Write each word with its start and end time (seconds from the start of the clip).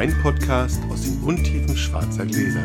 Weinpodcast 0.00 0.80
aus 0.90 1.02
den 1.02 1.22
Untiefen 1.22 1.76
schwarzer 1.76 2.24
Gläser. 2.24 2.62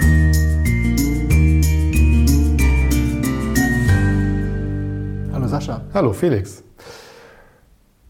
Hallo 5.34 5.46
Sascha. 5.46 5.82
Hallo 5.94 6.14
Felix. 6.14 6.64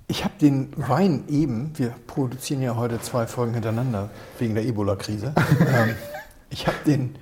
Ich 0.08 0.24
habe 0.24 0.36
den 0.40 0.70
Wein 0.76 1.24
eben, 1.28 1.72
wir 1.74 1.96
produzieren 2.06 2.62
ja 2.62 2.76
heute 2.76 3.02
zwei 3.02 3.26
Folgen 3.26 3.56
hintereinander 3.56 4.12
wegen 4.38 4.54
der 4.54 4.64
Ebola-Krise. 4.64 5.34
ähm, 5.60 5.96
ich 6.52 6.68
habe 6.68 6.78
den 6.86 7.16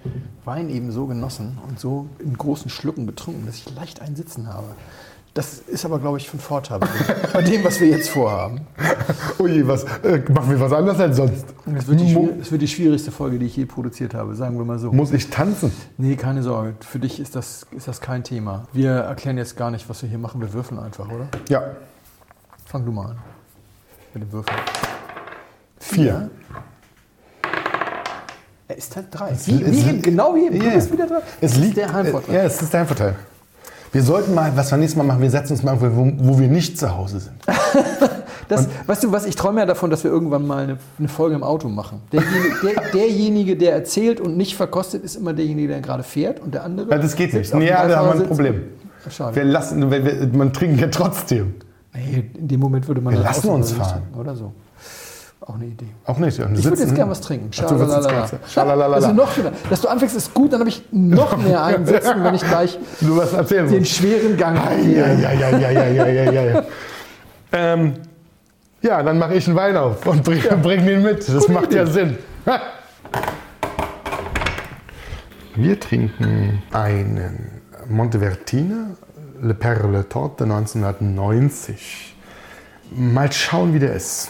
Wein 0.44 0.70
eben 0.70 0.92
so 0.92 1.08
genossen 1.08 1.58
und 1.66 1.80
so 1.80 2.10
in 2.20 2.38
großen 2.38 2.70
Schlucken 2.70 3.08
getrunken, 3.08 3.46
dass 3.46 3.56
ich 3.56 3.74
leicht 3.74 4.02
einen 4.02 4.18
Sitzen 4.18 4.54
habe. 4.54 4.76
Das 5.36 5.56
ist 5.66 5.84
aber, 5.84 5.98
glaube 5.98 6.20
ich, 6.20 6.30
von 6.30 6.40
Vorteil 6.40 6.80
bei 7.34 7.42
dem, 7.42 7.64
was 7.64 7.80
wir 7.80 7.88
jetzt 7.88 8.10
vorhaben. 8.10 8.62
Ui, 9.40 9.68
was, 9.68 9.84
äh, 10.04 10.22
machen 10.32 10.52
wir 10.52 10.60
was 10.60 10.72
anderes 10.72 11.00
als 11.00 11.18
sonst? 11.18 11.46
Es 11.76 11.88
wird, 11.88 12.52
wird 12.52 12.62
die 12.62 12.68
schwierigste 12.68 13.12
Folge, 13.12 13.40
die 13.40 13.48
ich 13.48 13.58
je 13.58 13.66
produziert 13.66 14.14
habe, 14.14 14.36
sagen 14.36 14.60
wir 14.60 14.66
mal 14.66 14.78
so. 14.78 14.92
Muss 14.92 15.12
ich 15.12 15.32
tanzen? 15.32 15.72
Nee, 15.98 16.18
keine 16.18 16.44
Sorge. 16.44 16.76
Für 16.82 17.00
dich 17.00 17.20
ist 17.20 17.36
das, 17.36 17.66
ist 17.72 17.88
das 17.88 18.00
kein 18.00 18.24
Thema. 18.24 18.66
Wir 18.74 18.92
erklären 18.92 19.38
jetzt 19.40 19.58
gar 19.58 19.72
nicht, 19.72 19.90
was 19.90 20.04
wir 20.04 20.10
hier 20.10 20.20
machen. 20.20 20.40
Wir 20.40 20.54
würfeln 20.54 20.80
einfach, 20.80 21.08
oder? 21.10 21.28
Ja, 21.50 21.64
Fang 22.66 22.86
du 22.86 22.92
mal 22.92 23.08
an. 23.08 23.18
Mit 24.14 24.24
dem 24.24 24.32
Würfeln. 24.32 24.58
vier. 25.80 26.30
Er 28.68 28.78
ist 28.78 28.96
halt 28.96 29.08
drei. 29.12 29.32
Wie, 29.46 29.66
wie 29.66 30.00
genau. 30.02 30.34
Du 30.34 30.40
Ja. 30.56 30.74
bist 30.74 30.92
wieder 30.92 31.08
dran. 31.08 31.22
Es 31.42 31.52
Das 31.52 31.52
ist 31.54 31.58
liegt, 31.64 31.78
der 31.78 31.92
Heimvorteil. 31.92 32.36
Ja, 32.36 32.44
es 32.44 32.62
ist 32.62 32.74
dein 32.74 32.86
Vorteil. 32.88 33.16
Wir 33.94 34.02
sollten 34.02 34.34
mal, 34.34 34.52
was 34.56 34.72
wir 34.72 34.78
nächstes 34.80 34.98
Mal 34.98 35.04
machen, 35.04 35.22
wir 35.22 35.30
setzen 35.30 35.54
uns 35.54 35.64
mal 35.64 35.76
irgendwo, 35.76 36.28
wo, 36.28 36.34
wo 36.34 36.40
wir 36.40 36.48
nicht 36.48 36.78
zu 36.78 36.96
Hause 36.96 37.20
sind. 37.22 37.36
Das, 38.50 38.68
weißt 38.88 39.06
du 39.06 39.12
was, 39.14 39.26
ich 39.26 39.38
träume 39.38 39.62
ja 39.62 39.66
davon, 39.66 39.90
dass 39.90 40.04
wir 40.04 40.12
irgendwann 40.12 40.46
mal 40.46 40.64
eine, 40.64 40.78
eine 41.00 41.08
Folge 41.08 41.34
im 41.34 41.44
Auto 41.44 41.70
machen. 41.70 42.02
Derjenige 42.12 42.56
der, 42.62 42.92
derjenige, 42.92 43.56
der 43.56 43.74
erzählt 43.74 44.20
und 44.20 44.36
nicht 44.36 44.58
verkostet, 44.58 45.02
ist 45.02 45.16
immer 45.16 45.32
derjenige, 45.34 45.70
der 45.70 45.80
gerade 45.80 46.04
fährt 46.04 46.42
und 46.42 46.54
der 46.54 46.66
andere. 46.66 46.92
Ja, 46.92 46.98
das 46.98 47.16
geht 47.16 47.34
nicht. 47.34 47.54
dem 47.54 47.62
Ja, 47.62 47.88
da 47.88 47.98
haben 47.98 48.20
wir 48.20 48.26
ein. 48.26 48.28
Problem. 48.28 48.64
Schade. 49.10 49.36
Wir 49.38 49.46
lassen, 49.46 49.90
wir, 49.90 50.06
wir, 50.06 50.30
man 50.34 50.52
trinkt 50.52 50.82
ja 50.82 50.88
trotzdem. 50.88 51.56
Nee, 51.94 52.32
in 52.38 52.48
dem 52.50 52.60
Moment 52.60 52.86
würde 52.88 53.00
man 53.00 53.14
Wir 53.14 53.22
lassen 53.22 53.50
uns 53.50 53.72
fahren. 53.72 54.04
Oder 54.20 54.36
so. 54.36 54.52
Auch 55.46 55.56
eine 55.56 55.66
Idee. 55.66 55.88
Auch 56.06 56.18
nicht. 56.20 56.40
Und 56.40 56.58
Ich 56.58 56.64
würde 56.64 56.78
sitzen- 56.78 56.90
jetzt 56.90 56.96
gerne 56.96 57.12
was 57.12 57.20
trinken. 57.20 57.52
Schalalala. 57.52 58.96
Also 58.96 59.12
noch 59.12 59.30
schöner. 59.34 59.52
Dass 59.70 59.82
du 59.82 59.90
anfängst, 59.90 60.16
ist 60.16 60.34
gut, 60.34 60.54
dann 60.54 60.62
habe 60.62 60.70
ich 60.70 60.84
noch 60.92 61.36
mehr 61.44 61.62
einsetzen, 61.64 62.24
wenn 62.24 62.34
ich 62.36 62.42
gleich 62.48 62.80
den 63.02 63.10
musst. 63.10 63.88
schweren 63.92 64.38
Gang 64.38 64.58
Ja, 64.86 65.08
ja, 65.12 65.32
ja, 65.34 65.50
ja, 65.58 65.70
ja, 65.70 65.88
ja, 65.88 66.08
ja, 66.08 66.32
ja, 66.32 66.44
ja. 66.44 66.64
ähm, 67.52 67.94
ja, 68.82 69.04
dann 69.04 69.20
mache 69.20 69.34
ich 69.36 69.46
einen 69.48 69.56
Wein 69.58 69.76
auf 69.76 70.06
und 70.08 70.24
bring, 70.24 70.42
bring 70.62 70.86
den 70.86 71.04
mit. 71.04 71.28
Das 71.28 71.36
Gute 71.46 71.52
macht 71.52 71.74
ja 71.74 71.84
Idee. 71.84 71.92
Sinn. 71.92 72.18
Ha! 72.46 72.60
Wir 75.56 75.80
trinken 75.80 76.64
einen 76.72 77.62
Montevertine 77.90 78.96
Le 79.42 79.54
Perle 79.54 80.08
Torte 80.08 80.46
1990. 80.46 82.16
Mal 82.96 83.32
schauen, 83.32 83.74
wie 83.74 83.80
der 83.80 83.94
ist. 83.94 84.30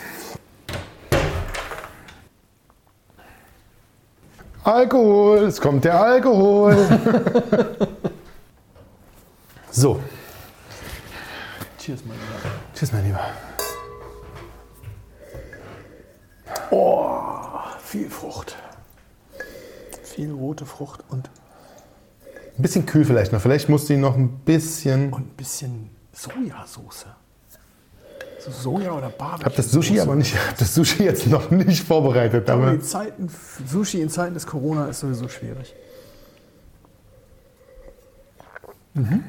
Alkohol, 4.64 5.40
es 5.40 5.60
kommt 5.60 5.84
der 5.84 6.00
Alkohol. 6.00 6.76
so, 9.72 10.00
Cheers, 11.78 12.00
mein 12.06 12.18
Lieber. 12.18 12.52
tschüss, 12.74 12.92
mein 12.92 13.06
Lieber. 13.06 13.20
Viel 17.94 18.10
Frucht. 18.10 18.56
Viel 20.02 20.32
rote 20.32 20.66
Frucht 20.66 21.04
und, 21.10 21.30
Ein 22.58 22.62
bisschen 22.64 22.88
kühl 22.88 23.06
vielleicht 23.06 23.32
noch. 23.32 23.40
Vielleicht 23.40 23.70
musst 23.70 23.88
du 23.88 23.94
ihn 23.94 24.00
noch 24.02 24.16
ein 24.16 24.30
bisschen. 24.40 25.14
und 25.14 25.28
ein 25.28 25.36
bisschen 25.38 25.92
Sojasauce. 26.12 27.06
So 28.46 28.52
Soja 28.52 28.92
oder 28.92 29.10
Barbecue. 29.10 29.40
Ich 29.40 29.46
habe 29.46 29.56
das 29.56 29.72
Sushi 29.72 30.00
aber 30.00 30.16
nicht, 30.16 30.36
hab 30.36 30.58
das 30.58 30.74
Sushi 30.76 31.04
jetzt 31.04 31.28
noch 31.28 31.50
nicht 31.52 31.84
vorbereitet. 31.86 32.50
Aber 32.50 32.64
Aber 32.68 32.72
die 32.78 32.82
Zeiten, 32.82 33.30
Sushi 33.68 34.02
in 34.02 34.10
Zeiten 34.10 34.34
des 34.34 34.46
Corona 34.46 34.88
ist 34.88 35.00
sowieso 35.00 35.28
schwierig. 35.30 35.74
ein 38.96 39.24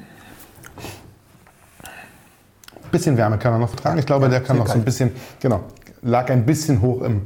bisschen 2.90 3.16
Wärme 3.16 3.38
kann 3.38 3.52
er 3.54 3.58
noch 3.58 3.68
vertragen. 3.70 3.98
Ich 3.98 4.06
glaube, 4.06 4.26
Ja, 4.26 4.30
der 4.30 4.40
kann 4.42 4.58
noch 4.58 4.66
so 4.66 4.72
ein 4.72 4.78
kalt. 4.78 4.84
bisschen, 4.84 5.12
genau, 5.40 5.64
lag 6.02 6.28
ein 6.30 6.44
bisschen 6.46 6.80
hoch 6.80 7.02
im, 7.02 7.22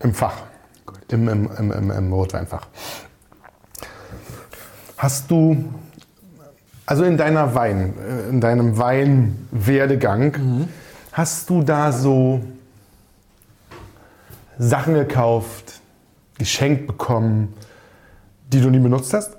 im 0.00 0.14
Fach. 0.14 0.34
Im, 1.08 1.28
im, 1.28 1.50
im, 1.58 1.72
im, 1.72 1.90
Im 1.90 2.12
Rotweinfach. 2.12 2.66
Hast 4.96 5.30
du, 5.30 5.62
also 6.86 7.04
in 7.04 7.18
deiner 7.18 7.54
Wein, 7.54 7.92
in 8.30 8.40
deinem 8.40 8.78
Weinwerdegang, 8.78 10.32
Mhm. 10.38 10.68
Hast 11.12 11.48
du 11.50 11.62
da 11.62 11.92
so 11.92 12.40
Sachen 14.58 14.94
gekauft, 14.94 15.80
geschenkt 16.38 16.86
bekommen, 16.86 17.54
die 18.52 18.60
du 18.60 18.70
nie 18.70 18.78
benutzt 18.78 19.12
hast? 19.14 19.36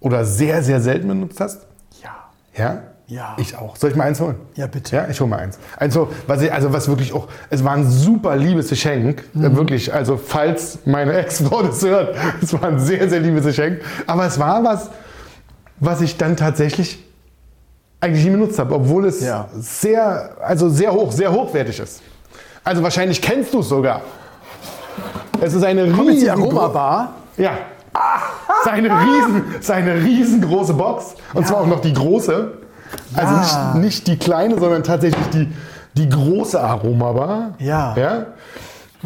Oder 0.00 0.24
sehr, 0.24 0.62
sehr 0.62 0.80
selten 0.80 1.08
benutzt 1.08 1.40
hast? 1.40 1.66
Ja. 2.02 2.10
Ja? 2.56 2.82
Ja. 3.08 3.36
Ich 3.38 3.56
auch. 3.56 3.76
Soll 3.76 3.90
ich 3.90 3.96
mal 3.96 4.04
eins 4.04 4.20
holen? 4.20 4.34
Ja, 4.56 4.66
bitte. 4.66 4.96
Ja, 4.96 5.08
ich 5.08 5.20
hole 5.20 5.30
mal 5.30 5.38
eins. 5.38 5.58
Eins 5.76 5.94
so, 5.94 6.10
was 6.26 6.42
ich, 6.42 6.52
also 6.52 6.72
was 6.72 6.88
wirklich 6.88 7.12
auch, 7.12 7.28
es 7.50 7.62
war 7.62 7.72
ein 7.72 7.88
super 7.88 8.36
liebes 8.36 8.68
Geschenk. 8.68 9.24
Mhm. 9.32 9.44
Äh, 9.44 9.56
Wirklich, 9.56 9.94
also 9.94 10.16
falls 10.16 10.80
meine 10.86 11.12
Ex-Frau 11.18 11.62
das 11.62 11.82
hört, 11.82 12.16
es 12.42 12.52
war 12.52 12.64
ein 12.64 12.80
sehr, 12.80 13.08
sehr 13.08 13.20
liebes 13.20 13.44
Geschenk. 13.44 13.80
Aber 14.06 14.26
es 14.26 14.38
war 14.40 14.64
was, 14.64 14.90
was 15.78 16.00
ich 16.00 16.16
dann 16.16 16.36
tatsächlich 16.36 17.04
eigentlich 18.00 18.24
nie 18.24 18.30
benutzt 18.30 18.58
habe, 18.58 18.74
obwohl 18.74 19.06
es 19.06 19.20
Ja. 19.20 19.46
sehr, 19.58 20.30
also 20.40 20.68
sehr 20.68 20.92
hoch, 20.92 21.10
sehr 21.12 21.32
hochwertig 21.32 21.78
ist. 21.80 22.02
Also 22.64 22.82
wahrscheinlich 22.82 23.20
kennst 23.22 23.54
du 23.54 23.60
es 23.60 23.68
sogar. 23.68 24.00
Es 25.40 25.54
ist 25.54 25.62
eine 25.64 25.84
riesige 25.84 26.32
Aromabar. 26.32 27.14
ja. 27.36 27.52
Seine, 28.64 28.88
riesen, 28.90 29.44
seine 29.60 29.94
riesengroße 30.02 30.74
Box. 30.74 31.14
Und 31.32 31.46
zwar 31.46 31.60
auch 31.62 31.66
noch 31.66 31.80
die 31.80 31.94
große. 31.94 32.52
Also 33.14 33.34
Ja. 33.34 33.40
nicht, 33.74 33.84
nicht 33.84 34.06
die 34.06 34.18
kleine, 34.18 34.58
sondern 34.58 34.82
tatsächlich 34.82 35.24
die, 35.32 35.50
die 35.94 36.08
große 36.08 36.60
Aromabar. 36.60 37.54
Ja. 37.58 37.94
ja? 37.96 38.26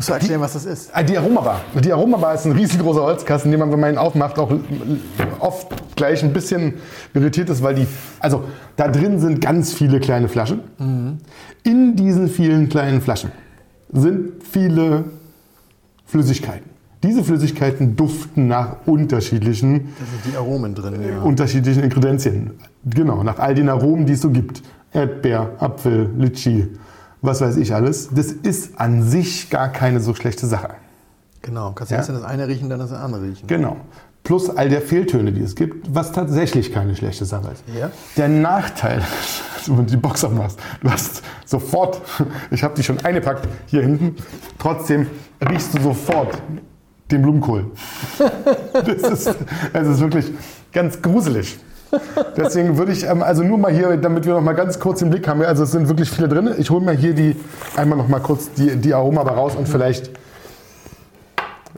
Musst 0.00 0.08
du 0.08 0.14
erklären, 0.14 0.40
was 0.40 0.54
das 0.54 0.64
ist? 0.64 0.90
Ah, 0.94 1.02
Die 1.02 1.18
Aromabar. 1.18 1.60
Die 1.84 1.92
Aromabar 1.92 2.32
ist 2.34 2.46
ein 2.46 2.52
riesengroßer 2.52 3.02
Holzkasten, 3.02 3.50
den 3.50 3.60
man, 3.60 3.70
wenn 3.70 3.80
man 3.80 3.92
ihn 3.92 3.98
aufmacht, 3.98 4.38
auch 4.38 4.50
oft 5.40 5.66
gleich 5.94 6.24
ein 6.24 6.32
bisschen 6.32 6.76
irritiert 7.12 7.50
ist, 7.50 7.62
weil 7.62 7.74
die, 7.74 7.86
also 8.18 8.44
da 8.76 8.88
drin 8.88 9.20
sind 9.20 9.42
ganz 9.42 9.74
viele 9.74 10.00
kleine 10.00 10.28
Flaschen. 10.30 10.60
In 11.64 11.96
diesen 11.96 12.28
vielen 12.28 12.70
kleinen 12.70 13.02
Flaschen 13.02 13.30
sind 13.92 14.42
viele 14.42 15.04
Flüssigkeiten. 16.06 16.70
Diese 17.02 17.22
Flüssigkeiten 17.22 17.94
duften 17.94 18.48
nach 18.48 18.76
unterschiedlichen 18.86 19.88
Da 19.98 20.04
sind 20.06 20.32
die 20.32 20.36
Aromen 20.38 20.74
drin. 20.74 20.94
Ja. 21.06 21.20
unterschiedlichen 21.20 21.82
Ingredienzien. 21.82 22.52
Genau, 22.86 23.22
nach 23.22 23.38
all 23.38 23.54
den 23.54 23.68
Aromen, 23.68 24.06
die 24.06 24.14
es 24.14 24.22
so 24.22 24.30
gibt. 24.30 24.62
Erdbeer, 24.94 25.50
Apfel, 25.58 26.08
Litschi, 26.16 26.68
was 27.22 27.41
weiß 27.41 27.56
ich 27.56 27.75
alles. 27.75 28.08
Das 28.12 28.26
ist 28.32 28.78
an 28.81 29.03
sich 29.03 29.50
gar 29.50 29.69
keine 29.69 30.00
so 30.00 30.14
schlechte 30.14 30.47
Sache. 30.47 30.70
Genau. 31.42 31.72
Kannst 31.72 31.91
du 31.91 31.94
Ja. 31.94 31.98
erst 32.00 32.10
das 32.10 32.22
eine 32.22 32.48
riechen, 32.48 32.69
dann 32.69 32.78
das 32.78 32.92
andere 32.92 33.22
riechen. 33.22 33.47
Genau. 33.47 33.76
Plus 34.22 34.50
all 34.50 34.69
der 34.69 34.82
Fehltöne, 34.82 35.32
die 35.32 35.41
es 35.41 35.54
gibt, 35.54 35.94
was 35.94 36.12
tatsächlich 36.12 36.72
keine 36.72 36.94
schlechte 36.94 37.25
Sache 37.25 37.53
ist. 37.53 37.64
Ja. 37.75 37.91
Der 38.19 38.28
Nachteil, 38.28 39.03
wenn 39.66 39.77
du 39.78 39.83
die 39.84 39.97
Box 39.97 40.22
aufmachst, 40.24 40.59
du 40.83 40.91
hast 40.91 41.22
sofort, 41.47 42.03
ich 42.50 42.62
habe 42.62 42.74
die 42.74 42.83
schon 42.83 42.98
eingepackt 43.00 43.48
hier 43.66 43.83
hinten, 43.83 44.16
trotzdem 44.59 45.06
riechst 45.41 45.74
du 45.74 45.80
sofort 45.83 46.41
den 47.10 47.22
Blumenkohl. 47.22 47.71
Das 48.72 49.10
ist, 49.27 49.34
es 49.72 49.89
ist 49.89 50.00
wirklich 50.00 50.27
ganz 50.72 51.00
gruselig. 51.03 51.59
Deswegen 52.37 52.77
würde 52.78 52.92
ich, 52.92 53.04
ähm, 53.04 53.22
also 53.22 53.42
nur 53.42 53.59
mal 53.59 53.72
hier, 53.72 53.97
damit 53.97 54.25
wir 54.27 54.34
noch 54.34 54.41
mal 54.42 54.53
ganz 54.54 54.78
kurz 54.78 55.01
den 55.01 55.10
Blick 55.10 55.27
haben, 55.28 55.42
also 55.42 55.65
es 55.65 55.72
sind 55.72 55.89
wirklich 55.89 56.10
viele 56.10 56.28
drin. 56.28 56.51
Ich 56.59 56.71
hole 56.71 56.84
mal 56.84 56.97
hier 56.97 57.15
die, 57.15 57.37
einmal 57.77 57.98
noch 57.98 58.09
mal 58.09 58.21
kurz 58.21 58.53
die, 58.53 58.77
die 58.77 58.95
Aroma 58.95 59.22
raus 59.22 59.54
und 59.57 59.69
vielleicht 59.69 60.10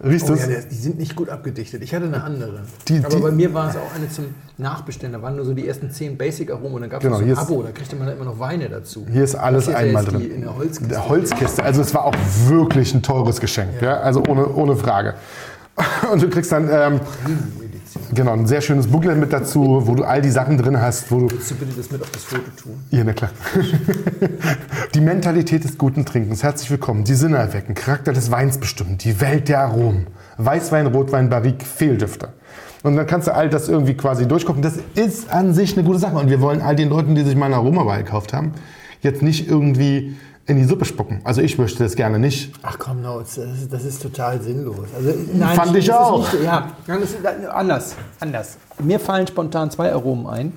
riechst 0.04 0.28
du 0.28 0.32
Oh, 0.32 0.36
es. 0.36 0.46
ja, 0.48 0.56
die 0.70 0.74
sind 0.74 0.98
nicht 0.98 1.14
gut 1.14 1.28
abgedichtet. 1.28 1.82
Ich 1.82 1.94
hatte 1.94 2.06
eine 2.06 2.22
andere. 2.24 2.60
Die- 2.88 2.98
Aber 3.04 3.08
die- 3.16 3.22
bei 3.22 3.30
mir 3.30 3.54
war 3.54 3.70
es 3.70 3.76
auch 3.76 3.94
eine 3.94 4.08
zum 4.10 4.26
Nachbestellen. 4.58 5.12
Da 5.12 5.22
waren 5.22 5.36
nur 5.36 5.44
so 5.44 5.54
die 5.54 5.66
ersten 5.66 5.90
zehn 5.90 6.16
Basic-Aromen 6.18 6.74
und 6.74 6.80
dann 6.82 6.90
gab 6.90 7.00
es 7.00 7.04
Genau, 7.04 7.18
so 7.18 7.24
ein 7.24 7.38
Abo. 7.38 7.62
Da 7.62 7.70
kriegte 7.70 7.96
man 7.96 8.06
dann 8.08 8.16
immer 8.16 8.24
noch 8.26 8.38
Weine 8.38 8.68
dazu. 8.68 9.06
Hier 9.10 9.22
ist 9.24 9.34
alles 9.34 9.64
Hier 9.66 9.74
ja 9.74 9.78
einmal 9.78 10.04
drin. 10.04 10.30
In 10.30 10.40
der 10.42 10.56
Holzkiste. 10.56 10.88
Der 10.88 11.08
Holzkiste. 11.08 11.62
Also 11.62 11.82
es 11.82 11.94
war 11.94 12.04
auch 12.06 12.14
wirklich 12.48 12.94
ein 12.94 13.02
teures 13.02 13.40
Geschenk. 13.40 13.80
Ja. 13.80 13.98
Also 14.00 14.22
ohne, 14.28 14.48
ohne 14.48 14.76
Frage. 14.76 15.14
Und 16.12 16.20
du 16.22 16.28
kriegst 16.28 16.50
dann, 16.52 16.68
ähm. 16.70 17.00
Genau, 18.14 18.32
ein 18.32 18.46
sehr 18.46 18.60
schönes 18.60 18.86
Booklet 18.86 19.18
mit 19.18 19.32
dazu, 19.32 19.82
wo 19.86 19.94
du 19.94 20.04
all 20.04 20.22
die 20.22 20.30
Sachen 20.30 20.58
drin 20.58 20.80
hast, 20.80 21.10
wo 21.10 21.20
du. 21.20 21.30
Willst 21.30 21.50
du 21.50 21.54
bitte 21.54 21.72
das 21.76 21.90
mit 21.90 22.02
auf 22.02 22.10
das 22.10 22.24
Foto 22.24 22.50
tun? 22.60 22.74
Ja, 22.90 23.04
na 23.04 23.12
klar. 23.12 23.30
die 24.94 25.00
Mentalität 25.00 25.64
des 25.64 25.78
guten 25.78 26.04
Trinkens. 26.04 26.42
Herzlich 26.42 26.70
willkommen. 26.70 27.04
Die 27.04 27.14
Sinne 27.14 27.38
erwecken. 27.38 27.74
Charakter 27.74 28.12
des 28.12 28.30
Weins 28.30 28.58
bestimmen. 28.58 28.98
Die 28.98 29.20
Welt 29.20 29.48
der 29.48 29.60
Aromen. 29.60 30.06
Weißwein, 30.38 30.86
Rotwein, 30.86 31.28
Barrique, 31.28 31.64
Fehldüfte. 31.64 32.28
Und 32.82 32.96
dann 32.96 33.06
kannst 33.06 33.28
du 33.28 33.34
all 33.34 33.48
das 33.48 33.68
irgendwie 33.68 33.94
quasi 33.94 34.26
durchgucken. 34.26 34.62
Das 34.62 34.74
ist 34.94 35.30
an 35.30 35.54
sich 35.54 35.76
eine 35.76 35.86
gute 35.86 35.98
Sache. 35.98 36.16
Und 36.16 36.30
wir 36.30 36.40
wollen 36.40 36.60
all 36.60 36.76
den 36.76 36.88
Leuten, 36.88 37.14
die 37.14 37.22
sich 37.22 37.36
mal 37.36 37.46
eine 37.46 37.56
Aromawahl 37.56 38.02
gekauft 38.02 38.32
haben, 38.32 38.52
jetzt 39.00 39.22
nicht 39.22 39.48
irgendwie 39.48 40.16
in 40.46 40.56
die 40.56 40.64
Suppe 40.64 40.84
spucken. 40.84 41.20
Also 41.24 41.40
ich 41.40 41.58
möchte 41.58 41.82
das 41.82 41.94
gerne 41.94 42.18
nicht. 42.18 42.52
Ach 42.62 42.78
komm, 42.78 43.02
no, 43.02 43.20
das, 43.20 43.38
ist, 43.38 43.72
das 43.72 43.84
ist 43.84 44.02
total 44.02 44.40
sinnlos. 44.40 44.88
Also, 44.96 45.14
nein, 45.32 45.56
Fand 45.56 45.76
ich 45.76 45.92
auch. 45.92 46.32
Nicht, 46.32 46.44
ja, 46.44 46.68
ist 46.96 47.16
anders, 47.50 47.94
anders. 48.18 48.58
Mir 48.80 48.98
fallen 48.98 49.26
spontan 49.26 49.70
zwei 49.70 49.92
Aromen 49.92 50.26
ein, 50.26 50.52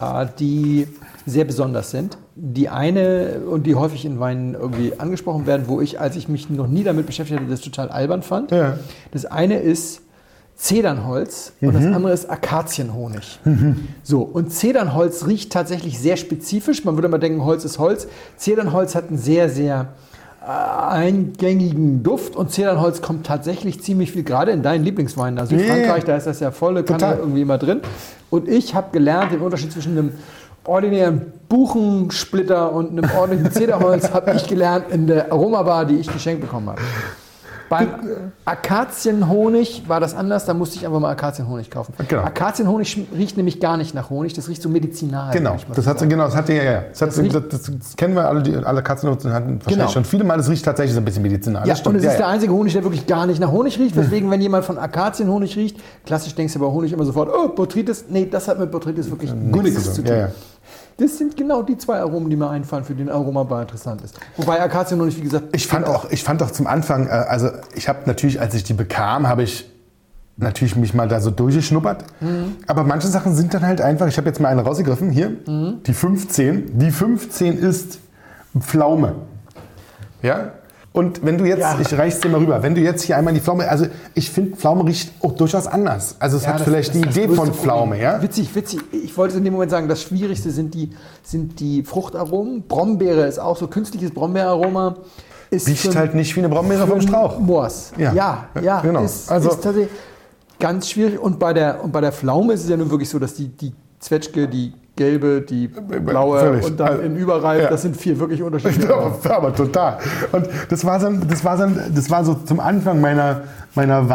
äh, 0.00 0.26
die 0.38 0.86
sehr 1.24 1.44
besonders 1.44 1.90
sind. 1.90 2.18
Die 2.34 2.68
eine 2.68 3.40
und 3.48 3.66
die 3.66 3.74
häufig 3.74 4.04
in 4.04 4.18
Weinen 4.20 4.54
irgendwie 4.54 4.98
angesprochen 4.98 5.46
werden, 5.46 5.64
wo 5.66 5.80
ich, 5.80 6.00
als 6.00 6.16
ich 6.16 6.28
mich 6.28 6.50
noch 6.50 6.66
nie 6.66 6.82
damit 6.84 7.06
beschäftigt 7.06 7.40
hatte, 7.40 7.50
das 7.50 7.60
total 7.60 7.88
albern 7.90 8.22
fand. 8.22 8.50
Ja. 8.50 8.78
Das 9.12 9.24
eine 9.24 9.58
ist 9.58 10.02
Zedernholz 10.62 11.54
und 11.60 11.74
das 11.74 11.84
andere 11.86 12.12
ist 12.12 12.30
Akazienhonig. 12.30 13.40
So, 14.04 14.22
und 14.22 14.52
Zedernholz 14.52 15.26
riecht 15.26 15.52
tatsächlich 15.52 15.98
sehr 15.98 16.16
spezifisch. 16.16 16.84
Man 16.84 16.94
würde 16.94 17.08
mal 17.08 17.18
denken, 17.18 17.44
Holz 17.44 17.64
ist 17.64 17.80
Holz. 17.80 18.06
Zedernholz 18.36 18.94
hat 18.94 19.08
einen 19.08 19.18
sehr, 19.18 19.48
sehr 19.48 19.88
äh, 20.40 20.46
eingängigen 20.46 22.04
Duft 22.04 22.36
und 22.36 22.52
Zedernholz 22.52 23.02
kommt 23.02 23.26
tatsächlich 23.26 23.82
ziemlich 23.82 24.12
viel, 24.12 24.22
gerade 24.22 24.52
in 24.52 24.62
deinen 24.62 24.84
Lieblingsweinen. 24.84 25.40
Also 25.40 25.56
ja. 25.56 25.66
Frankreich, 25.66 26.04
da 26.04 26.16
ist 26.16 26.28
das 26.28 26.38
ja 26.38 26.52
volle 26.52 26.84
Kanne 26.84 26.98
Total. 27.00 27.18
irgendwie 27.18 27.42
immer 27.42 27.58
drin. 27.58 27.80
Und 28.30 28.48
ich 28.48 28.72
habe 28.76 28.92
gelernt, 28.92 29.32
den 29.32 29.40
Unterschied 29.40 29.72
zwischen 29.72 29.98
einem 29.98 30.12
ordinären 30.62 31.32
Buchensplitter 31.48 32.72
und 32.72 32.90
einem 32.90 33.10
ordentlichen 33.10 33.50
Zederholz 33.50 34.10
habe 34.14 34.34
ich 34.36 34.46
gelernt 34.46 34.84
in 34.92 35.08
der 35.08 35.32
Aromabar, 35.32 35.86
die 35.86 35.96
ich 35.96 36.06
geschenkt 36.06 36.40
bekommen 36.40 36.68
habe. 36.68 36.82
Beim 37.72 37.88
Akazienhonig 38.44 39.84
war 39.86 39.98
das 39.98 40.14
anders, 40.14 40.44
da 40.44 40.52
musste 40.52 40.76
ich 40.76 40.86
einfach 40.86 41.00
mal 41.00 41.10
Akazienhonig 41.10 41.70
kaufen. 41.70 41.94
Genau. 42.06 42.22
Akazienhonig 42.22 43.06
riecht 43.16 43.38
nämlich 43.38 43.60
gar 43.60 43.78
nicht 43.78 43.94
nach 43.94 44.10
Honig, 44.10 44.34
das 44.34 44.48
riecht 44.50 44.60
so 44.60 44.68
medizinal. 44.68 45.32
Genau, 45.32 45.54
mal 45.54 45.60
das 45.74 45.86
hat, 45.86 45.98
genau, 46.00 46.24
das 46.24 46.36
hat 46.36 46.50
ja, 46.50 46.62
ja. 46.62 46.84
Das, 46.90 47.00
hat, 47.00 47.08
Das 47.08 47.62
das, 47.62 47.96
kennen 47.96 48.14
wir 48.14 48.28
alle, 48.28 48.42
die, 48.42 48.54
alle 48.54 48.82
Katzennutzen 48.82 49.32
hatten 49.32 49.54
wahrscheinlich 49.54 49.78
Genau. 49.78 49.88
schon 49.88 50.04
viele 50.04 50.24
Mal. 50.24 50.36
Das 50.36 50.50
riecht 50.50 50.66
tatsächlich 50.66 50.94
so 50.94 51.00
ein 51.00 51.04
bisschen 51.06 51.22
medizinal. 51.22 51.66
Ja, 51.66 51.74
und 51.84 51.96
es 51.96 52.04
ja, 52.04 52.10
ist 52.10 52.18
der 52.18 52.26
ja. 52.26 52.32
einzige 52.32 52.52
Honig, 52.52 52.74
der 52.74 52.82
wirklich 52.82 53.06
gar 53.06 53.26
nicht 53.26 53.40
nach 53.40 53.50
Honig 53.50 53.78
riecht. 53.78 53.96
Weswegen, 53.96 54.30
wenn 54.30 54.42
jemand 54.42 54.66
von 54.66 54.76
Akazienhonig 54.76 55.56
riecht, 55.56 55.78
klassisch 56.04 56.34
denkst 56.34 56.52
du 56.52 56.58
bei 56.58 56.66
Honig 56.66 56.92
immer 56.92 57.04
sofort, 57.04 57.30
oh, 57.34 57.48
Botrytis. 57.48 58.04
Nee, 58.10 58.28
das 58.30 58.48
hat 58.48 58.58
mit 58.58 58.70
Botrytis 58.70 59.10
wirklich 59.10 59.30
gar 59.30 59.62
nichts 59.62 59.94
zu 59.94 60.02
tun. 60.02 60.14
Ja. 60.14 60.28
Das 60.98 61.18
sind 61.18 61.36
genau 61.36 61.62
die 61.62 61.76
zwei 61.78 61.98
Aromen, 62.00 62.28
die 62.30 62.36
mir 62.36 62.48
einfallen, 62.50 62.84
für 62.84 62.94
den 62.94 63.08
Aromabar 63.08 63.62
interessant 63.62 64.02
ist. 64.02 64.18
Wobei 64.36 64.60
Akazienhonig, 64.60 65.16
wie 65.16 65.22
gesagt, 65.22 65.46
Ich 65.52 65.66
fand 65.66 65.86
auch, 65.86 66.10
ich 66.10 66.22
fand 66.22 66.42
auch 66.42 66.50
zum 66.50 66.66
Anfang, 66.66 67.06
äh, 67.06 67.10
also 67.10 67.48
ich 67.74 67.88
habe 67.88 68.00
natürlich, 68.06 68.40
als 68.40 68.54
ich 68.54 68.64
die 68.64 68.74
bekam, 68.74 69.26
habe 69.26 69.42
ich 69.42 69.68
natürlich 70.36 70.76
mich 70.76 70.94
mal 70.94 71.08
da 71.08 71.20
so 71.20 71.30
durchgeschnuppert. 71.30 72.04
Mhm. 72.20 72.56
Aber 72.66 72.84
manche 72.84 73.08
Sachen 73.08 73.34
sind 73.34 73.52
dann 73.54 73.62
halt 73.66 73.80
einfach, 73.80 74.06
ich 74.06 74.16
habe 74.16 74.28
jetzt 74.28 74.40
mal 74.40 74.48
eine 74.48 74.62
rausgegriffen, 74.62 75.10
hier, 75.10 75.30
Mhm. 75.46 75.82
die 75.86 75.92
15. 75.94 76.78
Die 76.78 76.90
15 76.90 77.58
ist 77.58 77.98
Pflaume. 78.58 79.14
Ja? 80.22 80.52
Und 80.94 81.24
wenn 81.24 81.38
du 81.38 81.46
jetzt, 81.46 81.60
Ja. 81.60 81.78
ich 81.80 81.96
reich's 81.96 82.20
dir 82.20 82.28
mal 82.28 82.38
rüber, 82.40 82.62
wenn 82.62 82.74
du 82.74 82.82
jetzt 82.82 83.02
hier 83.02 83.16
einmal 83.16 83.32
die 83.32 83.40
Pflaume, 83.40 83.66
also 83.66 83.86
ich 84.14 84.30
finde, 84.30 84.56
Pflaume 84.56 84.84
riecht 84.84 85.10
auch 85.22 85.32
durchaus 85.32 85.66
anders. 85.66 86.16
Also 86.18 86.36
es 86.36 86.42
Ja, 86.42 86.50
hat 86.50 86.56
das- 86.60 86.64
vielleicht 86.64 86.88
das 86.90 86.96
ist 86.96 87.06
das 87.06 87.16
Idee 87.16 87.28
von 87.34 87.54
Pflaume, 87.54 87.92
Problem. 87.92 88.02
ja? 88.02 88.22
Witzig, 88.22 88.54
witzig. 88.54 88.80
Ich 88.92 89.16
wollte 89.16 89.38
in 89.38 89.44
dem 89.44 89.54
Moment 89.54 89.70
sagen, 89.70 89.88
das 89.88 90.02
Schwierigste 90.02 90.50
sind 90.50 90.74
die, 90.74 90.90
sind 91.22 91.58
die 91.60 91.82
Fruchtaromen. 91.82 92.64
Brombeere 92.68 93.26
ist 93.26 93.38
auch 93.38 93.56
so 93.56 93.68
künstliches 93.68 94.10
Brombeeraroma. 94.10 94.96
Ist 95.50 95.66
Riecht 95.66 95.96
halt 95.96 96.14
nicht 96.14 96.34
wie 96.36 96.40
eine 96.40 96.48
Brombeere 96.50 96.86
vom 96.86 97.00
Strauch. 97.00 97.38
Moors. 97.38 97.92
Ja. 97.96 98.12
Ja, 98.12 98.48
ja, 98.56 98.60
ja 98.62 98.80
Genau. 98.82 99.02
Ist, 99.04 99.30
Also- 99.30 99.48
ist 99.50 99.62
tatsächlich 99.62 99.88
ganz 100.58 100.90
schwierig. 100.90 101.18
Und 101.18 101.38
bei, 101.38 101.54
der, 101.54 101.82
und 101.82 101.92
bei 101.92 102.02
der 102.02 102.12
Pflaume 102.12 102.52
ist 102.52 102.64
es 102.64 102.68
ja 102.68 102.76
nun 102.76 102.90
wirklich 102.90 103.08
so, 103.08 103.18
dass 103.18 103.32
die, 103.34 103.48
die 103.48 103.72
Zwetschge, 103.98 104.46
die 104.46 104.72
gelbe, 104.96 105.40
die 105.40 105.68
blaue 105.68 106.38
Völlig. 106.40 106.66
und 106.66 106.78
dann 106.78 106.88
Also, 106.88 107.02
in 107.02 107.16
Überreif, 107.16 107.62
ja. 107.62 107.70
das 107.70 107.82
sind 107.82 107.96
vier 107.96 108.18
wirklich 108.20 108.42
unterschiedliche. 108.42 108.92
aber, 108.94 109.18
aber 109.30 109.54
total. 109.54 109.98
Und 110.32 110.48
das 110.68 110.84
war, 110.84 111.00
so, 111.00 111.10
das, 111.10 111.44
war 111.44 111.56
so, 111.56 111.66
das 111.94 112.10
war 112.10 112.24
so 112.24 112.34
zum 112.34 112.60
Anfang 112.60 113.00
meiner, 113.00 113.42
meiner 113.74 114.08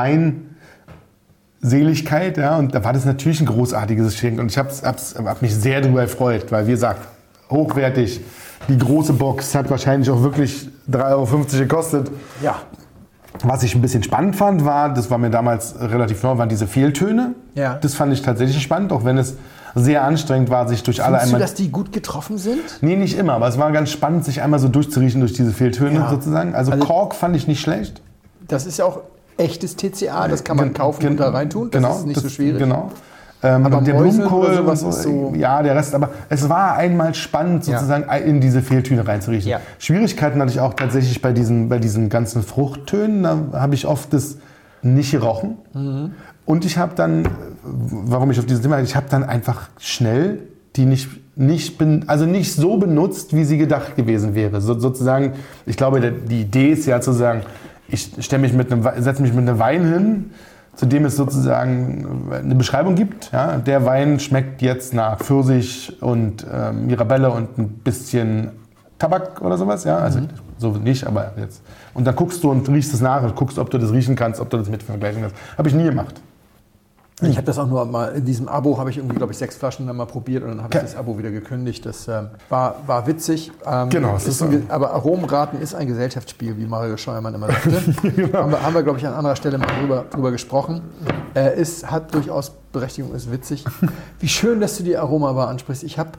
Weinseligkeit. 1.61 2.37
Ja, 2.37 2.57
und 2.57 2.75
da 2.75 2.83
war 2.83 2.93
das 2.93 3.05
natürlich 3.05 3.39
ein 3.39 3.47
großartiges 3.47 4.13
Geschenk. 4.13 4.39
Und 4.39 4.51
ich 4.51 4.57
habe 4.57 4.69
hab 4.83 5.41
mich 5.41 5.55
sehr 5.55 5.81
darüber 5.81 6.03
gefreut, 6.03 6.45
weil, 6.51 6.67
wie 6.67 6.71
gesagt, 6.71 7.07
hochwertig. 7.49 8.21
Die 8.67 8.77
große 8.77 9.13
Box 9.13 9.55
hat 9.55 9.69
wahrscheinlich 9.69 10.09
auch 10.09 10.21
wirklich 10.21 10.67
3,50 10.91 11.11
Euro 11.11 11.45
gekostet. 11.59 12.11
Ja. 12.41 12.57
Was 13.43 13.63
ich 13.63 13.75
ein 13.75 13.81
bisschen 13.81 14.03
spannend 14.03 14.35
fand, 14.35 14.65
war, 14.65 14.93
das 14.93 15.09
war 15.09 15.17
mir 15.17 15.29
damals 15.29 15.79
relativ 15.79 16.21
neu, 16.23 16.37
waren 16.37 16.49
diese 16.49 16.67
Fehltöne. 16.67 17.35
Ja. 17.55 17.75
Das 17.75 17.93
fand 17.93 18.11
ich 18.13 18.21
tatsächlich 18.23 18.61
spannend, 18.61 18.91
auch 18.91 19.05
wenn 19.05 19.17
es 19.17 19.37
sehr 19.75 20.03
anstrengend 20.03 20.49
war, 20.49 20.67
sich 20.67 20.83
durch 20.83 21.03
alle 21.03 21.17
Findest 21.17 21.31
du, 21.31 21.35
einmal. 21.35 21.41
dass 21.41 21.53
die 21.55 21.69
gut 21.71 21.91
getroffen 21.91 22.37
sind? 22.37 22.61
Nee, 22.81 22.95
nicht 22.95 23.17
immer, 23.17 23.33
aber 23.33 23.47
es 23.47 23.57
war 23.57 23.71
ganz 23.71 23.89
spannend, 23.91 24.25
sich 24.25 24.41
einmal 24.41 24.59
so 24.59 24.67
durchzuriechen 24.67 25.19
durch 25.21 25.33
diese 25.33 25.51
Fehltöne 25.51 25.95
Ja. 25.99 26.09
sozusagen. 26.09 26.55
Also, 26.55 26.71
Also- 26.71 26.85
Kork 26.85 27.15
fand 27.15 27.35
ich 27.35 27.47
nicht 27.47 27.61
schlecht. 27.61 28.01
Das 28.47 28.65
ist 28.65 28.77
ja 28.77 28.85
auch 28.85 29.01
echtes 29.37 29.75
TCA, 29.75 30.27
das 30.27 30.43
kann 30.43 30.57
man 30.57 30.73
kaufen 30.73 30.99
gen- 31.01 31.11
und 31.11 31.19
da 31.19 31.29
reintun. 31.29 31.69
Das 31.69 31.81
genau, 31.81 31.95
ist 31.97 32.05
nicht 32.05 32.15
das- 32.17 32.23
so 32.23 32.29
schwierig. 32.29 32.59
Genau. 32.59 32.91
Ähm, 33.43 33.67
Aber 33.67 33.77
und 33.77 33.85
der 33.85 33.93
Mäuseln 33.93 34.27
Blumenkohl, 34.27 34.45
oder 34.47 34.55
sowas 34.55 34.81
und 34.81 34.89
ist 34.89 35.03
so- 35.03 35.33
ja, 35.35 35.61
der 35.61 35.75
Rest, 35.75 35.93
aber 35.93 36.09
es 36.27 36.49
war 36.49 36.75
einmal 36.75 37.13
spannend, 37.13 37.67
Ja. 37.67 37.77
sozusagen 37.77 38.05
in 38.25 38.41
diese 38.41 38.63
Fehltöne 38.63 39.07
reinzuriechen. 39.07 39.51
Ja. 39.51 39.59
Schwierigkeiten 39.77 40.41
hatte 40.41 40.51
ich 40.51 40.59
auch 40.59 40.73
tatsächlich 40.73 41.21
bei 41.21 41.33
diesen, 41.33 41.69
bei 41.69 41.77
diesen 41.77 42.09
ganzen 42.09 42.41
Fruchttönen, 42.41 43.21
da 43.51 43.59
habe 43.61 43.75
ich 43.75 43.85
oft 43.85 44.11
das 44.11 44.37
nicht 44.81 45.11
gerochen. 45.11 45.57
Mhm. 45.73 46.13
Und 46.47 46.65
ich 46.65 46.79
habe 46.79 46.95
dann, 46.95 47.25
äh, 47.25 47.29
warum 47.63 48.31
ich 48.31 48.39
auf 48.39 48.45
dieses 48.45 48.63
Thema, 48.63 48.79
ich 48.79 48.95
habe 48.95 49.05
dann 49.09 49.23
einfach 49.23 49.69
schnell 49.77 50.39
die 50.75 50.85
nicht, 50.85 51.09
nicht, 51.35 51.77
ben, 51.77 52.05
also 52.07 52.25
nicht 52.25 52.55
so 52.55 52.77
benutzt, 52.77 53.35
wie 53.35 53.43
sie 53.43 53.57
gedacht 53.57 53.95
gewesen 53.95 54.33
wäre. 54.33 54.61
So, 54.61 54.79
sozusagen, 54.79 55.33
ich 55.65 55.75
glaube, 55.75 55.99
die 56.11 56.41
Idee 56.41 56.71
ist 56.71 56.85
ja 56.85 57.01
zu 57.01 57.11
sagen, 57.11 57.41
ich 57.89 58.11
stelle 58.19 58.41
mich 58.41 58.53
mit 58.53 58.71
einem, 58.71 58.83
We- 58.83 58.93
setze 58.99 59.21
mich 59.21 59.33
mit 59.33 59.47
einem 59.47 59.59
Wein 59.59 59.85
hin, 59.91 60.31
zu 60.75 60.85
dem 60.85 61.05
es 61.05 61.15
sozusagen 61.15 62.29
eine 62.31 62.55
Beschreibung 62.55 62.95
gibt. 62.95 63.31
Ja, 63.31 63.57
der 63.57 63.85
Wein 63.85 64.19
schmeckt 64.19 64.61
jetzt 64.61 64.93
nach 64.93 65.17
Pfirsich 65.19 65.97
und 66.01 66.45
ähm, 66.53 66.85
Mirabelle 66.85 67.31
und 67.31 67.57
ein 67.57 67.69
bisschen 67.83 68.51
Tabak 68.99 69.41
oder 69.41 69.57
sowas. 69.57 69.83
Ja, 69.83 69.97
also 69.97 70.19
so 70.59 70.71
nicht, 70.71 71.07
aber 71.07 71.33
jetzt. 71.39 71.63
Und 71.95 72.05
dann 72.05 72.15
guckst 72.15 72.43
du 72.43 72.51
und 72.51 72.69
riechst 72.69 72.93
es 72.93 73.01
nach 73.01 73.23
und 73.23 73.35
guckst, 73.35 73.57
ob 73.57 73.69
du 73.71 73.79
das 73.79 73.91
riechen 73.91 74.15
kannst, 74.15 74.39
ob 74.39 74.49
du 74.51 74.57
das 74.57 74.69
mit 74.69 74.83
vergleichen 74.83 75.21
kannst. 75.21 75.35
Habe 75.57 75.69
ich 75.69 75.75
nie 75.75 75.85
gemacht. 75.85 76.21
Ich 77.21 77.35
habe 77.35 77.47
das 77.47 77.57
auch 77.57 77.65
nur 77.65 77.83
mal 77.85 78.09
in 78.09 78.25
diesem 78.25 78.47
Abo 78.47 78.77
habe 78.77 78.91
ich 78.91 78.97
irgendwie 78.97 79.15
glaube 79.15 79.31
ich 79.31 79.39
sechs 79.39 79.55
Flaschen 79.55 79.87
dann 79.87 79.95
mal 79.95 80.05
probiert 80.05 80.43
und 80.43 80.49
dann 80.49 80.61
habe 80.61 80.75
ich 80.75 80.81
das 80.81 80.95
Abo 80.95 81.17
wieder 81.17 81.31
gekündigt. 81.31 81.83
Das 81.83 82.07
ähm, 82.07 82.29
war, 82.49 82.75
war 82.85 83.07
witzig. 83.07 83.51
Ähm, 83.65 83.89
Genau, 83.89 84.15
es 84.15 84.27
ist 84.27 84.43
ein, 84.43 84.69
aber 84.69 84.91
Aromenraten 84.91 85.59
ist 85.59 85.73
ein 85.73 85.87
Gesellschaftsspiel, 85.87 86.57
wie 86.57 86.67
Mario 86.67 86.95
Scheuermann 86.95 87.33
immer 87.33 87.47
sagte. 87.47 87.71
Genau. 88.17 88.37
haben, 88.37 88.51
wir, 88.51 88.61
haben 88.61 88.73
wir 88.75 88.83
glaube 88.83 88.99
ich 88.99 89.07
an 89.07 89.13
anderer 89.13 89.35
Stelle 89.35 89.57
mal 89.57 89.67
drüber, 89.79 90.05
drüber 90.11 90.31
gesprochen. 90.31 90.81
Äh, 91.33 91.59
ist 91.59 91.89
hat 91.89 92.13
durchaus 92.13 92.51
Berechtigung, 92.71 93.15
ist 93.15 93.31
witzig. 93.31 93.65
Wie 94.19 94.27
schön, 94.27 94.59
dass 94.59 94.77
du 94.77 94.83
die 94.83 94.95
Aromabar 94.95 95.47
ansprichst. 95.47 95.83
Ich 95.83 95.97
habe 95.97 96.11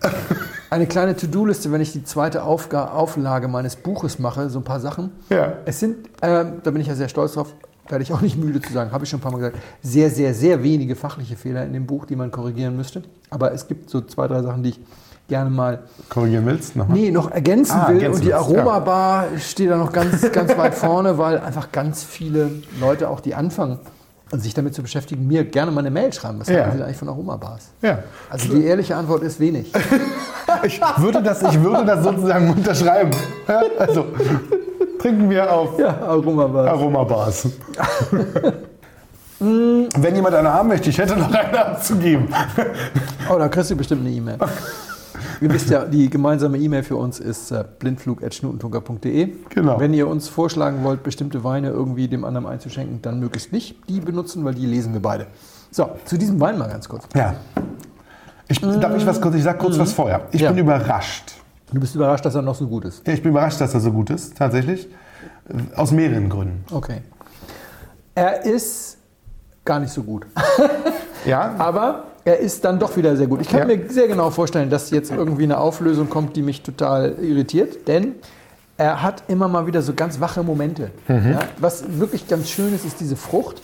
eine 0.71 0.87
kleine 0.87 1.15
To-Do-Liste, 1.15 1.71
wenn 1.71 1.81
ich 1.81 1.93
die 1.93 2.03
zweite 2.03 2.43
Aufga 2.43 2.89
Auflage 2.89 3.47
meines 3.47 3.77
Buches 3.77 4.19
mache, 4.19 4.51
so 4.51 4.59
ein 4.59 4.65
paar 4.65 4.81
Sachen. 4.81 5.13
Ja. 5.31 5.53
Es 5.65 5.79
sind, 5.79 6.09
ähm, 6.23 6.55
da 6.65 6.71
bin 6.73 6.81
ich 6.81 6.89
ja 6.89 6.97
sehr 6.97 7.09
stolz 7.09 7.35
drauf, 7.35 7.55
werde 7.91 8.03
ich 8.03 8.13
auch 8.13 8.21
nicht 8.21 8.37
müde 8.37 8.61
zu 8.61 8.73
sagen, 8.73 8.93
habe 8.93 9.05
ich 9.05 9.11
schon 9.11 9.19
ein 9.19 9.23
paar 9.23 9.33
Mal 9.33 9.39
gesagt, 9.39 9.57
sehr, 9.83 10.11
sehr, 10.11 10.35
sehr 10.35 10.63
wenige 10.63 10.95
fachliche 10.97 11.37
Fehler 11.37 11.65
in 11.65 11.73
dem 11.73 11.87
Buch, 11.87 12.07
die 12.07 12.17
man 12.17 12.31
korrigieren 12.31 12.77
müsste. 12.77 13.03
Aber 13.31 13.53
es 13.53 13.67
gibt 13.69 13.91
so 13.91 14.01
zwei, 14.03 14.27
drei 14.29 14.43
Sachen, 14.43 14.63
die 14.63 14.71
ich 14.71 14.81
gerne 15.29 15.51
mal 15.51 15.81
Korrigieren 16.09 16.47
willst? 16.47 16.75
Nochmal? 16.75 16.97
nee, 16.97 17.11
noch 17.11 17.31
ergänzen 17.31 17.73
Ah, 17.77 17.89
will. 17.89 17.97
ergänzen 17.97 18.15
und 18.15 18.21
die 18.25 18.33
willst, 18.33 18.51
ja. 18.51 18.61
Aromabar 18.63 19.25
steht 19.39 19.71
da 19.71 19.77
noch 19.77 19.93
ganz, 19.93 20.31
ganz 20.33 20.57
weit 20.57 20.75
vorne, 20.75 21.19
weil 21.19 21.39
einfach 21.39 21.71
ganz 21.71 22.03
viele 22.03 22.51
Leute, 22.81 23.09
auch 23.11 23.21
die 23.21 23.35
anfangen, 23.35 23.79
sich 24.33 24.53
damit 24.55 24.75
zu 24.75 24.83
beschäftigen, 24.83 25.27
mir 25.27 25.45
gerne 25.45 25.71
mal 25.71 25.81
eine 25.81 25.91
Mail 25.91 26.13
schreiben. 26.13 26.41
Was 26.41 26.49
Ja. 26.49 26.65
halten 26.65 26.79
Sie 26.79 26.83
eigentlich 26.85 26.97
von 26.99 27.09
Aromabars? 27.09 27.71
Ja. 27.83 27.99
Also 28.31 28.55
die 28.55 28.65
ehrliche 28.65 28.97
Antwort 28.97 29.23
ist 29.23 29.39
wenig. 29.41 29.73
Ich 30.65 30.81
würde 30.97 31.23
das, 31.23 31.43
ich 31.43 31.63
würde 31.63 31.85
das 31.85 32.03
sozusagen 32.03 32.49
unterschreiben. 32.51 33.11
Ja, 33.47 33.61
also 33.79 34.07
trinken 34.99 35.31
wir 35.31 35.53
auf 35.53 35.79
ja, 35.79 35.89
Aromabars. 36.03 36.69
Aromabars. 36.69 37.49
Wenn 39.41 40.15
jemand 40.17 40.35
eine 40.35 40.53
haben 40.53 40.69
möchte, 40.69 40.91
ich 40.91 40.99
hätte 40.99 41.17
noch 41.17 41.33
eine 41.33 41.67
abzugeben. 41.67 42.29
Oh, 43.31 43.39
da 43.39 43.49
kriegst 43.49 43.71
du 43.71 43.77
bestimmt 43.77 44.01
eine 44.05 44.11
E-Mail. 44.11 44.39
Ihr 45.41 45.53
wisst 45.53 45.71
ja, 45.71 45.85
die 45.85 46.11
gemeinsame 46.11 46.59
E-Mail 46.59 46.83
für 46.83 46.97
uns 46.97 47.21
ist 47.21 47.53
äh, 47.53 47.65
blindflug.schnutentunker.de. 47.79 49.35
Genau. 49.51 49.79
Wenn 49.79 49.95
ihr 49.95 50.09
uns 50.09 50.29
vorschlagen 50.29 50.83
wollt, 50.83 51.05
bestimmte 51.05 51.45
Weine 51.45 51.69
irgendwie 51.71 52.09
dem 52.09 52.25
anderen 52.25 52.47
einzuschenken, 52.47 53.01
dann 53.03 53.21
möglichst 53.21 53.53
nicht 53.53 53.77
die 53.89 54.01
benutzen, 54.01 54.45
weil 54.45 54.55
die 54.55 54.67
lesen 54.67 54.93
wir 54.93 55.03
beide. 55.03 55.27
So, 55.71 55.91
zu 56.05 56.19
diesem 56.19 56.41
Wein 56.41 56.59
mal 56.59 56.69
ganz 56.69 56.89
kurz. 56.89 57.05
Ja. 57.15 57.35
Ich, 58.49 58.61
Darf 58.61 58.97
ich 58.97 59.07
was 59.07 59.21
kurz? 59.21 59.35
Ich 59.37 59.45
sag 59.45 59.59
kurz 59.59 59.79
was 59.79 59.93
vorher. 59.93 60.23
Ich 60.33 60.41
Ja. 60.41 60.51
bin 60.51 60.59
überrascht. 60.59 61.35
Du 61.73 61.81
bist 61.81 61.95
überrascht, 61.95 62.25
dass 62.25 62.35
er 62.35 62.43
noch 62.43 62.55
so 62.55 62.67
gut 62.67 62.85
ist. 62.85 63.07
Ja, 63.07 63.13
ich 63.13 63.23
bin 63.23 63.33
überrascht, 63.33 63.61
dass 63.61 63.75
er 63.75 63.81
so 63.81 63.93
gut 63.93 64.11
ist, 64.11 64.37
tatsächlich. 64.37 64.89
Aus 65.77 65.91
mehreren 65.93 66.29
Gründen. 66.29 66.65
Okay. 66.73 67.03
Er 68.15 68.45
ist 68.45 68.97
gar 69.65 69.81
nicht 69.81 69.93
so 69.93 70.03
gut. 70.03 70.27
Ja, 71.27 71.57
Aber 71.59 72.05
er 72.25 72.39
ist 72.39 72.65
dann 72.65 72.79
doch 72.79 72.97
wieder 72.97 73.17
sehr 73.17 73.27
gut. 73.27 73.41
Ich 73.41 73.49
kann 73.49 73.69
Ja. 73.69 73.77
mir 73.77 73.91
sehr 73.91 74.07
genau 74.07 74.31
vorstellen, 74.31 74.71
dass 74.71 74.91
jetzt 74.91 75.11
irgendwie 75.11 75.43
eine 75.43 75.59
Auflösung 75.59 76.09
kommt, 76.09 76.37
die 76.37 76.43
mich 76.43 76.63
total 76.63 77.17
irritiert. 77.21 77.89
Denn 77.89 78.15
er 78.77 79.03
hat 79.03 79.25
immer 79.27 79.49
mal 79.49 79.67
wieder 79.67 79.83
so 79.83 79.95
ganz 79.95 80.21
wache 80.21 80.45
Momente. 80.45 80.93
Ja, 81.09 81.41
was 81.59 81.83
wirklich 81.99 82.29
ganz 82.29 82.49
schön 82.49 82.73
ist, 82.73 82.85
ist 82.87 83.01
diese 83.01 83.17
Frucht, 83.17 83.61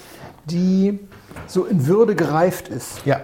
die 0.46 0.99
so 1.46 1.64
in 1.64 1.87
Würde 1.87 2.16
gereift 2.16 2.68
ist. 2.68 3.06
ja. 3.06 3.20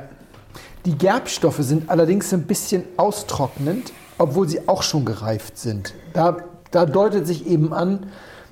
Die 0.86 0.96
Gerbstoffe 0.96 1.58
sind 1.58 1.90
allerdings 1.90 2.32
ein 2.32 2.44
bisschen 2.44 2.84
austrocknend, 2.96 3.92
obwohl 4.20 4.48
sie 4.48 4.68
auch 4.68 4.82
schon 4.82 5.04
gereift 5.04 5.56
sind. 5.56 5.94
Da, 6.12 6.36
da 6.70 6.84
deutet 6.84 7.26
sich 7.26 7.46
eben 7.46 7.72
an, 7.72 8.06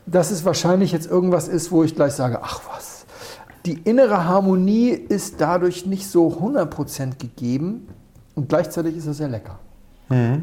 dass 0.06 0.30
es 0.30 0.44
wahrscheinlich 0.44 0.92
jetzt 0.92 1.06
irgendwas 1.06 1.46
ist, 1.46 1.70
wo 1.70 1.84
ich 1.84 1.94
gleich 1.94 2.14
sage, 2.14 2.40
ach 2.42 2.62
was. 2.72 3.04
Die 3.66 3.75
innere 3.75 4.25
Harmonie 4.25 4.88
ist 4.88 5.42
dadurch 5.42 5.84
nicht 5.84 6.08
so 6.08 6.28
100% 6.28 7.18
gegeben 7.18 7.87
und 8.34 8.48
gleichzeitig 8.48 8.96
ist 8.96 9.06
es 9.06 9.18
sehr 9.18 9.28
lecker. 9.28 9.58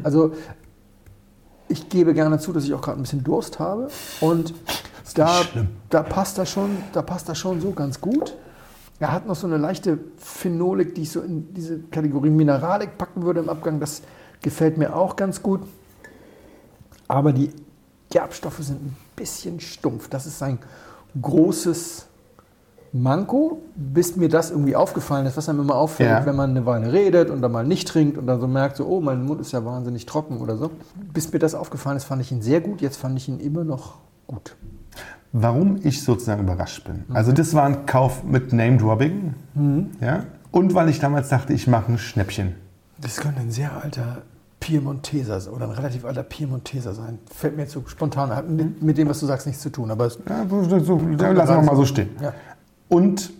Also 0.04 0.32
ich 1.68 1.88
gebe 1.88 2.14
gerne 2.14 2.38
zu, 2.38 2.52
dass 2.52 2.62
ich 2.62 2.72
auch 2.72 2.80
gerade 2.80 3.00
ein 3.00 3.02
bisschen 3.02 3.24
Durst 3.24 3.58
habe 3.58 3.88
und 4.20 4.54
da, 5.14 5.40
da, 5.90 6.04
passt 6.04 6.38
das 6.38 6.50
schon, 6.50 6.70
da 6.92 7.02
passt 7.02 7.28
das 7.28 7.36
schon 7.36 7.60
so 7.60 7.72
ganz 7.72 8.00
gut. 8.00 8.36
Er 9.00 9.10
hat 9.10 9.26
noch 9.26 9.34
so 9.34 9.48
eine 9.48 9.56
leichte 9.56 9.98
Phenolik, 10.18 10.94
die 10.94 11.02
ich 11.02 11.10
so 11.10 11.20
in 11.20 11.52
diese 11.52 11.80
Kategorie 11.80 12.30
Mineralik 12.30 12.96
packen 12.96 13.24
würde 13.24 13.40
im 13.40 13.48
Abgang. 13.48 13.80
Das 13.80 14.02
gefällt 14.46 14.78
mir 14.78 14.94
auch 14.94 15.16
ganz 15.16 15.42
gut. 15.42 15.60
Aber 17.08 17.32
die 17.32 17.50
Gerbstoffe 18.10 18.58
sind 18.60 18.80
ein 18.80 18.96
bisschen 19.16 19.58
stumpf. 19.58 20.08
Das 20.08 20.24
ist 20.24 20.40
ein 20.40 20.60
großes 21.20 22.06
Manko, 22.92 23.60
bis 23.74 24.14
mir 24.14 24.28
das 24.28 24.52
irgendwie 24.52 24.76
aufgefallen 24.76 25.26
ist, 25.26 25.36
was 25.36 25.48
einem 25.48 25.62
immer 25.62 25.74
auffällt, 25.74 26.08
Ja. 26.10 26.24
wenn 26.26 26.36
man 26.36 26.50
eine 26.50 26.64
Weile 26.64 26.92
redet 26.92 27.28
und 27.30 27.42
dann 27.42 27.50
mal 27.50 27.66
nicht 27.66 27.88
trinkt 27.88 28.18
und 28.18 28.28
dann 28.28 28.40
so 28.40 28.46
merkt, 28.46 28.76
so, 28.76 28.86
oh, 28.86 29.00
mein 29.00 29.24
Mund 29.24 29.40
ist 29.40 29.50
ja 29.50 29.64
wahnsinnig 29.64 30.06
trocken 30.06 30.38
oder 30.38 30.56
so. 30.56 30.70
Bis 31.12 31.32
mir 31.32 31.40
das 31.40 31.56
aufgefallen 31.56 31.96
ist, 31.96 32.04
fand 32.04 32.22
ich 32.22 32.30
ihn 32.30 32.40
sehr 32.40 32.60
gut. 32.60 32.80
Jetzt 32.80 32.98
fand 32.98 33.18
ich 33.18 33.28
ihn 33.28 33.40
immer 33.40 33.64
noch 33.64 33.96
gut. 34.28 34.54
Warum 35.32 35.80
ich 35.82 36.04
sozusagen 36.04 36.44
überrascht 36.44 36.84
bin. 36.84 37.04
Also 37.12 37.32
das 37.32 37.52
war 37.52 37.64
ein 37.64 37.84
Kauf 37.84 38.22
mit 38.22 38.52
Name-Dropping. 38.52 39.34
Ja? 40.00 40.22
Und 40.52 40.74
weil 40.74 40.88
ich 40.88 41.00
damals 41.00 41.30
dachte, 41.30 41.52
ich 41.52 41.66
mache 41.66 41.90
ein 41.90 41.98
Schnäppchen. 41.98 42.54
Das 42.98 43.16
könnte 43.16 43.40
ein 43.40 43.50
sehr 43.50 43.72
alter 43.82 44.22
Piemonteser 44.66 45.52
oder 45.52 45.66
ein 45.66 45.70
relativ 45.70 46.04
alter 46.04 46.24
Piemonteser 46.24 46.92
sein. 46.92 47.18
Fällt 47.32 47.54
mir 47.56 47.62
jetzt 47.62 47.72
so 47.72 47.84
spontan, 47.86 48.34
hat 48.34 48.48
mit, 48.50 48.82
mit 48.82 48.98
dem, 48.98 49.08
was 49.08 49.20
du 49.20 49.26
sagst, 49.26 49.46
nichts 49.46 49.62
zu 49.62 49.70
tun. 49.70 49.90
Aber 49.92 50.06
es, 50.06 50.18
Ja, 50.28 50.44
so, 50.48 50.62
so, 50.80 50.98
lassen 50.98 51.54
wir 51.54 51.62
mal 51.62 51.76
so 51.76 51.84
stehen. 51.84 52.08
Ja. 52.20 52.32
Und 52.88 53.30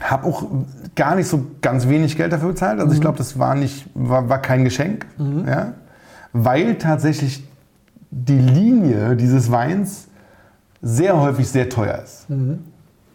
habe 0.00 0.26
auch 0.26 0.44
gar 0.94 1.14
nicht 1.14 1.26
so 1.28 1.46
ganz 1.62 1.88
wenig 1.88 2.16
Geld 2.16 2.32
dafür 2.34 2.48
bezahlt. 2.48 2.80
Also 2.80 2.92
ich 2.92 3.00
glaube, 3.00 3.16
das 3.16 3.38
war, 3.38 3.54
nicht, 3.54 3.86
war, 3.94 4.28
war 4.28 4.40
kein 4.42 4.64
Geschenk. 4.64 5.06
Ja? 5.46 5.72
Weil 6.34 6.76
tatsächlich 6.76 7.42
die 8.10 8.38
Linie 8.38 9.16
dieses 9.16 9.50
Weins 9.50 10.08
sehr 10.82 11.18
häufig 11.18 11.48
sehr 11.48 11.68
teuer 11.70 11.98
ist. 12.02 12.26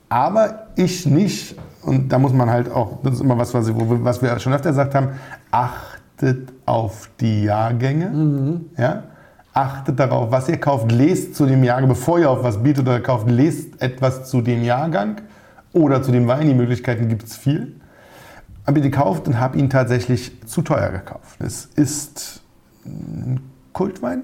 Aber 0.09 0.67
ich 0.75 1.05
nicht, 1.05 1.55
und 1.83 2.09
da 2.11 2.17
muss 2.17 2.33
man 2.33 2.49
halt 2.49 2.71
auch, 2.71 2.97
das 3.03 3.15
ist 3.15 3.21
immer 3.21 3.37
was, 3.37 3.53
was, 3.53 3.67
wir- 3.67 4.03
was 4.03 4.21
wir 4.23 4.39
schon 4.39 4.53
öfter 4.53 4.69
gesagt 4.69 4.95
haben, 4.95 5.09
achtet 5.51 6.51
auf 6.69 7.09
die 7.19 7.43
Jahrgänge. 7.43 8.61
Ja? 8.77 9.03
Achtet 9.53 9.99
darauf, 9.99 10.31
was 10.31 10.47
ihr 10.47 10.57
kauft, 10.57 10.91
lest 10.91 11.35
zu 11.35 11.45
dem 11.45 11.63
Jahrgang, 11.63 11.89
bevor 11.89 12.19
ihr 12.19 12.29
auf 12.29 12.43
was 12.43 12.61
bietet 12.61 12.87
oder 12.87 12.99
kauft, 12.99 13.29
lest 13.29 13.81
etwas 13.81 14.29
zu 14.29 14.41
dem 14.41 14.63
Jahrgang 14.63 15.21
oder 15.73 16.01
zu 16.01 16.11
dem 16.11 16.27
Wein. 16.27 16.47
Die 16.47 16.53
Möglichkeiten 16.53 17.09
gibt 17.09 17.23
es 17.23 17.35
viel. 17.35 17.75
Habe 18.65 18.79
ihn 18.79 18.83
gekauft 18.83 19.27
und 19.27 19.39
habe 19.39 19.57
ihn 19.57 19.69
tatsächlich 19.69 20.31
zu 20.45 20.61
teuer 20.61 20.89
gekauft. 20.89 21.37
Es 21.39 21.65
ist 21.65 22.41
ein 22.85 23.39
Kultwein, 23.73 24.23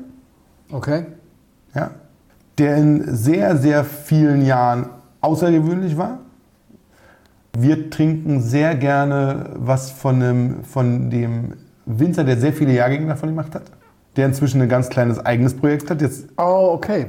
Okay. 0.71 1.05
ja, 1.73 1.91
der 2.57 2.77
in 2.77 3.15
sehr, 3.15 3.57
sehr 3.57 3.83
vielen 3.83 4.45
Jahren 4.45 4.89
außergewöhnlich 5.21 5.97
war. 5.97 6.19
Wir 7.57 7.89
trinken 7.89 8.41
sehr 8.41 8.75
gerne 8.75 9.51
was 9.55 9.89
von 9.91 10.19
dem, 10.19 10.63
von 10.63 11.09
dem 11.09 11.53
Winzer, 11.85 12.23
der 12.23 12.37
sehr 12.37 12.53
viele 12.53 12.73
Jahrgänge 12.73 13.07
davon 13.07 13.29
gemacht 13.29 13.53
hat. 13.55 13.63
Der 14.15 14.25
inzwischen 14.27 14.61
ein 14.61 14.69
ganz 14.69 14.87
kleines 14.89 15.19
eigenes 15.25 15.53
Projekt 15.57 15.89
hat. 15.89 16.01
Jetzt, 16.01 16.27
Oh, 16.37 16.69
okay. 16.73 17.07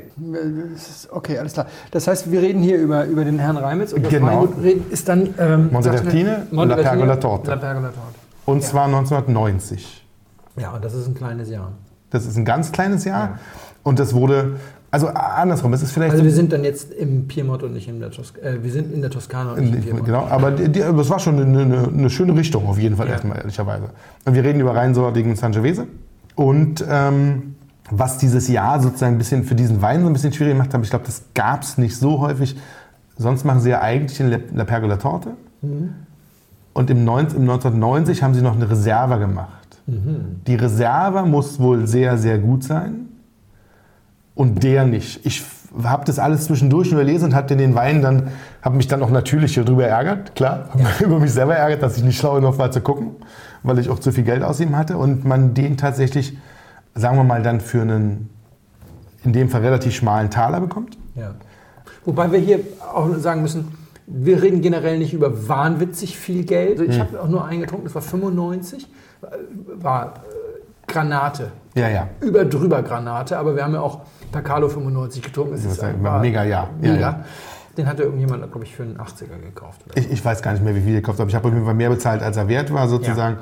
Okay, 1.11 1.39
alles 1.39 1.53
klar. 1.53 1.67
Das 1.93 2.09
heißt, 2.09 2.33
wir 2.33 2.43
reden 2.43 2.61
hier 2.63 2.79
über, 2.79 3.05
über 3.05 3.25
den 3.25 3.39
Herrn 3.39 3.57
Reimitz 3.57 3.93
und 3.93 4.03
das 4.05 4.11
Genau. 4.13 4.27
Weingut 4.27 4.91
ist 4.91 5.09
dann... 5.09 5.29
Ähm, 5.39 5.69
Montevertine, 5.71 6.47
La 6.51 6.75
Pergola 6.77 7.17
Torte. 7.17 7.51
La 7.51 7.57
Pergola 7.57 7.89
Torte. 7.89 8.19
und 8.47 8.63
zwar 8.65 8.87
1990. 8.87 10.05
Ja, 10.57 10.71
und 10.73 10.85
das 10.85 10.95
ist 10.95 11.07
ein 11.07 11.15
kleines 11.15 11.49
Jahr. 11.49 11.73
Das 12.11 12.27
ist 12.27 12.37
ein 12.37 12.45
ganz 12.45 12.73
kleines 12.73 13.05
Jahr. 13.05 13.39
Und 13.85 13.99
das 14.01 14.13
wurde, 14.15 14.57
also 15.05 15.09
andersrum, 15.09 15.73
es 15.75 15.83
ist 15.83 15.93
vielleicht 15.93 16.13
Also 16.13 16.23
so- 16.23 16.29
wir 16.29 16.35
sind 16.35 16.53
dann 16.53 16.65
jetzt 16.65 16.93
im 16.93 17.29
Piemont 17.29 17.63
und 17.63 17.73
nicht 17.75 17.87
in 17.89 18.01
der 18.01 18.11
Toskana. 18.11 18.47
Äh, 18.49 18.63
wir 18.65 18.73
sind 18.73 18.93
in 18.93 19.01
der 19.03 19.11
Toskana 19.11 19.53
und 19.53 19.61
nicht 19.61 19.75
im 19.75 19.83
Piemont. 19.83 20.05
genau, 20.07 20.27
aber 20.27 20.51
die, 20.51 20.69
die, 20.71 20.83
aber 20.83 21.03
es 21.03 21.11
war 21.11 21.19
schon 21.19 21.39
eine, 21.41 21.61
eine, 21.63 21.89
eine 21.89 22.11
schöne 22.11 22.35
Richtung 22.35 22.67
auf 22.67 22.79
jeden 22.79 22.97
Fall 22.97 23.07
Ja. 23.07 23.13
erstmal, 23.13 23.37
ehrlicherweise. 23.39 23.91
Und 24.25 24.35
wir 24.35 24.43
reden 24.43 24.61
über 24.61 24.75
reinsortigen 24.75 25.37
Sangiovese. 25.37 25.87
Und 26.35 26.85
ähm, 26.89 27.55
was 27.91 28.19
dieses 28.19 28.49
Jahr 28.49 28.81
sozusagen 28.81 29.15
ein 29.15 29.19
bisschen 29.19 29.45
für 29.45 29.55
diesen 29.55 29.81
Wein 29.83 30.01
so 30.03 30.07
ein 30.09 30.13
bisschen 30.13 30.33
schwierig 30.33 30.55
gemacht 30.55 30.73
hat, 30.75 30.83
ich 30.83 30.91
glaube, 30.91 31.05
das 31.07 31.23
gab 31.35 31.63
es 31.63 31.79
nicht 31.79 31.97
so 31.97 32.21
häufig. 32.21 32.57
Sonst 33.19 33.45
machen 33.45 33.61
sie 33.61 33.71
ja 33.71 33.81
eigentlich 33.83 34.19
in 34.21 34.29
La- 34.31 34.39
La 34.55 34.65
Pergola 34.65 34.97
Torte. 34.97 35.31
Und 36.75 36.91
im, 36.91 37.05
19, 37.05 37.37
im 37.39 37.43
1990 37.49 38.23
haben 38.23 38.35
sie 38.35 38.43
noch 38.43 38.55
eine 38.57 38.69
Reserva 38.71 39.17
gemacht. 39.17 39.53
Die 39.87 40.55
Reserva 40.57 41.25
muss 41.25 41.59
wohl 41.61 41.87
sehr, 41.87 42.19
sehr 42.19 42.39
gut 42.39 42.65
sein. 42.65 43.06
Und 44.37 44.63
der 44.63 44.85
nicht. 44.85 45.25
Ich 45.27 45.43
habe 45.83 46.05
das 46.05 46.19
alles 46.19 46.45
zwischendurch 46.45 46.93
überlesen 46.93 47.31
und 47.31 47.35
habe 47.35 47.57
den 47.57 47.75
Wein 47.75 48.03
dann, 48.03 48.29
habe 48.63 48.77
mich 48.77 48.87
dann 48.87 49.03
auch 49.03 49.11
natürlich 49.11 49.55
darüber 49.55 49.87
ärgert, 49.87 50.35
klar, 50.35 50.69
habe 50.71 50.83
mich 50.83 51.01
über 51.01 51.19
mich 51.19 51.33
selber 51.33 51.57
ärgert, 51.57 51.83
dass 51.83 51.97
ich 51.97 52.05
nicht 52.05 52.19
schlau 52.19 52.35
genug 52.35 52.59
war 52.59 52.71
zu 52.71 52.81
gucken, 52.81 53.17
weil 53.63 53.79
ich 53.79 53.89
auch 53.89 53.99
zu 53.99 54.13
viel 54.13 54.25
Geld 54.25 54.43
ausgeben 54.43 54.77
hatte 54.77 54.99
und 54.99 55.25
man 55.25 55.55
den 55.55 55.77
tatsächlich, 55.77 56.37
sagen 56.95 57.17
wir 57.17 57.25
mal, 57.25 57.43
dann 57.43 57.61
für 57.61 57.81
einen, 57.83 58.31
in 59.25 59.33
dem 59.33 59.49
Fall 59.49 59.63
relativ 59.63 59.95
schmalen 59.95 60.31
Taler 60.31 60.61
bekommt. 60.61 60.97
Ja. 61.15 61.35
Wobei 62.05 62.31
wir 62.31 62.39
hier 62.39 62.61
auch 62.95 63.17
sagen 63.17 63.43
müssen, 63.43 63.73
wir 64.07 64.43
reden 64.43 64.61
generell 64.61 64.99
nicht 64.99 65.13
über 65.13 65.49
wahnwitzig 65.49 66.17
viel 66.17 66.45
Geld. 66.45 66.79
Also 66.79 66.93
ich 66.93 67.01
habe 67.01 67.21
auch 67.21 67.29
nur 67.29 67.45
einen 67.45 67.63
getrunken, 67.63 67.85
das 67.85 67.95
war 67.95 68.03
95, 68.03 68.87
äh, 69.23 69.27
war 69.83 70.07
äh, 70.07 70.93
Granate. 70.93 71.51
Ja, 71.77 71.89
ja. 71.89 72.09
Über 72.21 72.45
drüber 72.45 72.83
Granate, 72.83 73.37
aber 73.39 73.55
wir 73.55 73.63
haben 73.63 73.75
ja 73.75 73.81
auch 73.81 74.01
Pacalo 74.33 74.69
95 74.69 75.23
getrunken. 75.23 75.55
Es 75.55 75.63
Das 75.65 75.73
ist 75.75 75.85
ein- 75.85 76.01
mega. 76.21 76.43
Ja, 76.45 76.69
Mega. 76.81 76.95
ja. 76.95 77.25
Den 77.77 77.87
hatte 77.87 78.05
irgendjemand, 78.05 78.43
glaube 78.51 78.65
ich, 78.65 78.75
für 78.75 78.83
einen 78.85 78.97
80er 78.99 79.39
gekauft. 79.43 79.83
Oder? 79.87 79.99
Ich, 79.99 80.11
ich 80.11 80.25
weiß 80.25 80.41
gar 80.41 80.53
nicht 80.53 80.65
mehr, 80.65 80.75
wie 80.75 80.81
viel 80.81 80.95
ihr 80.95 81.01
gekauft 81.03 81.21
habt. 81.21 81.29
Ich 81.29 81.35
habe 81.37 81.47
auf 81.49 81.53
jeden 81.55 81.67
Fall 81.67 81.75
mehr 81.75 81.91
bezahlt, 81.91 82.23
als 82.23 82.37
er 82.39 82.49
wert 82.49 82.73
war, 82.73 82.89
sozusagen. 82.89 83.37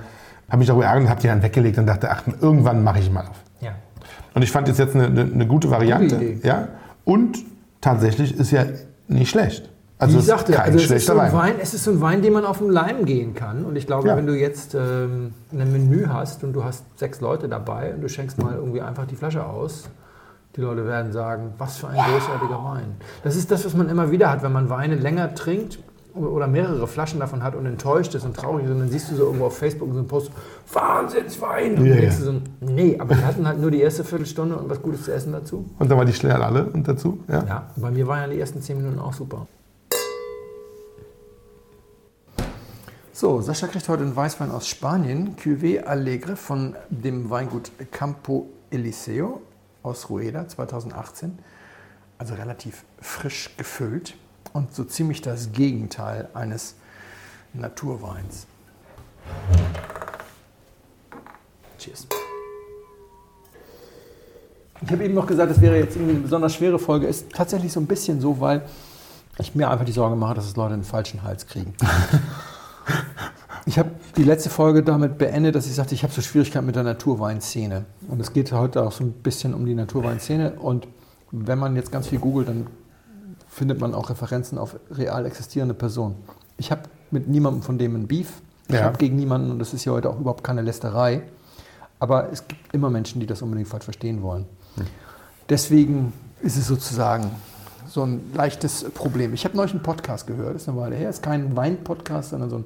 Habe 0.49 0.59
mich 0.59 0.67
darüber 0.67 0.85
ärgert 0.87 1.05
und 1.05 1.09
habe 1.11 1.21
die 1.21 1.29
dann 1.29 1.43
weggelegt 1.43 1.79
und 1.79 1.87
dachte, 1.87 2.11
ach, 2.11 2.23
irgendwann 2.41 2.83
mache 2.83 2.99
ich 2.99 3.07
ihn 3.07 3.12
mal 3.12 3.23
auf. 3.26 3.37
Ja. 3.61 3.71
Und 4.35 4.43
ich 4.43 4.50
fand 4.50 4.67
jetzt 4.69 4.79
jetzt 4.79 4.97
eine, 4.97 5.07
eine, 5.07 5.23
eine 5.23 5.47
gute 5.47 5.71
Variante. 5.71 6.19
Gute 6.19 6.47
ja. 6.47 6.69
Und 7.05 7.38
tatsächlich 7.81 8.37
ist 8.38 8.50
ja 8.50 8.64
nicht 9.07 9.31
schlecht. 9.31 9.71
Also 9.99 10.17
Wie 10.17 10.21
ich 10.21 10.27
sagte, 10.27 10.53
kein 10.53 10.65
also 10.73 10.79
es 10.79 10.91
ist, 10.91 11.07
so 11.07 11.13
ein 11.13 11.19
Wein. 11.19 11.33
Wein, 11.33 11.55
es 11.63 11.73
ist 11.73 11.85
so 11.85 11.91
ein 11.93 12.01
Wein, 12.01 12.21
den 12.21 12.33
man 12.33 12.45
auf 12.45 12.59
den 12.59 12.71
Leim 12.71 13.05
gehen 13.05 13.35
kann. 13.35 13.65
Und 13.65 13.77
ich 13.77 13.87
glaube, 13.87 14.09
Ja. 14.09 14.17
wenn 14.17 14.27
du 14.27 14.35
jetzt 14.37 14.75
ähm, 14.75 15.33
ein 15.53 15.73
Menü 15.73 16.07
hast 16.09 16.43
und 16.43 16.53
du 16.53 16.65
hast 16.65 16.85
sechs 16.99 17.21
Leute 17.21 17.49
dabei 17.49 17.95
und 17.95 18.01
du 18.03 18.09
schenkst 18.09 18.43
mal 18.43 18.55
irgendwie 18.57 18.81
einfach 18.81 19.07
die 19.07 19.15
Flasche 19.15 19.45
aus, 19.47 19.85
die 20.57 20.61
Leute 20.61 20.87
werden 20.87 21.13
sagen, 21.13 21.53
was 21.59 21.79
für 21.79 21.89
ein 21.89 21.97
großartiger 21.97 22.63
Wein. 22.65 22.97
Das 23.23 23.37
ist 23.37 23.51
das, 23.51 23.65
was 23.65 23.75
man 23.75 23.89
immer 23.89 24.11
wieder 24.11 24.31
hat, 24.31 24.43
wenn 24.43 24.53
man 24.53 24.69
Weine 24.69 24.97
länger 24.97 25.35
trinkt 25.35 25.79
oder 26.15 26.47
mehrere 26.47 26.87
Flaschen 26.87 27.19
davon 27.19 27.43
hat 27.43 27.57
und 27.57 27.67
enttäuscht 27.67 28.15
ist 28.15 28.25
und 28.25 28.37
traurig 28.37 28.65
ist 28.67 28.71
und 28.71 28.79
dann 28.81 28.89
siehst 28.89 29.11
du 29.11 29.17
so 29.17 29.25
irgendwo 29.25 29.47
auf 29.47 29.59
Facebook 29.59 29.89
so 29.93 29.99
einen 29.99 30.07
Post, 30.07 30.31
Wahnsinnswein! 30.73 31.77
Und 31.79 31.89
dann 31.89 31.99
denkst 31.99 32.19
du 32.19 32.25
so, 32.25 32.35
nee, 32.61 32.97
aber 33.01 33.17
wir 33.17 33.27
hatten 33.27 33.47
halt 33.49 33.61
nur 33.61 33.71
die 33.71 33.81
erste 33.81 34.05
Viertelstunde 34.05 34.57
und 34.57 34.71
was 34.71 34.81
Gutes 34.81 35.05
zu 35.05 35.13
essen 35.13 35.33
dazu. 35.33 35.65
Und 35.79 35.91
dann 35.91 35.99
war 35.99 36.05
die 36.05 36.13
schnell 36.13 36.41
alle 36.41 36.67
und 36.67 36.87
dazu. 36.87 37.19
Ja. 37.29 37.45
Ja, 37.45 37.63
bei 37.77 37.91
mir 37.91 38.07
waren 38.07 38.21
ja 38.21 38.27
die 38.29 38.41
ersten 38.41 38.61
zehn 38.63 38.77
Minuten 38.77 38.99
auch 39.01 39.13
super. 39.13 39.47
So, 43.16 43.40
Sascha 43.40 43.68
kriegt 43.68 43.88
heute 43.88 44.02
einen 44.02 44.16
Weißwein 44.16 44.50
aus 44.50 44.66
Spanien, 44.66 45.37
Cuvée 45.37 45.85
Alegre 45.85 46.35
von 46.35 46.75
dem 46.90 47.30
Weingut 47.30 47.71
Campo 47.92 48.49
Eliseo 48.73 49.40
aus 49.85 50.11
Rueda 50.11 50.49
2018. 50.49 51.38
Also 52.18 52.35
relativ 52.35 52.83
frisch 53.00 53.56
gefüllt 53.56 54.16
und 54.52 54.75
so 54.75 54.83
ziemlich 54.83 55.23
das 55.23 55.52
Gegenteil 55.52 56.28
eines 56.35 56.75
Naturweins. 57.52 58.49
Cheers. 61.78 62.09
Ich 64.83 64.90
habe 64.90 65.04
eben 65.04 65.14
noch 65.14 65.28
gesagt, 65.28 65.52
das 65.52 65.61
wäre 65.61 65.78
jetzt 65.78 65.97
eine 65.97 66.14
besonders 66.14 66.52
schwere 66.52 66.80
Folge. 66.80 67.06
Ist 67.06 67.30
tatsächlich 67.30 67.71
so 67.71 67.78
ein 67.78 67.87
bisschen 67.87 68.21
so, 68.21 68.40
weil 68.40 68.62
ich 69.38 69.54
mir 69.54 69.71
einfach 69.71 69.85
die 69.85 69.92
Sorge 69.92 70.16
mache, 70.16 70.35
dass 70.35 70.47
es 70.47 70.56
Leute 70.56 70.75
den 70.75 70.83
falschen 70.83 71.23
Hals 71.23 71.47
kriegen. 71.47 71.75
Ich 73.75 73.78
habe 73.81 73.90
die 74.16 74.23
letzte 74.23 74.50
Folge 74.50 74.85
damit 74.85 75.19
beendet, 75.19 75.57
dass 75.57 75.66
ich 75.66 75.75
sagte, 75.75 75.97
ich 75.97 76.04
habe 76.04 76.12
so 76.12 76.23
Schwierigkeiten 76.23 76.64
mit 76.64 76.76
der 76.76 76.85
Naturweinszene. 76.85 77.87
Und 78.07 78.21
es 78.21 78.33
geht 78.33 78.52
heute 78.52 78.85
auch 78.85 78.93
so 78.93 79.02
ein 79.02 79.11
bisschen 79.11 79.52
um 79.52 79.66
die 79.66 79.75
Naturweinszene. 79.75 80.52
Und 80.61 80.87
wenn 81.33 81.59
man 81.59 81.75
jetzt 81.75 81.90
ganz 81.90 82.07
viel 82.07 82.21
googelt, 82.21 82.47
dann 82.47 82.69
findet 83.49 83.81
man 83.81 83.93
auch 83.93 84.11
Referenzen 84.11 84.59
auf 84.59 84.76
real 84.93 85.26
existierende 85.26 85.75
Personen. 85.75 86.14
Ich 86.57 86.71
habe 86.71 86.83
mit 87.11 87.26
niemandem 87.26 87.62
von 87.62 87.76
dem 87.76 87.97
ein 87.97 88.07
Beef. 88.07 88.43
Ich 88.69 88.76
Ja. 88.76 88.85
habe 88.85 88.97
gegen 88.97 89.16
niemanden, 89.16 89.50
und 89.50 89.59
das 89.59 89.75
ist 89.75 89.85
ja 89.85 89.90
heute 89.90 90.09
auch 90.09 90.21
überhaupt 90.21 90.45
keine 90.45 90.62
Lästerei. 90.62 91.23
Aber 91.99 92.31
es 92.31 92.47
gibt 92.47 92.73
immer 92.73 92.90
Menschen, 92.90 93.19
die 93.19 93.26
das 93.26 93.43
unbedingt 93.43 93.66
falsch 93.66 93.87
verstehen 93.87 94.23
wollen. 94.23 94.47
Deswegen 95.49 96.12
ist 96.43 96.57
es 96.57 96.69
sozusagen 96.69 97.28
so 97.88 98.04
ein 98.04 98.21
leichtes 98.35 98.85
Problem. 98.95 99.35
Ich 99.35 99.45
habe 99.45 99.57
neulich 99.57 99.73
einen 99.73 99.83
Podcast 99.83 100.28
gehört, 100.28 100.54
das 100.54 100.62
ist 100.62 100.69
eine 100.69 100.78
Weile 100.78 100.95
her, 100.95 101.11
ist 101.11 101.25
kein 101.25 101.57
Wein-Podcast, 101.57 102.31
sondern 102.31 102.50
so 102.50 102.57
ein, 102.59 102.64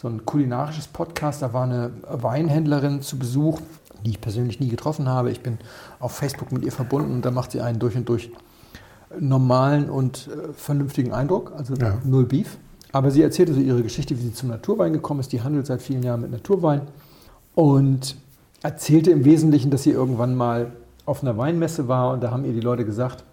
so 0.00 0.08
ein 0.08 0.24
kulinarisches 0.24 0.88
Podcast. 0.88 1.42
Da 1.42 1.52
war 1.52 1.64
eine 1.64 1.90
Weinhändlerin 2.08 3.02
zu 3.02 3.18
Besuch, 3.18 3.60
die 4.04 4.10
ich 4.10 4.20
persönlich 4.20 4.58
nie 4.58 4.68
getroffen 4.68 5.08
habe. 5.08 5.30
Ich 5.30 5.42
bin 5.42 5.58
auf 5.98 6.12
Facebook 6.12 6.52
mit 6.52 6.64
ihr 6.64 6.72
verbunden 6.72 7.12
und 7.12 7.24
da 7.24 7.30
macht 7.30 7.50
sie 7.50 7.60
einen 7.60 7.78
durch 7.78 7.96
und 7.96 8.08
durch 8.08 8.30
normalen 9.18 9.90
und 9.90 10.28
äh, 10.28 10.52
vernünftigen 10.54 11.12
Eindruck, 11.12 11.52
also 11.54 11.74
Ja. 11.74 11.98
null 12.04 12.24
Beef. 12.24 12.56
Aber 12.92 13.10
sie 13.10 13.22
erzählte 13.22 13.52
so 13.52 13.60
ihre 13.60 13.82
Geschichte, 13.82 14.16
wie 14.16 14.22
sie 14.22 14.32
zum 14.32 14.48
Naturwein 14.48 14.92
gekommen 14.94 15.20
ist. 15.20 15.32
Die 15.32 15.42
handelt 15.42 15.66
seit 15.66 15.82
vielen 15.82 16.02
Jahren 16.02 16.22
mit 16.22 16.30
Naturwein 16.30 16.82
und 17.54 18.16
erzählte 18.62 19.10
im 19.10 19.24
Wesentlichen, 19.24 19.70
dass 19.70 19.82
sie 19.82 19.90
irgendwann 19.90 20.34
mal 20.34 20.72
auf 21.04 21.22
einer 21.22 21.36
Weinmesse 21.36 21.88
war 21.88 22.12
und 22.12 22.22
da 22.22 22.30
haben 22.30 22.44
ihr 22.44 22.52
die 22.52 22.60
Leute 22.60 22.84
gesagt, 22.84 23.24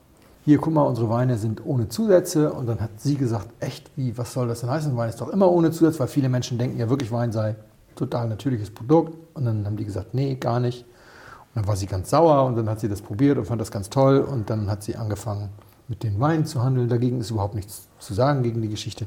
hier, 0.47 0.59
guck 0.59 0.73
mal, 0.73 0.83
unsere 0.83 1.09
Weine 1.09 1.37
sind 1.37 1.65
ohne 1.65 1.89
Zusätze. 1.89 2.53
Und 2.53 2.67
dann 2.67 2.79
hat 2.79 3.01
sie 3.01 3.15
gesagt, 3.15 3.49
echt, 3.59 3.91
wie, 3.97 4.17
was 4.17 4.31
soll 4.31 4.47
das 4.47 4.61
denn 4.61 4.69
heißen? 4.69 4.95
Wein 4.95 5.09
ist 5.09 5.19
doch 5.19 5.27
immer 5.27 5.51
ohne 5.51 5.71
Zusatz, 5.71 5.99
weil 5.99 6.07
viele 6.07 6.29
Menschen 6.29 6.57
denken 6.57 6.79
ja 6.79 6.89
wirklich, 6.89 7.11
Wein 7.11 7.33
sei 7.33 7.57
total 7.97 8.29
natürliches 8.29 8.69
Produkt. 8.71 9.13
Und 9.33 9.43
dann 9.43 9.65
haben 9.65 9.75
die 9.75 9.83
gesagt, 9.83 10.13
nee, 10.13 10.35
gar 10.35 10.61
nicht. 10.61 10.83
Und 10.83 11.55
dann 11.55 11.67
war 11.67 11.75
sie 11.75 11.85
ganz 11.85 12.11
sauer 12.11 12.45
und 12.45 12.55
dann 12.55 12.69
hat 12.69 12.79
sie 12.79 12.87
das 12.87 13.01
probiert 13.01 13.37
und 13.37 13.43
fand 13.43 13.59
das 13.59 13.71
ganz 13.71 13.89
toll. 13.89 14.19
Und 14.19 14.49
dann 14.49 14.71
hat 14.71 14.83
sie 14.83 14.95
angefangen, 14.95 15.49
mit 15.89 16.01
den 16.01 16.17
Weinen 16.21 16.45
zu 16.45 16.63
handeln. 16.63 16.87
Dagegen 16.87 17.19
ist 17.19 17.29
überhaupt 17.29 17.55
nichts 17.55 17.89
zu 17.99 18.13
sagen 18.13 18.41
gegen 18.41 18.61
die 18.61 18.69
Geschichte. 18.69 19.05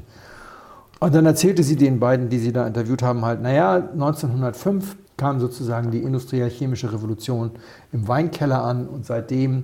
Und 0.99 1.15
dann 1.15 1.25
erzählte 1.25 1.63
sie 1.63 1.75
den 1.75 1.99
beiden, 1.99 2.29
die 2.29 2.37
sie 2.37 2.53
da 2.53 2.67
interviewt 2.67 3.01
haben, 3.01 3.25
halt, 3.25 3.41
naja, 3.41 3.77
1905 3.77 4.95
kam 5.17 5.39
sozusagen 5.39 5.89
die 5.89 6.03
industriell-chemische 6.03 6.93
Revolution 6.93 7.49
im 7.91 8.07
Weinkeller 8.07 8.63
an 8.63 8.87
und 8.87 9.07
seitdem 9.07 9.63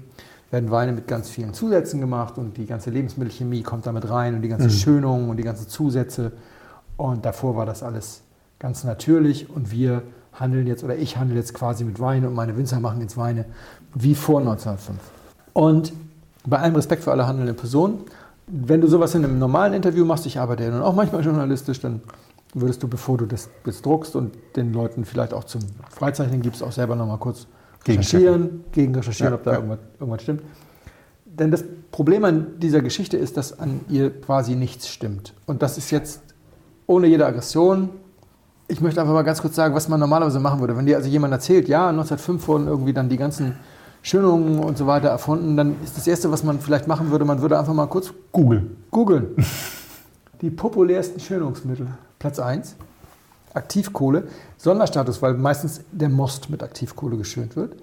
werden 0.51 0.71
Weine 0.71 0.93
mit 0.93 1.07
ganz 1.07 1.29
vielen 1.29 1.53
Zusätzen 1.53 1.99
gemacht 1.99 2.37
und 2.37 2.57
die 2.57 2.65
ganze 2.65 2.89
Lebensmittelchemie 2.89 3.63
kommt 3.63 3.85
damit 3.85 4.09
rein 4.09 4.35
und 4.35 4.41
die 4.41 4.47
ganze 4.47 4.69
Schönung 4.69 5.29
und 5.29 5.37
die 5.37 5.43
ganzen 5.43 5.67
Zusätze. 5.67 6.31
Und 6.95 7.25
davor 7.25 7.55
war 7.55 7.65
das 7.65 7.83
alles 7.83 8.21
ganz 8.59 8.83
natürlich 8.83 9.49
und 9.49 9.71
wir 9.71 10.03
handeln 10.33 10.67
jetzt, 10.67 10.83
oder 10.83 10.95
ich 10.95 11.17
handle 11.17 11.35
jetzt 11.35 11.53
quasi 11.53 11.83
mit 11.83 11.99
Wein 11.99 12.25
und 12.25 12.33
meine 12.33 12.55
Winzer 12.57 12.79
machen 12.79 13.01
jetzt 13.01 13.17
Weine 13.17 13.45
wie 13.93 14.15
vor 14.15 14.39
1905. 14.39 14.99
Und 15.53 15.93
bei 16.45 16.59
allem 16.59 16.75
Respekt 16.75 17.03
für 17.03 17.11
alle 17.11 17.27
handelnden 17.27 17.55
Personen, 17.55 18.01
wenn 18.47 18.79
du 18.79 18.87
sowas 18.87 19.13
in 19.15 19.25
einem 19.25 19.39
normalen 19.39 19.73
Interview 19.73 20.05
machst, 20.05 20.25
ich 20.25 20.39
arbeite 20.39 20.63
ja 20.63 20.71
nun 20.71 20.81
auch 20.81 20.95
manchmal 20.95 21.23
journalistisch, 21.23 21.81
dann 21.81 22.01
würdest 22.53 22.81
du, 22.81 22.87
bevor 22.87 23.17
du 23.17 23.25
das 23.25 23.49
jetzt 23.65 23.85
druckst 23.85 24.15
und 24.15 24.33
den 24.55 24.73
Leuten 24.73 25.03
vielleicht 25.03 25.33
auch 25.33 25.43
zum 25.43 25.61
Freizeichnen 25.89 26.41
gibst, 26.41 26.63
auch 26.63 26.71
selber 26.71 26.95
nochmal 26.95 27.17
kurz 27.17 27.47
recherchieren, 27.87 28.63
gegen 28.71 28.95
recherchieren, 28.95 29.33
Ja, 29.33 29.37
ob 29.37 29.43
da 29.43 29.51
ja. 29.51 29.57
irgendwas, 29.57 29.79
irgendwas 29.99 30.21
stimmt. 30.23 30.41
Denn 31.25 31.51
das 31.51 31.63
Problem 31.91 32.23
an 32.25 32.47
dieser 32.59 32.81
Geschichte 32.81 33.17
ist, 33.17 33.37
dass 33.37 33.57
an 33.59 33.81
ihr 33.89 34.09
quasi 34.21 34.55
nichts 34.55 34.89
stimmt. 34.89 35.33
Und 35.45 35.61
das 35.61 35.77
ist 35.77 35.91
jetzt 35.91 36.21
ohne 36.87 37.07
jede 37.07 37.25
Aggression. 37.25 37.89
Ich 38.67 38.81
möchte 38.81 38.99
einfach 38.99 39.13
mal 39.13 39.23
ganz 39.23 39.41
kurz 39.41 39.55
sagen, 39.55 39.75
was 39.75 39.87
man 39.87 39.99
normalerweise 39.99 40.39
machen 40.39 40.59
würde. 40.59 40.75
Wenn 40.75 40.85
dir 40.85 40.97
also 40.97 41.07
jemand 41.09 41.33
erzählt, 41.33 41.67
ja, 41.67 41.89
1905 41.89 42.47
wurden 42.47 42.67
irgendwie 42.67 42.93
dann 42.93 43.07
die 43.07 43.17
ganzen 43.17 43.55
Schönungen 44.01 44.59
und 44.59 44.77
so 44.77 44.87
weiter 44.87 45.09
erfunden, 45.09 45.55
dann 45.57 45.75
ist 45.83 45.97
das 45.97 46.07
Erste, 46.07 46.31
was 46.31 46.43
man 46.43 46.59
vielleicht 46.59 46.87
machen 46.87 47.11
würde, 47.11 47.25
man 47.25 47.41
würde 47.41 47.57
einfach 47.59 47.73
mal 47.73 47.87
kurz 47.87 48.13
Google. 48.31 48.63
googeln. 48.91 49.27
Die 50.41 50.49
populärsten 50.49 51.19
Schönungsmittel. 51.19 51.87
Platz 52.19 52.39
1, 52.39 52.75
Aktivkohle. 53.57 54.27
Sonderstatus, 54.57 55.21
weil 55.21 55.33
meistens 55.33 55.81
der 55.91 56.09
Most 56.09 56.49
mit 56.49 56.63
Aktivkohle 56.63 57.17
geschönt 57.17 57.55
wird. 57.55 57.75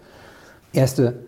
Erste 0.72 1.20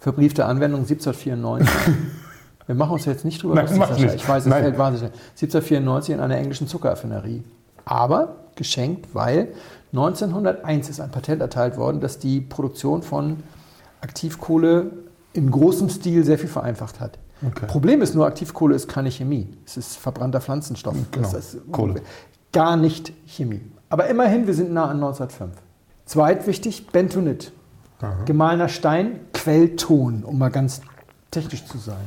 verbriefte 0.00 0.46
Anwendung 0.46 0.80
1794. 0.80 1.68
Wir 2.66 2.74
machen 2.74 2.92
uns 2.92 3.04
jetzt 3.04 3.24
nicht 3.24 3.42
drüber 3.42 3.54
Nein, 3.54 3.76
lustig, 3.76 3.98
nicht. 3.98 4.14
Ich 4.14 4.28
weiß, 4.28 4.44
es 4.44 4.48
Nein. 4.48 4.62
fällt 4.62 4.78
wahnsinnig 4.78 5.12
schnell. 5.12 5.22
1794 5.32 6.14
in 6.14 6.20
einer 6.20 6.36
englischen 6.36 6.68
Zuckeraffinerie. 6.68 7.42
Aber 7.84 8.36
geschenkt, 8.54 9.14
weil 9.14 9.48
1901 9.92 10.88
ist 10.88 11.00
ein 11.00 11.10
Patent 11.10 11.40
erteilt 11.42 11.76
worden, 11.76 12.00
das 12.00 12.18
die 12.18 12.40
Produktion 12.40 13.02
von 13.02 13.42
Aktivkohle 14.00 14.90
in 15.32 15.50
großem 15.50 15.88
Stil 15.88 16.24
sehr 16.24 16.38
viel 16.38 16.48
vereinfacht 16.48 17.00
hat. 17.00 17.18
Okay. 17.44 17.66
Problem 17.66 18.02
ist 18.02 18.14
nur, 18.14 18.26
Aktivkohle 18.26 18.76
ist 18.76 18.88
keine 18.88 19.10
Chemie. 19.10 19.48
Es 19.66 19.76
ist 19.76 19.96
verbrannter 19.96 20.40
Pflanzenstoff. 20.40 20.94
Genau, 21.10 21.30
Das 21.32 21.54
ist 21.54 21.72
Kohle. 21.72 22.02
Gar 22.52 22.76
nicht 22.76 23.12
Chemie. 23.26 23.62
Aber 23.92 24.06
immerhin, 24.06 24.46
wir 24.46 24.54
sind 24.54 24.72
nah 24.72 24.84
an 24.84 25.04
1905. 25.04 25.52
Zweitwichtig, 26.06 26.86
Bentonit. 26.86 27.52
Gemahlener 28.24 28.70
Stein, 28.70 29.20
Quellton, 29.34 30.24
um 30.24 30.38
mal 30.38 30.48
ganz 30.50 30.80
technisch 31.30 31.66
zu 31.66 31.76
sein. 31.76 32.00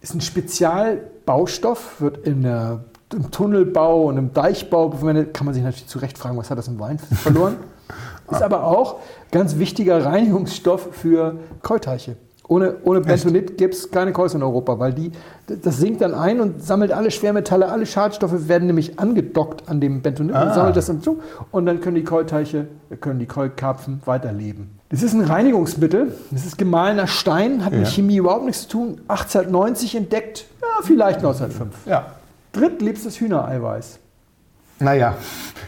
Ist 0.00 0.14
ein 0.14 0.20
Spezialbaustoff, 0.20 2.00
wird 2.00 2.18
in 2.28 2.42
der, 2.42 2.84
im 3.12 3.32
Tunnelbau 3.32 4.04
und 4.04 4.18
im 4.18 4.32
Deichbau 4.32 4.92
verwendet. 4.92 5.34
Kann 5.34 5.44
man 5.44 5.52
sich 5.52 5.64
natürlich 5.64 5.88
zu 5.88 5.98
Recht 5.98 6.16
fragen, 6.16 6.36
was 6.36 6.48
hat 6.48 6.58
das 6.58 6.68
im 6.68 6.78
Wein 6.78 7.00
verloren? 7.00 7.56
Ist 8.30 8.40
aber 8.40 8.64
auch 8.64 9.00
ganz 9.32 9.58
wichtiger 9.58 10.06
Reinigungsstoff 10.06 10.90
für 10.92 11.40
Keuteiche. 11.60 12.16
Ohne, 12.48 12.74
ohne 12.84 13.00
Bentonit 13.00 13.56
gibt 13.56 13.74
es 13.74 13.90
keine 13.90 14.12
Käuse 14.12 14.36
in 14.36 14.42
Europa, 14.42 14.78
weil 14.78 14.92
die, 14.92 15.12
das 15.46 15.78
sinkt 15.78 16.00
dann 16.02 16.12
ein 16.12 16.40
und 16.40 16.62
sammelt 16.62 16.92
alle 16.92 17.10
Schwermetalle, 17.10 17.68
alle 17.70 17.86
Schadstoffe 17.86 18.48
werden 18.48 18.66
nämlich 18.66 18.98
angedockt 18.98 19.68
an 19.68 19.80
dem 19.80 20.02
Bentonit 20.02 20.34
und 20.34 20.40
Ah. 20.40 20.52
sammelt 20.54 20.76
das 20.76 20.86
dann 20.86 21.00
zu 21.02 21.20
und 21.52 21.66
dann 21.66 21.80
können 21.80 21.94
die 21.94 22.04
Keuteiche, 22.04 22.66
können 23.00 23.20
die 23.20 23.26
Keukarpfen 23.26 24.02
weiterleben. 24.04 24.70
Das 24.90 25.02
ist 25.02 25.14
ein 25.14 25.22
Reinigungsmittel, 25.22 26.14
das 26.32 26.44
ist 26.44 26.58
gemahlener 26.58 27.06
Stein, 27.06 27.64
hat 27.64 27.72
mit 27.72 27.84
Ja. 27.84 27.88
Chemie 27.88 28.16
überhaupt 28.16 28.44
nichts 28.44 28.62
zu 28.62 28.68
tun. 28.70 29.00
1890 29.08 29.94
entdeckt, 29.94 30.44
ja, 30.60 30.66
vielleicht 30.82 31.18
1905. 31.18 31.74
Ja. 31.86 32.06
Drittliebstes 32.52 33.18
Hühnereiweiß. 33.20 33.98
Naja, 34.80 35.14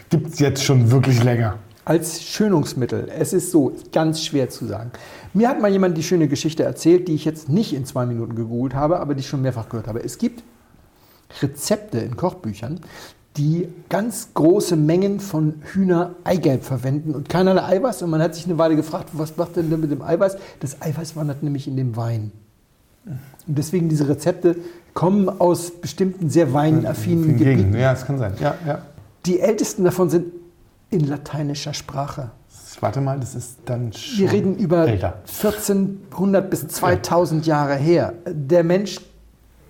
gibt 0.09 0.33
es 0.33 0.39
jetzt 0.39 0.63
schon 0.63 0.91
wirklich 0.91 1.23
länger. 1.23 1.55
als 1.85 2.21
Schönungsmittel. 2.23 3.07
Es 3.17 3.31
ist 3.31 3.51
so, 3.51 3.71
ganz 3.93 4.21
schwer 4.23 4.49
zu 4.49 4.65
sagen. 4.65 4.91
Mir 5.35 5.49
hat 5.49 5.61
mal 5.61 5.69
jemand 5.69 5.97
die 5.97 6.03
schöne 6.03 6.29
Geschichte 6.29 6.63
erzählt, 6.63 7.09
die 7.09 7.13
ich 7.13 7.25
jetzt 7.25 7.49
nicht 7.49 7.73
in 7.73 7.85
zwei 7.85 8.05
Minuten 8.05 8.35
gegoogelt 8.35 8.73
habe, 8.73 9.01
aber 9.01 9.15
die 9.15 9.19
ich 9.19 9.27
schon 9.27 9.41
mehrfach 9.41 9.67
gehört 9.67 9.87
habe. 9.87 10.01
Es 10.01 10.17
gibt 10.17 10.43
Rezepte 11.41 11.99
in 11.99 12.15
Kochbüchern, 12.15 12.79
die 13.35 13.67
ganz 13.89 14.29
große 14.33 14.77
Mengen 14.77 15.19
von 15.19 15.55
Hühnereigelb 15.73 16.63
verwenden 16.63 17.13
und 17.13 17.27
keinerlei 17.27 17.63
Eiweiß. 17.63 18.01
Und 18.03 18.11
man 18.11 18.21
hat 18.21 18.33
sich 18.33 18.45
eine 18.45 18.57
Weile 18.57 18.77
gefragt, 18.77 19.09
was 19.11 19.35
macht 19.35 19.57
denn 19.57 19.69
mit 19.77 19.91
dem 19.91 20.01
Eiweiß? 20.01 20.37
Das 20.61 20.81
Eiweiß 20.81 21.17
wandert 21.17 21.43
nämlich 21.43 21.67
in 21.67 21.75
den 21.75 21.97
Wein. 21.97 22.31
Und 23.05 23.57
deswegen 23.57 23.89
diese 23.89 24.07
Rezepte 24.07 24.55
kommen 24.93 25.27
aus 25.27 25.69
bestimmten 25.69 26.29
sehr 26.29 26.53
weinaffinen 26.53 27.37
Gebieten. 27.37 27.43
Gegend. 27.43 27.75
Ja, 27.75 27.91
das 27.91 28.05
kann 28.05 28.17
sein. 28.17 28.35
Ja, 28.39 28.55
ja. 28.65 28.83
Die 29.25 29.41
ältesten 29.41 29.83
davon 29.83 30.09
sind 30.09 30.31
in 30.91 31.01
lateinischer 31.01 31.73
Sprache. 31.73 32.31
Warte 32.81 33.01
mal, 33.01 33.19
das 33.19 33.35
ist 33.35 33.59
dann 33.65 33.93
schon 33.93 34.19
Wir 34.19 34.31
reden 34.31 34.55
über 34.57 34.87
älter. 34.87 35.19
1400 35.27 36.49
bis 36.49 36.67
2000 36.67 37.45
Jahre 37.45 37.75
her. 37.75 38.13
Der 38.27 38.63
Mensch 38.63 38.99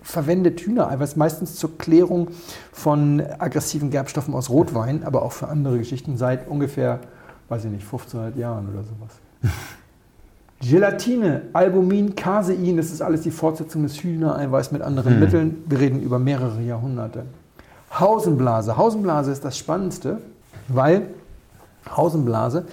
verwendet 0.02 0.60
Hühnereiweiß 0.60 1.16
meistens 1.16 1.56
zur 1.56 1.78
Klärung 1.78 2.28
von 2.72 3.20
aggressiven 3.38 3.90
Gerbstoffen 3.90 4.34
aus 4.34 4.50
Rotwein, 4.50 5.02
aber 5.04 5.22
auch 5.22 5.32
für 5.32 5.48
andere 5.48 5.78
Geschichten 5.78 6.16
seit 6.16 6.48
ungefähr, 6.48 7.00
weiß 7.48 7.64
ich 7.64 7.70
nicht, 7.70 7.84
1500 7.84 8.36
Jahren 8.36 8.68
oder 8.68 8.84
sowas. 8.84 9.52
Gelatine, 10.60 11.42
Albumin, 11.52 12.14
Casein, 12.14 12.76
das 12.76 12.90
ist 12.90 13.02
alles 13.02 13.22
die 13.22 13.30
Fortsetzung 13.30 13.82
des 13.82 14.02
Hühnereiweiß 14.02 14.72
mit 14.72 14.80
anderen 14.80 15.20
Mitteln. 15.20 15.62
Wir 15.66 15.80
reden 15.80 16.00
über 16.00 16.18
mehrere 16.18 16.62
Jahrhunderte. 16.62 17.26
Hausenblase. 17.98 18.76
Hausenblase 18.76 19.32
ist 19.32 19.44
das 19.44 19.58
Spannendste, 19.58 20.18
weil 20.68 21.08
Hausenblase 21.94 22.64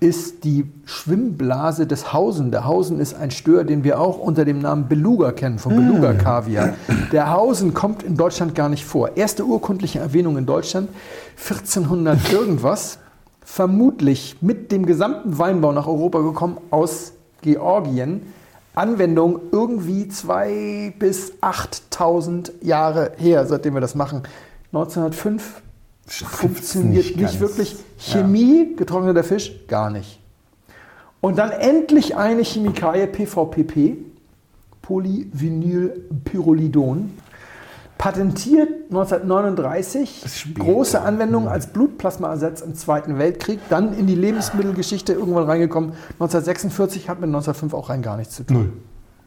ist 0.00 0.44
die 0.44 0.70
Schwimmblase 0.84 1.86
des 1.86 2.12
Hausen. 2.12 2.50
Der 2.50 2.64
Hausen 2.64 3.00
ist 3.00 3.14
ein 3.14 3.30
Stör, 3.30 3.64
den 3.64 3.84
wir 3.84 4.00
auch 4.00 4.18
unter 4.18 4.44
dem 4.44 4.58
Namen 4.60 4.88
Beluga 4.88 5.32
kennen, 5.32 5.58
vom 5.58 5.76
Beluga-Kaviar. 5.76 6.74
Der 7.12 7.30
Hausen 7.30 7.74
kommt 7.74 8.02
in 8.02 8.16
Deutschland 8.16 8.54
gar 8.54 8.68
nicht 8.68 8.84
vor. 8.84 9.16
Erste 9.16 9.44
urkundliche 9.44 9.98
Erwähnung 9.98 10.36
in 10.36 10.46
Deutschland 10.46 10.88
1400 11.36 12.32
irgendwas, 12.32 12.98
vermutlich 13.44 14.36
mit 14.40 14.72
dem 14.72 14.84
gesamten 14.84 15.38
Weinbau 15.38 15.72
nach 15.72 15.86
Europa 15.86 16.20
gekommen 16.20 16.58
aus 16.70 17.12
Georgien. 17.42 18.22
Anwendung 18.74 19.40
irgendwie 19.50 20.04
2.000 20.04 20.98
bis 20.98 21.32
8.000 21.42 22.52
Jahre 22.62 23.12
her, 23.16 23.46
seitdem 23.46 23.74
wir 23.74 23.80
das 23.80 23.94
machen. 23.94 24.22
1905 24.72 25.62
funktioniert 26.08 27.04
nicht 27.04 27.16
nicht, 27.16 27.40
wirklich. 27.40 27.76
Chemie, 27.98 28.74
getrockneter 28.76 29.24
Fisch, 29.24 29.66
gar 29.66 29.90
nicht. 29.90 30.20
Und 31.20 31.38
dann 31.38 31.50
endlich 31.50 32.16
eine 32.16 32.42
Chemikalie, 32.42 33.06
PVPP, 33.06 33.96
Polyvinylpyrrolidon, 34.82 37.10
patentiert 37.98 38.68
1939, 38.90 40.24
spät. 40.32 40.58
große 40.58 41.00
Anwendung 41.00 41.48
als 41.48 41.66
Blutplasmaersatz 41.66 42.60
im 42.60 42.76
Zweiten 42.76 43.18
Weltkrieg, 43.18 43.58
dann 43.68 43.92
in 43.92 44.06
die 44.06 44.14
Lebensmittelgeschichte 44.14 45.12
irgendwann 45.12 45.44
reingekommen. 45.44 45.90
1946 46.20 47.08
hat 47.08 47.20
mit 47.20 47.26
1905 47.26 47.74
auch 47.74 47.90
rein 47.90 48.02
gar 48.02 48.16
nichts 48.16 48.36
zu 48.36 48.44
tun. 48.44 48.56
Null. 48.56 48.72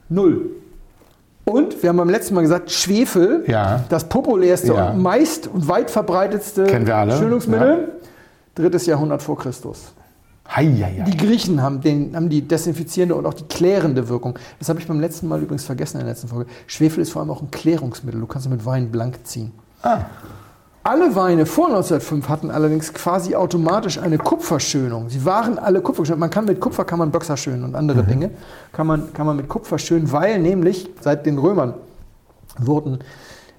Null. 0.09 0.49
Und 1.51 1.81
wir 1.83 1.89
haben 1.89 1.97
beim 1.97 2.09
letzten 2.09 2.35
Mal 2.35 2.41
gesagt, 2.41 2.71
Schwefel, 2.71 3.43
Ja. 3.47 3.83
das 3.89 4.05
populärste 4.05 4.73
Ja. 4.73 4.89
und 4.91 5.01
meist 5.01 5.47
und 5.47 5.67
weit 5.67 5.91
verbreitetste. 5.91 6.65
Schönungsmittel, 7.17 7.89
drittes 8.55 8.85
Jahrhundert 8.85 9.21
vor 9.21 9.37
Christus. 9.37 9.93
Heieiei. 10.53 11.05
Die 11.07 11.15
Griechen 11.15 11.61
haben, 11.61 11.79
den, 11.81 12.15
haben 12.15 12.27
die 12.29 12.41
desinfizierende 12.41 13.15
und 13.15 13.25
auch 13.25 13.33
die 13.33 13.45
klärende 13.45 14.09
Wirkung. 14.09 14.37
Das 14.59 14.67
habe 14.69 14.79
ich 14.79 14.87
beim 14.87 14.99
letzten 14.99 15.27
Mal 15.27 15.41
übrigens 15.41 15.63
vergessen 15.63 15.97
in 15.99 16.05
der 16.05 16.13
letzten 16.13 16.27
Folge. 16.27 16.49
Schwefel 16.67 17.01
ist 17.01 17.11
vor 17.11 17.21
allem 17.21 17.31
auch 17.31 17.41
ein 17.41 17.51
Klärungsmittel. 17.51 18.19
Du 18.19 18.27
kannst 18.27 18.49
mit 18.49 18.65
Wein 18.65 18.91
blank 18.91 19.19
ziehen. 19.23 19.51
Ah. 19.81 19.99
Alle 20.83 21.15
Weine 21.15 21.45
vor 21.45 21.67
1905 21.67 22.27
hatten 22.27 22.49
allerdings 22.49 22.91
quasi 22.91 23.35
automatisch 23.35 23.99
eine 23.99 24.17
Kupferschönung. 24.17 25.09
Sie 25.09 25.23
waren 25.25 25.59
alle 25.59 25.79
Kupferschön. 25.81 26.17
Man 26.17 26.31
kann 26.31 26.45
mit 26.45 26.59
Kupfer 26.59 26.85
kann 26.85 26.97
man 26.97 27.11
Böxer 27.11 27.37
schönen 27.37 27.63
und 27.63 27.75
andere 27.75 28.03
Dinge 28.03 28.31
kann 28.73 28.87
man, 28.87 29.13
kann 29.13 29.27
man 29.27 29.37
mit 29.37 29.47
Kupfer 29.47 29.77
schönen, 29.77 30.11
weil 30.11 30.39
nämlich 30.39 30.89
seit 30.99 31.27
den 31.27 31.37
Römern 31.37 31.75
wurden 32.57 32.99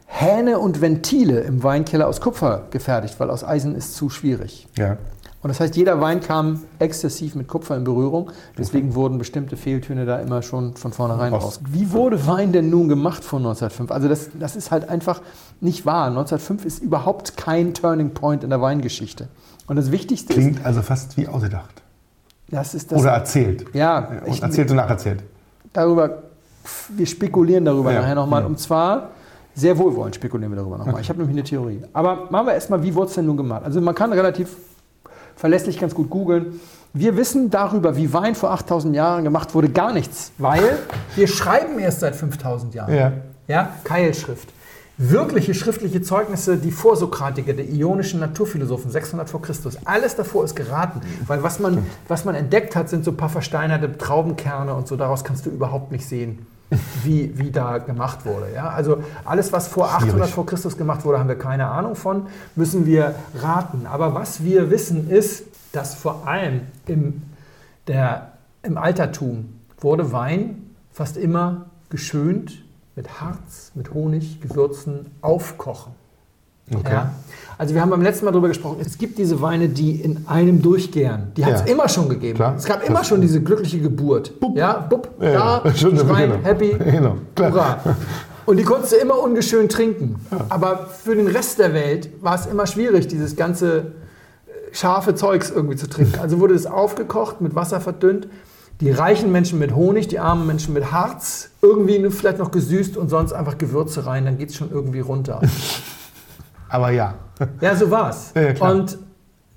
Hähne 0.06 0.58
und 0.58 0.80
Ventile 0.80 1.40
im 1.40 1.62
Weinkeller 1.62 2.08
aus 2.08 2.20
Kupfer 2.20 2.66
gefertigt, 2.70 3.14
weil 3.18 3.30
aus 3.30 3.44
Eisen 3.44 3.76
ist 3.76 3.94
zu 3.94 4.10
schwierig. 4.10 4.66
Ja. 4.76 4.96
Und 5.42 5.48
das 5.48 5.58
heißt, 5.58 5.74
jeder 5.76 6.00
Wein 6.00 6.20
kam 6.20 6.60
exzessiv 6.78 7.34
mit 7.34 7.48
Kupfer 7.48 7.76
in 7.76 7.82
Berührung. 7.82 8.30
Deswegen 8.56 8.94
wurden 8.94 9.18
bestimmte 9.18 9.56
Fehltöne 9.56 10.06
da 10.06 10.20
immer 10.20 10.40
schon 10.42 10.76
von 10.76 10.92
vornherein 10.92 11.32
Aus- 11.34 11.42
raus. 11.44 11.60
Wie 11.68 11.90
wurde 11.92 12.26
Wein 12.28 12.52
denn 12.52 12.70
nun 12.70 12.88
gemacht 12.88 13.24
vor 13.24 13.40
1905? 13.40 13.90
Also 13.90 14.08
das, 14.08 14.30
das 14.38 14.54
ist 14.54 14.70
halt 14.70 14.88
einfach 14.88 15.20
nicht 15.60 15.84
wahr. 15.84 16.06
1905 16.06 16.64
ist 16.64 16.78
überhaupt 16.80 17.36
kein 17.36 17.74
Turning 17.74 18.10
Point 18.14 18.44
in 18.44 18.50
der 18.50 18.60
Weingeschichte. 18.60 19.28
Und 19.66 19.74
das 19.76 19.90
Wichtigste 19.90 20.32
ist, 20.32 20.38
Klingt 20.38 20.64
also 20.64 20.80
fast 20.82 21.16
wie 21.16 21.26
ausgedacht. 21.26 21.82
das 22.48 22.74
ist 22.74 22.92
das. 22.92 23.00
Oder 23.00 23.10
erzählt. 23.10 23.64
ja, 23.74 23.98
Und 24.24 24.28
ich, 24.34 24.42
erzählt 24.42 24.70
und 24.70 24.76
nacherzählt. 24.76 25.24
darüber, 25.72 26.22
wir 26.90 27.06
spekulieren 27.06 27.64
darüber 27.64 27.92
Ja, 27.92 28.02
nachher 28.02 28.14
nochmal. 28.14 28.42
ja. 28.42 28.46
Und 28.46 28.60
zwar 28.60 29.08
sehr 29.56 29.76
wohlwollend 29.76 30.14
spekulieren 30.14 30.52
wir 30.52 30.56
darüber 30.58 30.78
nochmal. 30.78 31.00
Ich 31.00 31.08
habe 31.08 31.18
nämlich 31.18 31.34
eine 31.36 31.42
Theorie. 31.44 31.82
Aber 31.92 32.28
machen 32.30 32.46
wir 32.46 32.54
erstmal, 32.54 32.80
wie 32.84 32.94
wurde 32.94 33.08
es 33.08 33.14
denn 33.14 33.26
nun 33.26 33.36
gemacht? 33.36 33.62
Also 33.64 33.80
man 33.80 33.94
kann 33.94 34.12
relativ 34.12 34.56
verlässlich 35.42 35.80
ganz 35.80 35.92
gut 35.92 36.08
googeln. 36.08 36.60
Wir 36.92 37.16
wissen 37.16 37.50
darüber, 37.50 37.96
wie 37.96 38.12
Wein 38.12 38.36
vor 38.36 38.52
8000 38.52 38.94
Jahren 38.94 39.24
gemacht 39.24 39.56
wurde, 39.56 39.70
gar 39.70 39.92
nichts. 39.92 40.30
Weil 40.38 40.78
wir 41.16 41.26
schreiben 41.26 41.80
erst 41.80 41.98
seit 41.98 42.14
5000 42.14 42.76
Jahren. 42.76 42.94
Ja. 42.94 43.12
Ja, 43.48 43.74
Keilschrift. 43.82 44.48
Wirkliche 44.98 45.52
schriftliche 45.54 46.00
Zeugnisse, 46.00 46.58
die 46.58 46.70
Vorsokratiker 46.70 47.54
der 47.54 47.68
ionischen 47.68 48.20
Naturphilosophen 48.20 48.92
600 48.92 49.28
vor 49.28 49.42
Christus. 49.42 49.78
Alles 49.84 50.14
davor 50.14 50.44
ist 50.44 50.54
geraten, 50.54 51.00
weil 51.26 51.42
was 51.42 51.58
man, 51.58 51.84
was 52.06 52.24
man 52.24 52.36
entdeckt 52.36 52.76
hat, 52.76 52.88
sind 52.88 53.04
so 53.04 53.10
ein 53.10 53.16
paar 53.16 53.28
versteinerte 53.28 53.98
Traubenkerne 53.98 54.72
und 54.72 54.86
so. 54.86 54.94
Daraus 54.94 55.24
kannst 55.24 55.44
du 55.44 55.50
überhaupt 55.50 55.90
nicht 55.90 56.08
sehen, 56.08 56.46
wie, 57.04 57.38
wie 57.38 57.50
da 57.50 57.78
gemacht 57.78 58.24
wurde. 58.24 58.52
Ja? 58.54 58.70
Also 58.70 59.02
alles, 59.24 59.52
was 59.52 59.68
vor 59.68 59.88
800 59.88 60.10
Schwierig. 60.10 60.30
vor 60.30 60.46
Christus 60.46 60.76
gemacht 60.76 61.04
wurde, 61.04 61.18
haben 61.18 61.28
wir 61.28 61.38
keine 61.38 61.68
Ahnung 61.68 61.94
von, 61.94 62.26
müssen 62.56 62.86
wir 62.86 63.14
raten. 63.40 63.86
Aber 63.86 64.14
was 64.14 64.42
wir 64.42 64.70
wissen 64.70 65.10
ist, 65.10 65.44
dass 65.72 65.94
vor 65.94 66.26
allem 66.26 66.62
im, 66.86 67.22
der, 67.86 68.32
im 68.62 68.76
Altertum 68.76 69.58
wurde 69.80 70.12
Wein 70.12 70.70
fast 70.92 71.16
immer 71.16 71.66
geschönt 71.90 72.62
mit 72.94 73.20
Harz, 73.20 73.72
mit 73.74 73.94
Honig, 73.94 74.40
Gewürzen, 74.40 75.06
aufkochen. 75.22 75.94
Okay. 76.74 76.92
Ja? 76.92 77.12
Also 77.58 77.74
wir 77.74 77.80
haben 77.82 77.90
beim 77.90 78.02
letzten 78.02 78.24
Mal 78.24 78.32
darüber 78.32 78.48
gesprochen, 78.48 78.78
es 78.80 78.98
gibt 78.98 79.18
diese 79.18 79.40
Weine, 79.40 79.68
die 79.68 80.00
in 80.00 80.24
einem 80.26 80.62
durchgären. 80.62 81.32
Die 81.36 81.44
hat 81.44 81.54
es 81.54 81.60
Ja. 81.60 81.66
immer 81.66 81.88
schon 81.88 82.08
gegeben. 82.08 82.34
Klar. 82.36 82.54
Es 82.56 82.64
gab 82.64 82.86
immer 82.86 83.00
Das- 83.00 83.08
schon 83.08 83.20
diese 83.20 83.40
glückliche 83.42 83.78
Geburt. 83.80 84.32
Ja, 84.54 84.78
bupp, 84.78 85.10
Ja, 85.20 85.60
da, 85.60 85.74
Schwein, 85.74 86.30
genau. 86.30 86.42
happy, 86.42 86.76
Genau, 86.90 87.16
hurra. 87.38 87.78
Und 88.46 88.56
die 88.56 88.64
konntest 88.64 88.92
du 88.92 88.96
immer 88.96 89.18
ungeschön 89.20 89.68
trinken. 89.68 90.16
Aber 90.48 90.88
für 90.88 91.14
den 91.14 91.28
Rest 91.28 91.60
der 91.60 91.72
Welt 91.74 92.10
war 92.20 92.34
es 92.34 92.46
immer 92.46 92.66
schwierig, 92.66 93.06
dieses 93.06 93.36
ganze 93.36 93.76
äh, 93.78 93.82
scharfe 94.72 95.14
Zeugs 95.14 95.50
irgendwie 95.50 95.76
zu 95.76 95.88
trinken. 95.88 96.18
Also 96.20 96.40
wurde 96.40 96.54
es 96.54 96.66
aufgekocht, 96.66 97.40
mit 97.40 97.54
Wasser 97.54 97.80
verdünnt. 97.80 98.26
Die 98.80 98.90
reichen 98.90 99.30
Menschen 99.30 99.60
mit 99.60 99.76
Honig, 99.76 100.08
die 100.08 100.18
armen 100.18 100.44
Menschen 100.48 100.74
mit 100.74 100.90
Harz, 100.90 101.50
irgendwie 101.60 102.10
vielleicht 102.10 102.38
noch 102.38 102.50
gesüßt 102.50 102.96
und 102.96 103.08
sonst 103.10 103.32
einfach 103.32 103.56
Gewürze 103.58 104.06
rein, 104.06 104.24
dann 104.24 104.38
geht 104.38 104.50
es 104.50 104.56
schon 104.56 104.70
irgendwie 104.72 105.00
runter. 105.00 105.40
Aber 106.72 106.90
ja. 106.90 107.14
Ja, 107.60 107.76
so 107.76 107.90
war's. 107.90 108.32
Ja, 108.34 108.52
ja, 108.52 108.70
und 108.70 108.98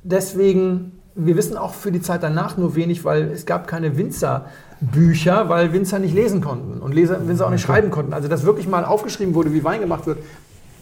deswegen, 0.04 1.00
wir 1.16 1.38
wissen 1.38 1.58
auch 1.58 1.74
für 1.74 1.92
die 1.92 2.02
Zeit 2.02 2.24
danach 2.24 2.58
nur 2.58 2.76
wenig, 2.76 3.06
weil 3.06 3.32
es 3.32 3.46
gab 3.46 3.68
keine 3.68 3.98
Winzerbücher, 3.98 5.48
weil 5.48 5.72
Winzer 5.72 6.00
nicht 6.00 6.14
lesen 6.14 6.42
konnten 6.42 6.82
und 6.82 6.94
Leser, 6.94 7.26
Winzer 7.26 7.48
auch 7.48 7.52
nicht 7.52 7.62
schreiben 7.62 7.90
konnten. 7.90 8.14
Also, 8.14 8.28
dass 8.28 8.44
wirklich 8.44 8.68
mal 8.68 8.84
aufgeschrieben 8.84 9.34
wurde, 9.34 9.54
wie 9.54 9.64
Wein 9.64 9.80
gemacht 9.80 10.06
wird, 10.08 10.20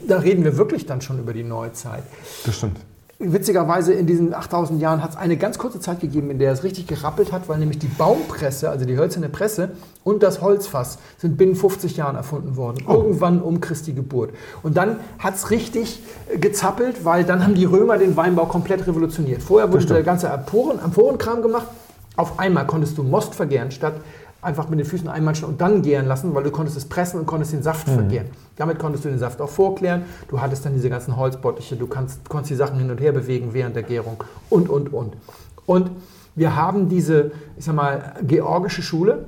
da 0.08 0.18
reden 0.18 0.44
wir 0.44 0.58
wirklich 0.58 0.88
dann 0.88 1.02
schon 1.02 1.20
über 1.20 1.34
die 1.34 1.44
Neuzeit. 1.44 2.04
Das 2.46 2.56
stimmt. 2.56 2.80
Witzigerweise 3.20 3.94
in 3.94 4.08
diesen 4.08 4.34
8000 4.34 4.82
Jahren 4.82 5.04
hat 5.04 5.12
es 5.12 5.16
eine 5.16 5.38
ganz 5.38 5.58
kurze 5.58 5.80
Zeit 5.80 6.00
gegeben, 6.00 6.32
in 6.32 6.40
der 6.40 6.52
es 6.52 6.64
richtig 6.64 6.88
gerappelt 6.88 7.32
hat, 7.32 7.48
weil 7.48 7.60
nämlich 7.60 7.78
die 7.78 7.88
Baumpresse, 7.88 8.70
also 8.70 8.86
die 8.86 8.98
hölzerne 8.98 9.30
Presse 9.30 9.70
und 10.04 10.24
das 10.24 10.42
Holzfass 10.42 10.98
sind 11.20 11.38
binnen 11.38 11.56
50 11.56 11.96
Jahren 11.96 12.16
erfunden 12.16 12.58
worden. 12.58 12.84
Irgendwann 12.88 13.40
um 13.42 13.62
Christi 13.62 13.94
Geburt. 13.94 14.32
Und 14.64 14.78
dann 14.78 14.98
hat 15.20 15.36
es 15.36 15.52
richtig 15.52 16.02
äh, 16.28 16.40
gezappelt, 16.40 17.06
weil 17.06 17.24
dann 17.24 17.44
haben 17.44 17.54
die 17.54 17.66
Römer 17.66 17.98
den 17.98 18.18
Weinbau 18.18 18.46
komplett 18.46 18.88
revolutioniert. 18.88 19.44
Vorher 19.44 19.72
wurde 19.72 19.86
der 19.86 20.04
ganze 20.04 20.32
Amphoren, 20.32 20.80
Amphorenkram 20.80 21.44
gemacht. 21.44 21.68
Auf 22.16 22.40
einmal 22.40 22.68
konntest 22.68 22.98
du 22.98 23.04
Most 23.04 23.36
vergären, 23.36 23.72
statt 23.72 23.94
einfach 24.44 24.70
mit 24.70 24.80
den 24.80 24.86
Füßen 24.86 25.08
einmatschen 25.08 25.48
und 25.48 25.62
dann 25.62 25.82
gären 25.82 26.08
lassen, 26.08 26.34
weil 26.36 26.44
du 26.44 26.52
konntest 26.52 26.78
es 26.78 26.86
pressen 26.86 27.20
und 27.20 27.26
konntest 27.26 27.54
den 27.54 27.64
Saft 27.64 27.88
vergären. 27.88 28.28
Damit 28.56 28.80
konntest 28.80 29.06
du 29.06 29.10
den 29.10 29.20
Saft 29.20 29.42
auch 29.42 29.50
vorklären. 29.50 30.04
Du 30.28 30.42
hattest 30.42 30.66
dann 30.66 30.74
diese 30.74 30.90
ganzen 30.90 31.16
Holzbottiche, 31.18 31.76
du 31.76 31.88
kannst, 31.88 32.28
konntest 32.30 32.52
die 32.52 32.56
Sachen 32.56 32.78
hin 32.78 32.92
und 32.92 33.00
her 33.00 33.12
bewegen 33.12 33.54
während 33.54 33.76
der 33.76 33.84
Gärung 33.84 34.24
und, 34.50 34.70
und, 34.70 34.94
und. 34.94 35.16
Und 35.66 35.92
wir 36.36 36.56
haben 36.56 36.90
diese, 36.90 37.32
ich 37.58 37.66
sag 37.66 37.76
mal, 37.76 38.14
georgische 38.24 38.82
Schule. 38.82 39.26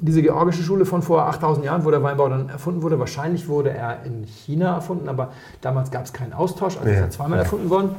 Diese 0.00 0.20
georgische 0.20 0.62
Schule 0.62 0.84
von 0.84 1.00
vor 1.00 1.22
8000 1.22 1.64
Jahren, 1.64 1.82
wo 1.86 1.90
der 1.90 2.02
Weinbau 2.02 2.28
dann 2.28 2.50
erfunden 2.50 2.82
wurde. 2.82 2.98
Wahrscheinlich 2.98 3.48
wurde 3.48 3.70
er 3.70 4.04
in 4.04 4.24
China 4.24 4.74
erfunden, 4.74 5.08
aber 5.08 5.32
damals 5.62 5.90
gab 5.90 6.04
es 6.04 6.12
keinen 6.12 6.34
Austausch, 6.34 6.76
also 6.76 6.86
ist 6.86 6.94
Ja, 6.96 7.00
er 7.00 7.10
zweimal 7.10 7.38
ja. 7.38 7.44
erfunden 7.44 7.70
worden. 7.70 7.90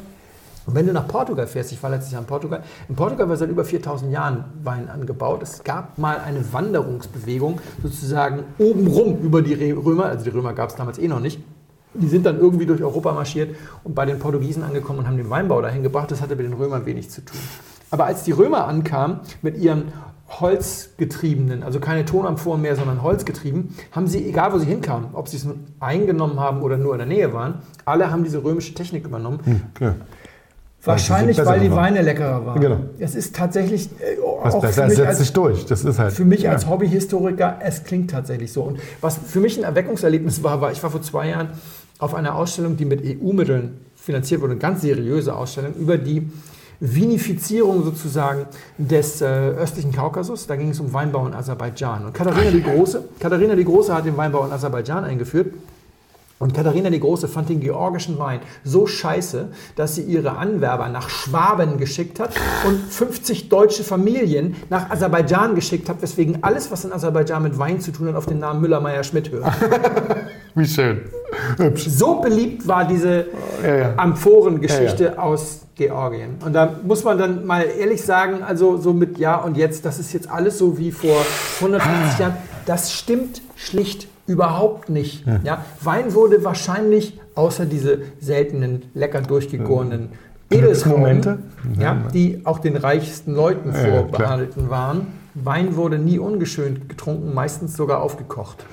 Und 0.66 0.76
wenn 0.76 0.86
du 0.86 0.94
nach 0.94 1.08
Portugal 1.08 1.48
fährst, 1.48 1.72
ich 1.72 1.82
war 1.82 1.90
letztes 1.90 2.12
Jahr 2.12 2.22
in 2.22 2.28
Portugal, 2.28 2.64
in 2.88 2.96
Portugal 2.96 3.28
war 3.30 3.38
seit 3.38 3.50
über 3.50 3.66
4000 3.66 4.12
Jahren 4.12 4.46
Wein 4.64 4.90
angebaut. 4.90 5.42
Es 5.42 5.64
gab 5.64 5.98
mal 5.98 6.20
eine 6.20 6.54
Wanderungsbewegung 6.54 7.60
sozusagen 7.82 8.44
obenrum 8.58 9.20
über 9.20 9.42
die 9.42 9.72
Römer, 9.72 10.06
also 10.06 10.24
die 10.24 10.30
Römer 10.30 10.54
gab 10.54 10.70
es 10.70 10.76
damals 10.76 11.00
eh 11.00 11.08
noch 11.08 11.20
nicht. 11.20 11.42
Die 11.96 12.08
sind 12.08 12.26
dann 12.26 12.40
irgendwie 12.40 12.68
durch 12.68 12.84
Europa 12.84 13.14
marschiert 13.14 13.56
und 13.84 13.96
bei 13.96 14.06
den 14.06 14.20
Portugiesen 14.20 14.64
angekommen 14.64 15.00
und 15.00 15.08
haben 15.08 15.18
den 15.18 15.30
Weinbau 15.32 15.60
dahin 15.62 15.82
gebracht. 15.82 16.12
Das 16.12 16.22
hatte 16.22 16.36
mit 16.36 16.46
den 16.46 16.54
Römern 16.54 16.86
wenig 16.86 17.10
zu 17.10 17.22
tun. 17.22 17.40
Aber 17.90 18.06
als 18.06 18.24
die 18.24 18.32
Römer 18.32 18.68
ankamen 18.68 19.22
mit 19.42 19.58
ihren 19.58 19.92
Holzgetriebenen, 20.30 21.64
also 21.64 21.80
keine 21.80 22.06
Tonamphoren 22.06 22.62
mehr, 22.62 22.76
sondern 22.76 23.02
Holzgetrieben, 23.02 23.76
haben 23.92 24.08
sie, 24.08 24.28
egal 24.28 24.54
wo 24.54 24.60
sie 24.60 24.68
hinkamen, 24.68 25.10
ob 25.14 25.28
sie 25.28 25.38
es 25.38 25.46
nun 25.46 25.66
eingenommen 25.80 26.40
haben 26.40 26.62
oder 26.62 26.78
nur 26.78 26.94
in 26.94 27.00
der 27.00 27.08
Nähe 27.08 27.34
waren, 27.34 27.56
alle 27.86 28.12
haben 28.12 28.24
diese 28.24 28.44
römische 28.44 28.74
Technik 28.76 29.06
übernommen. 29.06 29.40
Okay. 29.76 29.94
Wahrscheinlich, 30.84 31.38
Weil 31.46 31.60
die 31.60 31.72
Weine 31.72 32.02
leckerer 32.02 32.46
waren. 32.46 32.62
Genau. 32.62 32.78
Es 33.00 33.14
ist 33.14 33.36
tatsächlich 33.36 33.88
äh, 34.00 34.18
Was 34.42 34.56
auch 34.56 34.62
besser 34.62 34.74
für 34.74 34.82
ist, 34.84 34.88
mich, 34.88 34.98
setzt 34.98 35.10
als, 35.10 35.18
sich 35.20 35.34
durch. 35.34 35.66
Das 35.66 35.84
ist 35.84 36.00
halt. 36.00 36.14
für 36.14 36.24
mich 36.24 36.48
als 36.48 36.64
ja. 36.64 36.70
Hobbyhistoriker, 36.70 37.60
es 37.62 37.84
klingt 37.84 38.12
tatsächlich 38.12 38.54
so. 38.54 38.64
Und 38.64 38.80
was 39.02 39.18
für 39.18 39.42
mich 39.42 39.58
ein 39.58 39.64
Erweckungserlebnis 39.64 40.42
war, 40.42 40.62
war, 40.62 40.72
ich 40.72 40.82
war 40.82 40.90
vor 40.90 41.02
zwei 41.02 41.30
Jahren 41.30 41.50
auf 41.98 42.16
einer 42.16 42.36
Ausstellung, 42.36 42.78
die 42.78 42.86
mit 42.86 43.02
EU-Mitteln 43.04 43.78
finanziert 43.96 44.40
wurde, 44.40 44.52
eine 44.54 44.62
ganz 44.62 44.82
seriöse 44.82 45.36
Ausstellung 45.36 45.74
über 45.74 45.98
die 45.98 46.32
Vinifizierung 46.80 47.84
sozusagen 47.84 48.46
des 48.78 49.22
äh, 49.22 49.26
östlichen 49.26 49.92
Kaukasus. 49.92 50.48
Da 50.48 50.56
ging 50.56 50.70
es 50.70 50.80
um 50.80 50.94
Weinbau 50.94 51.28
in 51.28 51.34
Aserbaidschan. 51.34 52.06
Und 52.06 52.14
Katharina 52.14 52.52
die 52.52 52.64
Große, 52.64 53.04
Katharina 53.20 53.56
die 53.56 53.66
Große 53.66 53.94
hat 53.94 54.06
den 54.06 54.16
Weinbau 54.16 54.46
in 54.46 54.52
Aserbaidschan 54.54 55.04
eingeführt. 55.04 55.54
Und 56.40 56.54
Katharina 56.54 56.90
die 56.90 57.02
Große 57.02 57.28
fand 57.28 57.50
den 57.50 57.60
georgischen 57.60 58.18
Wein 58.18 58.40
so 58.64 58.88
scheiße, 58.88 59.50
dass 59.76 59.96
sie 59.96 60.04
ihre 60.04 60.38
Anwerber 60.38 60.88
nach 60.88 61.10
Schwaben 61.10 61.78
geschickt 61.78 62.18
hat 62.22 62.32
und 62.66 62.80
50 62.80 63.50
deutsche 63.50 63.84
Familien 63.84 64.56
nach 64.70 64.90
Aserbaidschan 64.90 65.54
geschickt 65.54 65.90
hat, 65.90 66.02
weswegen 66.02 66.42
alles, 66.42 66.72
was 66.72 66.86
in 66.86 66.94
Aserbaidschan 66.94 67.44
mit 67.44 67.60
Wein 67.60 67.82
zu 67.82 67.92
tun 67.92 68.08
hat, 68.08 68.16
auf 68.16 68.26
den 68.26 68.40
Namen 68.40 68.62
Müller-Meyer-Schmidt 68.62 69.32
hört. 69.32 69.52
Wie 70.56 70.66
schön. 70.66 71.02
Hübsch. 71.58 71.88
So 71.90 72.22
beliebt 72.22 72.66
war 72.66 72.88
diese 72.88 73.26
Ja, 73.62 73.76
ja. 73.76 73.94
Amphorengeschichte 73.98 75.04
Ja, 75.16 75.18
aus 75.18 75.64
Georgien. 75.76 76.38
Und 76.46 76.54
da 76.54 76.74
muss 76.84 77.04
man 77.04 77.18
dann 77.18 77.46
mal 77.46 77.64
ehrlich 77.64 78.02
sagen, 78.02 78.44
also 78.44 78.78
so 78.78 78.94
mit 78.94 79.18
Ja 79.18 79.36
und 79.36 79.58
Jetzt, 79.58 79.84
das 79.84 80.00
ist 80.00 80.14
jetzt 80.14 80.30
alles 80.30 80.58
so 80.58 80.78
wie 80.78 80.92
vor 80.92 81.18
150 81.56 82.20
Jahren. 82.20 82.38
Das 82.66 82.94
stimmt 82.94 83.42
schlicht 83.58 84.08
überhaupt 84.30 84.90
nicht. 84.90 85.26
Ja. 85.44 85.66
Wein 85.82 86.14
wurde 86.14 86.44
wahrscheinlich, 86.44 87.20
außer 87.36 87.66
diese 87.66 88.00
seltenen, 88.22 88.84
lecker 88.94 89.22
durchgegorenen 89.22 90.10
Glücksmomente. 90.50 91.40
Edeltrauben, 91.40 91.82
ja, 91.82 91.96
die 92.14 92.42
auch 92.46 92.60
den 92.60 92.78
reichsten 92.78 93.34
Leuten 93.34 93.72
Ja, 93.74 93.88
ja, 93.88 93.92
vorbehalten 94.02 94.70
waren. 94.70 95.08
Wein 95.36 95.76
wurde 95.76 95.98
nie 96.00 96.20
ungeschönt 96.20 96.90
getrunken, 96.90 97.34
meistens 97.34 97.76
sogar 97.76 98.02
aufgekocht. 98.02 98.66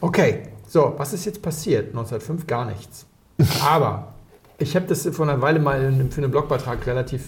Okay, 0.00 0.42
so, 0.66 0.94
was 0.96 1.12
ist 1.12 1.24
jetzt 1.24 1.42
passiert? 1.42 1.88
1905 1.88 2.46
gar 2.46 2.64
nichts. 2.64 3.06
Aber 3.68 4.14
ich 4.58 4.74
habe 4.76 4.86
das 4.86 5.06
vor 5.12 5.28
einer 5.28 5.40
Weile 5.42 5.58
mal 5.60 5.82
in- 5.82 6.10
für 6.10 6.22
einen 6.22 6.30
Blogbeitrag 6.30 6.86
relativ 6.86 7.22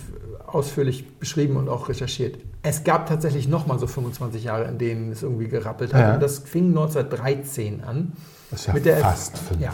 ausführlich 0.46 1.18
beschrieben 1.18 1.56
und 1.56 1.68
auch 1.68 1.88
recherchiert. 1.88 2.38
Es 2.62 2.84
gab 2.84 3.06
tatsächlich 3.08 3.48
nochmal 3.48 3.78
so 3.78 3.86
25 3.86 4.44
Jahre, 4.44 4.64
in 4.64 4.78
denen 4.78 5.10
es 5.12 5.22
irgendwie 5.22 5.48
gerappelt 5.48 5.92
hat. 5.92 6.00
Ja. 6.00 6.14
Und 6.14 6.22
das 6.22 6.38
fing 6.38 6.68
1913 6.68 7.82
an. 7.84 8.12
Das 8.50 8.60
ist 8.60 8.66
ja 8.66 8.72
mit 8.74 8.84
der, 8.84 8.98
fast 8.98 9.36
fünf. 9.38 9.60
ja, 9.60 9.72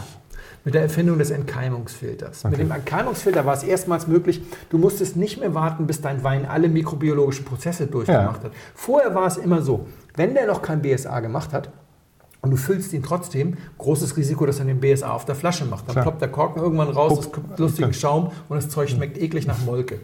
mit 0.65 0.73
der 0.73 0.81
Erfindung 0.81 1.19
des 1.19 1.29
Entkeimungsfilters. 1.31 2.43
Mit 2.45 2.59
dem 2.59 2.71
Entkeimungsfilter 2.71 3.45
war 3.45 3.53
es 3.53 3.63
erstmals 3.63 4.07
möglich, 4.07 4.41
du 4.69 4.77
musstest 4.77 5.15
nicht 5.17 5.39
mehr 5.39 5.53
warten, 5.53 5.85
bis 5.85 6.01
dein 6.01 6.23
Wein 6.23 6.45
alle 6.47 6.67
mikrobiologischen 6.67 7.45
Prozesse 7.45 7.87
durchgemacht 7.87 8.43
Ja. 8.43 8.49
hat. 8.49 8.55
Vorher 8.73 9.13
war 9.13 9.27
es 9.27 9.37
immer 9.37 9.61
so, 9.61 9.85
wenn 10.15 10.33
der 10.33 10.47
noch 10.47 10.61
kein 10.61 10.81
BSA 10.81 11.19
gemacht 11.19 11.53
hat, 11.53 11.69
und 12.41 12.51
du 12.51 12.57
füllst 12.57 12.93
ihn 12.93 13.03
trotzdem, 13.03 13.57
großes 13.79 14.15
Risiko, 14.15 14.45
dass 14.45 14.59
er 14.59 14.65
den 14.65 14.79
BSA 14.79 15.11
auf 15.11 15.25
der 15.25 15.35
Flasche 15.35 15.65
macht. 15.65 15.87
Dann 15.89 15.93
Klar. 15.95 16.03
ploppt 16.05 16.21
der 16.21 16.29
Korken 16.29 16.61
irgendwann 16.63 16.87
raus, 16.87 17.19
es 17.19 17.31
kommt 17.33 17.59
lustigen 17.59 17.89
Okay. 17.89 17.99
Schaum 17.99 18.31
und 18.47 18.55
das 18.55 18.69
Zeug 18.69 18.89
schmeckt 18.89 19.17
eklig 19.17 19.45
nach 19.45 19.59
Molke. 19.65 19.99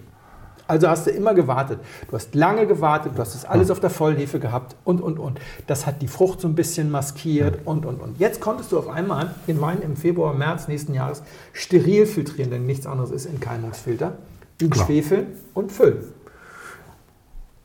Also 0.67 0.87
hast 0.87 1.05
du 1.07 1.11
immer 1.11 1.33
gewartet. 1.33 1.79
Du 2.09 2.13
hast 2.13 2.33
lange 2.33 2.65
gewartet, 2.65 3.13
du 3.15 3.19
hast 3.19 3.35
das 3.35 3.45
alles 3.45 3.69
auf 3.69 3.79
der 3.79 3.89
Vollhefe 3.89 4.39
gehabt 4.39 4.75
und, 4.83 5.01
und, 5.01 5.19
und. 5.19 5.39
Das 5.67 5.85
hat 5.85 6.01
die 6.01 6.07
Frucht 6.07 6.41
so 6.41 6.47
ein 6.47 6.55
bisschen 6.55 6.89
maskiert 6.89 7.59
und, 7.65 7.85
und, 7.85 8.01
und. 8.01 8.19
Jetzt 8.19 8.41
konntest 8.41 8.71
du 8.71 8.79
auf 8.79 8.87
einmal 8.87 9.35
den 9.47 9.61
Wein 9.61 9.81
im 9.81 9.95
Februar, 9.95 10.33
März 10.33 10.67
nächsten 10.67 10.93
Jahres 10.93 11.21
steril 11.53 12.05
filtrieren, 12.05 12.49
denn 12.49 12.65
nichts 12.65 12.87
anderes 12.87 13.11
ist 13.11 13.27
Entkeimungsfilter, 13.27 14.13
ihn 14.59 14.73
schwefeln 14.73 15.27
und 15.53 15.71
füllen. 15.71 16.03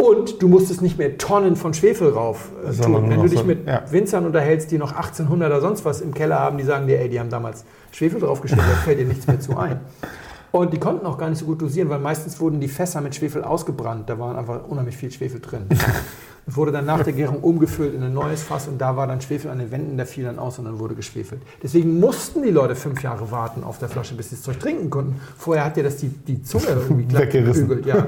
Und 0.01 0.41
du 0.41 0.49
musstest 0.49 0.81
nicht 0.81 0.97
mehr 0.97 1.19
Tonnen 1.19 1.57
von 1.57 1.75
Schwefel 1.75 2.09
rauf 2.09 2.53
äh, 2.65 2.73
tun. 2.73 3.11
Wenn 3.11 3.21
du 3.21 3.29
dich 3.29 3.45
mit 3.45 3.67
ja. 3.67 3.83
Winzern 3.91 4.25
unterhältst, 4.25 4.71
die 4.71 4.79
noch 4.79 4.93
1800 4.93 5.51
oder 5.51 5.61
sonst 5.61 5.85
was 5.85 6.01
im 6.01 6.15
Keller 6.15 6.39
haben, 6.39 6.57
die 6.57 6.65
sagen 6.65 6.87
dir, 6.87 6.99
ey, 7.01 7.11
die 7.11 7.21
haben 7.21 7.29
damals 7.29 7.65
Schwefel 7.93 8.19
draufgestellt, 8.19 8.63
da 8.63 8.77
fällt 8.77 8.99
dir 8.99 9.05
nichts 9.05 9.27
mehr 9.27 9.41
zu 9.41 9.59
ein. 9.59 9.81
Und 10.53 10.73
die 10.73 10.79
konnten 10.79 11.07
auch 11.07 11.17
gar 11.19 11.29
nicht 11.31 11.39
so 11.39 11.47
gut 11.47 11.63
dosieren, 11.63 11.89
weil 11.91 12.01
meistens 12.01 12.41
wurden 12.41 12.59
die 12.61 12.69
Fässer 12.69 13.01
mit 13.01 13.15
Schwefel 13.15 13.45
ausgebrannt. 13.45 14.09
Da 14.11 14.19
war 14.19 14.37
einfach 14.37 14.65
unheimlich 14.69 14.97
viel 14.97 15.11
Schwefel 15.11 15.41
drin. 15.41 15.63
Es 16.47 16.57
wurde 16.57 16.73
dann 16.73 16.87
nach 16.87 17.05
der 17.05 17.13
Gärung 17.13 17.37
umgefüllt 17.43 17.95
in 17.95 18.03
ein 18.03 18.15
neues 18.15 18.43
Fass 18.43 18.67
und 18.67 18.79
da 18.79 18.97
war 18.97 19.07
dann 19.07 19.21
Schwefel 19.21 19.51
an 19.53 19.59
den 19.59 19.71
Wänden, 19.71 19.97
der 19.97 20.07
fiel 20.07 20.25
dann 20.25 20.39
aus 20.41 20.59
und 20.59 20.65
dann 20.65 20.81
wurde 20.81 20.95
geschwefelt. 20.97 21.41
Deswegen 21.63 22.01
mussten 22.01 22.43
die 22.43 22.51
Leute 22.51 22.75
fünf 22.75 23.03
Jahre 23.05 23.31
warten 23.31 23.63
auf 23.63 23.79
der 23.79 23.89
Flasche, 23.89 24.15
bis 24.17 24.31
sie 24.31 24.37
das 24.37 24.43
Zeug 24.43 24.59
trinken 24.59 24.91
konnten. 24.91 25.21
Vorher 25.37 25.65
hat 25.67 25.77
dir 25.77 25.85
das 25.85 25.99
die, 25.99 26.09
die 26.09 26.43
Zunge 26.43 26.65
irgendwie 26.69 27.05
glatt 27.05 27.31
gebügelt, 27.31 27.87
ja. 27.87 28.05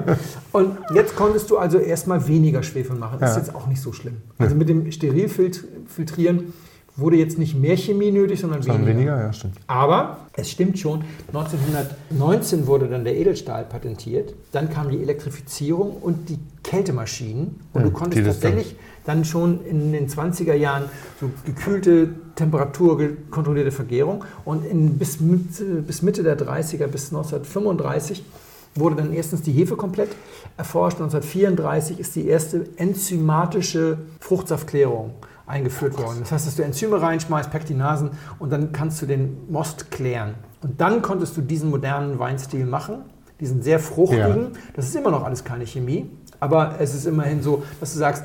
Und 0.50 0.76
jetzt 0.92 1.14
konntest 1.14 1.50
du 1.50 1.59
also 1.59 1.78
erstmal 1.78 2.26
weniger 2.26 2.64
Schwefel 2.64 2.96
machen. 2.96 3.20
Ist 3.22 3.31
Ja. 3.33 3.37
jetzt 3.37 3.55
auch 3.55 3.68
nicht 3.68 3.81
so 3.83 3.92
schlimm. 3.92 4.16
Also 4.38 4.57
mit 4.57 4.68
dem 4.68 4.90
Sterilfiltrieren 4.90 6.52
wurde 6.96 7.16
jetzt 7.16 7.38
nicht 7.38 7.55
mehr 7.55 7.76
Chemie 7.76 8.11
nötig, 8.11 8.40
sondern 8.40 8.61
Dann 8.61 8.87
weniger. 8.87 8.88
weniger, 8.88 9.20
ja, 9.20 9.33
stimmt. 9.33 9.55
Aber 9.66 10.18
es 10.35 10.50
stimmt 10.50 10.78
schon, 10.78 11.05
1919 11.28 12.66
wurde 12.66 12.88
dann 12.88 13.05
der 13.05 13.16
Edelstahl 13.16 13.64
patentiert, 13.64 14.35
dann 14.52 14.68
kam 14.68 14.90
die 14.90 15.00
Elektrifizierung 15.00 15.96
und 16.00 16.28
die 16.28 16.38
Kältemaschinen 16.62 17.61
und 17.72 17.81
Ja, 17.81 17.87
du 17.87 17.92
konntest 17.92 18.24
tatsächlich 18.24 18.76
dann 19.05 19.24
schon 19.24 19.64
in 19.64 19.92
den 19.92 20.09
20er 20.09 20.55
Jahren 20.55 20.85
so 21.20 21.31
gekühlte, 21.44 22.11
temperaturkontrollierte 22.37 23.72
Vergärung 23.72 24.24
und 24.44 24.64
in, 24.64 24.98
bis, 24.98 25.18
Mitte, 25.20 25.64
bis 25.87 26.02
Mitte 26.02 26.22
der 26.22 26.38
30er, 26.38 26.87
bis 26.87 27.07
1935 27.07 28.22
wurde 28.74 28.96
dann 28.96 29.12
erstens 29.12 29.42
die 29.42 29.52
Hefe 29.52 29.76
komplett 29.76 30.11
erforscht. 30.57 30.96
1934 30.96 31.98
ist 31.98 32.16
die 32.16 32.26
erste 32.26 32.66
enzymatische 32.76 33.98
Fruchtsaftklärung 34.20 35.11
eingeführt 35.53 35.99
worden. 35.99 36.19
Das 36.21 36.33
heißt, 36.33 36.47
dass 36.47 36.57
du 36.57 36.62
Enzyme 36.65 37.01
reinschmeißt, 37.01 37.51
Pektinasen 37.51 38.11
und 38.38 38.51
dann 38.51 38.73
kannst 38.73 39.03
du 39.03 39.07
den 39.07 39.51
Most 39.51 39.91
klären. 39.91 40.35
Und 40.62 40.81
dann 40.81 41.03
konntest 41.03 41.37
du 41.37 41.43
diesen 41.43 41.71
modernen 41.71 42.19
Weinstil 42.19 42.65
machen, 42.65 43.05
diesen 43.38 43.62
sehr 43.62 43.79
fruchtigen. 43.79 44.55
Ja. 44.55 44.61
Das 44.75 44.87
ist 44.87 44.97
immer 44.97 45.11
noch 45.11 45.25
alles 45.25 45.45
keine 45.45 45.67
Chemie, 45.67 46.11
aber 46.41 46.77
es 46.81 46.95
ist 46.95 47.07
immerhin 47.07 47.43
so, 47.43 47.62
dass 47.81 47.93
du 47.93 47.99
sagst, 47.99 48.25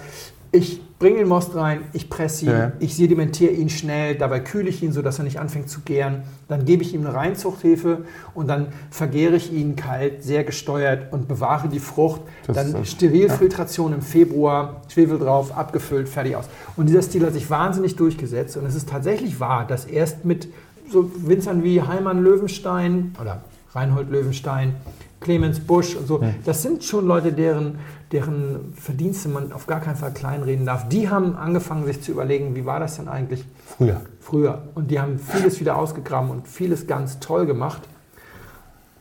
ich 0.52 0.82
bringe 1.00 1.18
den 1.20 1.28
Most 1.28 1.54
rein, 1.56 1.82
ich 1.94 2.10
presse 2.10 2.46
ihn, 2.46 2.52
Ja. 2.52 2.72
ich 2.80 2.96
sedimentiere 2.96 3.52
ihn 3.52 3.70
schnell, 3.70 4.16
dabei 4.16 4.40
kühle 4.40 4.70
ich 4.70 4.82
ihn, 4.82 4.92
sodass 4.92 5.20
er 5.20 5.26
nicht 5.26 5.40
anfängt 5.40 5.70
zu 5.70 5.82
gären. 5.82 6.24
Dann 6.48 6.66
gebe 6.66 6.82
ich 6.82 6.94
ihm 6.94 7.06
eine 7.06 7.14
Reinzuchthefe 7.14 8.06
und 8.34 8.48
dann 8.48 8.68
vergäre 8.90 9.36
ich 9.36 9.54
ihn 9.54 9.76
kalt, 9.76 10.24
sehr 10.24 10.44
gesteuert 10.44 11.14
und 11.14 11.28
bewahre 11.28 11.68
die 11.70 11.80
Frucht. 11.80 12.22
Das 12.48 12.56
dann 12.72 12.84
Sterilfiltration 12.86 13.94
im 13.94 14.02
Februar, 14.02 14.82
Schwefel 14.88 15.20
drauf, 15.20 15.56
abgefüllt, 15.56 16.10
fertig 16.10 16.36
aus. 16.36 16.46
Und 16.76 16.88
dieser 16.88 17.02
Stil 17.04 17.26
hat 17.26 17.34
sich 17.34 17.50
wahnsinnig 17.50 17.96
durchgesetzt 17.96 18.58
und 18.58 18.66
es 18.66 18.76
ist 18.76 18.90
tatsächlich 18.90 19.40
wahr, 19.40 19.66
dass 19.68 19.86
erst 19.86 20.26
mit 20.26 20.48
so 20.90 21.12
Winzern 21.18 21.64
wie 21.64 21.82
Heimann 21.82 22.24
Löwenstein 22.24 23.14
oder 23.22 23.42
Reinhold 23.76 24.10
Löwenstein, 24.10 24.74
Clemens 25.20 25.60
Busch 25.60 25.96
und 25.96 26.08
so, 26.08 26.24
das 26.46 26.62
sind 26.62 26.84
schon 26.84 27.08
Leute, 27.08 27.34
deren, 27.34 27.80
deren 28.12 28.74
Verdienste 28.74 29.30
man 29.30 29.52
auf 29.52 29.68
gar 29.68 29.80
keinen 29.80 29.96
Fall 29.96 30.14
kleinreden 30.14 30.66
darf. 30.66 30.88
Die 30.90 31.10
haben 31.10 31.36
angefangen, 31.36 31.86
sich 31.86 32.02
zu 32.02 32.12
überlegen, 32.12 32.56
wie 32.56 32.66
war 32.66 32.80
das 32.80 32.98
denn 32.98 33.08
eigentlich 33.08 33.44
Früher. 33.66 34.02
früher? 34.20 34.68
Und 34.76 34.92
die 34.92 35.00
haben 35.00 35.20
vieles 35.20 35.60
wieder 35.60 35.78
ausgegraben 35.78 36.30
und 36.30 36.48
vieles 36.48 36.88
ganz 36.88 37.20
toll 37.20 37.46
gemacht. 37.46 37.82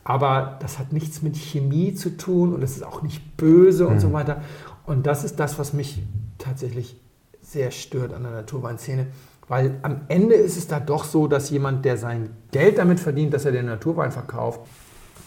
Aber 0.03 0.57
das 0.61 0.79
hat 0.79 0.93
nichts 0.93 1.21
mit 1.21 1.35
Chemie 1.35 1.93
zu 1.93 2.15
tun 2.15 2.53
und 2.53 2.63
es 2.63 2.77
ist 2.77 2.83
auch 2.83 3.01
nicht 3.01 3.35
böse 3.35 3.87
und 3.87 3.99
so 3.99 4.13
weiter. 4.13 4.41
Und 4.85 5.05
das 5.05 5.25
ist 5.25 5.37
das, 5.37 5.59
was 5.59 5.73
mich 5.73 6.01
tatsächlich 6.37 6.99
sehr 7.41 7.71
stört 7.71 8.13
an 8.13 8.23
der 8.23 8.31
Naturweinszene. 8.31 9.07
Weil 9.49 9.79
am 9.81 10.01
Ende 10.07 10.35
ist 10.35 10.57
es 10.57 10.67
da 10.67 10.79
doch 10.79 11.03
so, 11.03 11.27
dass 11.27 11.49
jemand, 11.49 11.85
der 11.85 11.97
sein 11.97 12.29
Geld 12.51 12.77
damit 12.77 12.99
verdient, 12.99 13.33
dass 13.33 13.45
er 13.45 13.51
den 13.51 13.65
Naturwein 13.65 14.11
verkauft, 14.11 14.61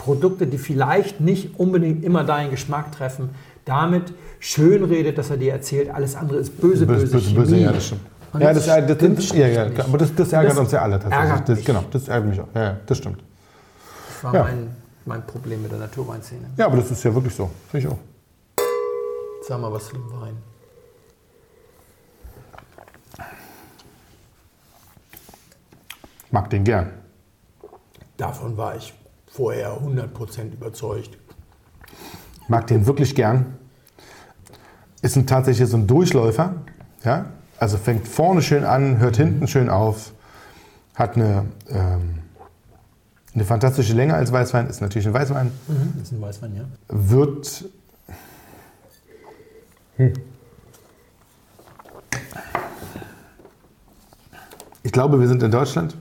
Produkte, 0.01 0.47
die 0.47 0.57
vielleicht 0.59 1.21
nicht 1.21 1.59
unbedingt 1.59 2.03
immer 2.05 2.25
deinen 2.25 2.51
Geschmack 2.51 2.91
treffen, 2.93 3.31
damit 3.67 4.15
schönredet, 4.39 5.19
dass 5.19 5.29
er 5.29 5.37
dir 5.37 5.53
erzählt, 5.53 5.91
alles 5.91 6.17
andere 6.17 6.39
ist 6.39 6.59
böse, 6.59 6.87
böse, 6.87 7.03
Böse, 7.03 7.13
böse, 7.13 7.25
Chemie. 7.29 7.37
böse, 7.39 7.57
ja, 7.59 7.73
das 7.73 7.87
stimmt. 7.87 8.01
Und 8.33 8.41
Ja, 8.41 8.53
das, 8.55 8.65
das 8.65 8.87
das, 8.87 8.97
stimmt 8.97 9.19
das, 9.19 9.33
ja, 9.37 9.47
ja, 9.49 9.85
aber 9.85 9.99
das, 9.99 10.15
das 10.15 10.33
ärgert 10.33 10.53
Das 10.53 10.59
uns 10.59 10.73
ja 10.73 10.83
alle 10.83 10.99
tatsächlich. 10.99 11.29
ärgert 11.31 11.49
mich. 11.51 11.65
genau, 11.67 11.85
das 11.91 12.09
ärgert 12.09 12.31
mich 12.31 12.41
auch. 12.41 12.49
Ja, 12.55 12.63
ja, 12.63 12.77
das 12.87 12.97
stimmt. 12.99 13.23
Das 14.15 14.25
war 14.25 14.35
Ja. 14.35 14.43
mein, 14.45 14.77
mein 15.05 15.27
Problem 15.27 15.61
mit 15.63 15.71
der 15.73 15.79
Naturweinszene. 15.81 16.47
Ja, 16.57 16.67
aber 16.67 16.79
das 16.79 16.91
ist 16.91 17.03
ja 17.05 17.15
wirklich 17.15 17.35
so. 17.35 17.51
Finde 17.71 17.87
ich 17.87 17.93
auch. 17.93 17.99
Sag 19.47 19.61
mal 19.61 19.71
was 19.73 19.87
zu 19.87 19.93
dem 19.97 20.11
Wein. 20.13 20.37
Mag 26.31 26.49
den 26.51 26.65
gern. 26.65 26.91
Davon 28.17 28.57
war 28.57 28.77
ich 28.77 28.93
vorher 29.31 29.81
100% 29.81 30.53
überzeugt. 30.53 31.16
Mag 32.49 32.66
den 32.66 32.87
wirklich 32.87 33.14
gern. 33.14 33.59
Ist 35.03 35.16
ein, 35.16 35.27
tatsächlich 35.27 35.69
so 35.69 35.77
ein 35.77 35.87
Durchläufer. 35.87 36.57
Ja? 37.05 37.27
Also 37.59 37.77
fängt 37.79 38.07
vorne 38.09 38.43
schön 38.43 38.64
an, 38.64 38.99
hört 38.99 39.16
hinten 39.16 39.47
schön 39.47 39.71
auf. 39.71 40.12
Hat 40.95 41.16
eine, 41.16 41.47
ähm, 41.69 42.19
eine 43.35 43.45
fantastische 43.45 43.95
Länge 43.95 44.14
als 44.14 44.33
Weißwein. 44.33 44.66
Ist 44.66 44.81
natürlich 44.81 45.07
ein 45.07 45.14
Weißwein. 45.14 45.53
Das 45.97 46.09
ist 46.09 46.12
ein 46.12 46.21
Weißwein, 46.21 46.57
ja. 46.57 46.64
Wird. 46.88 47.64
Hm. 49.97 50.12
Ich 54.83 54.93
glaube, 54.93 55.21
wir 55.21 55.29
sind 55.29 55.43
in 55.43 55.51
Deutschland. 55.51 55.97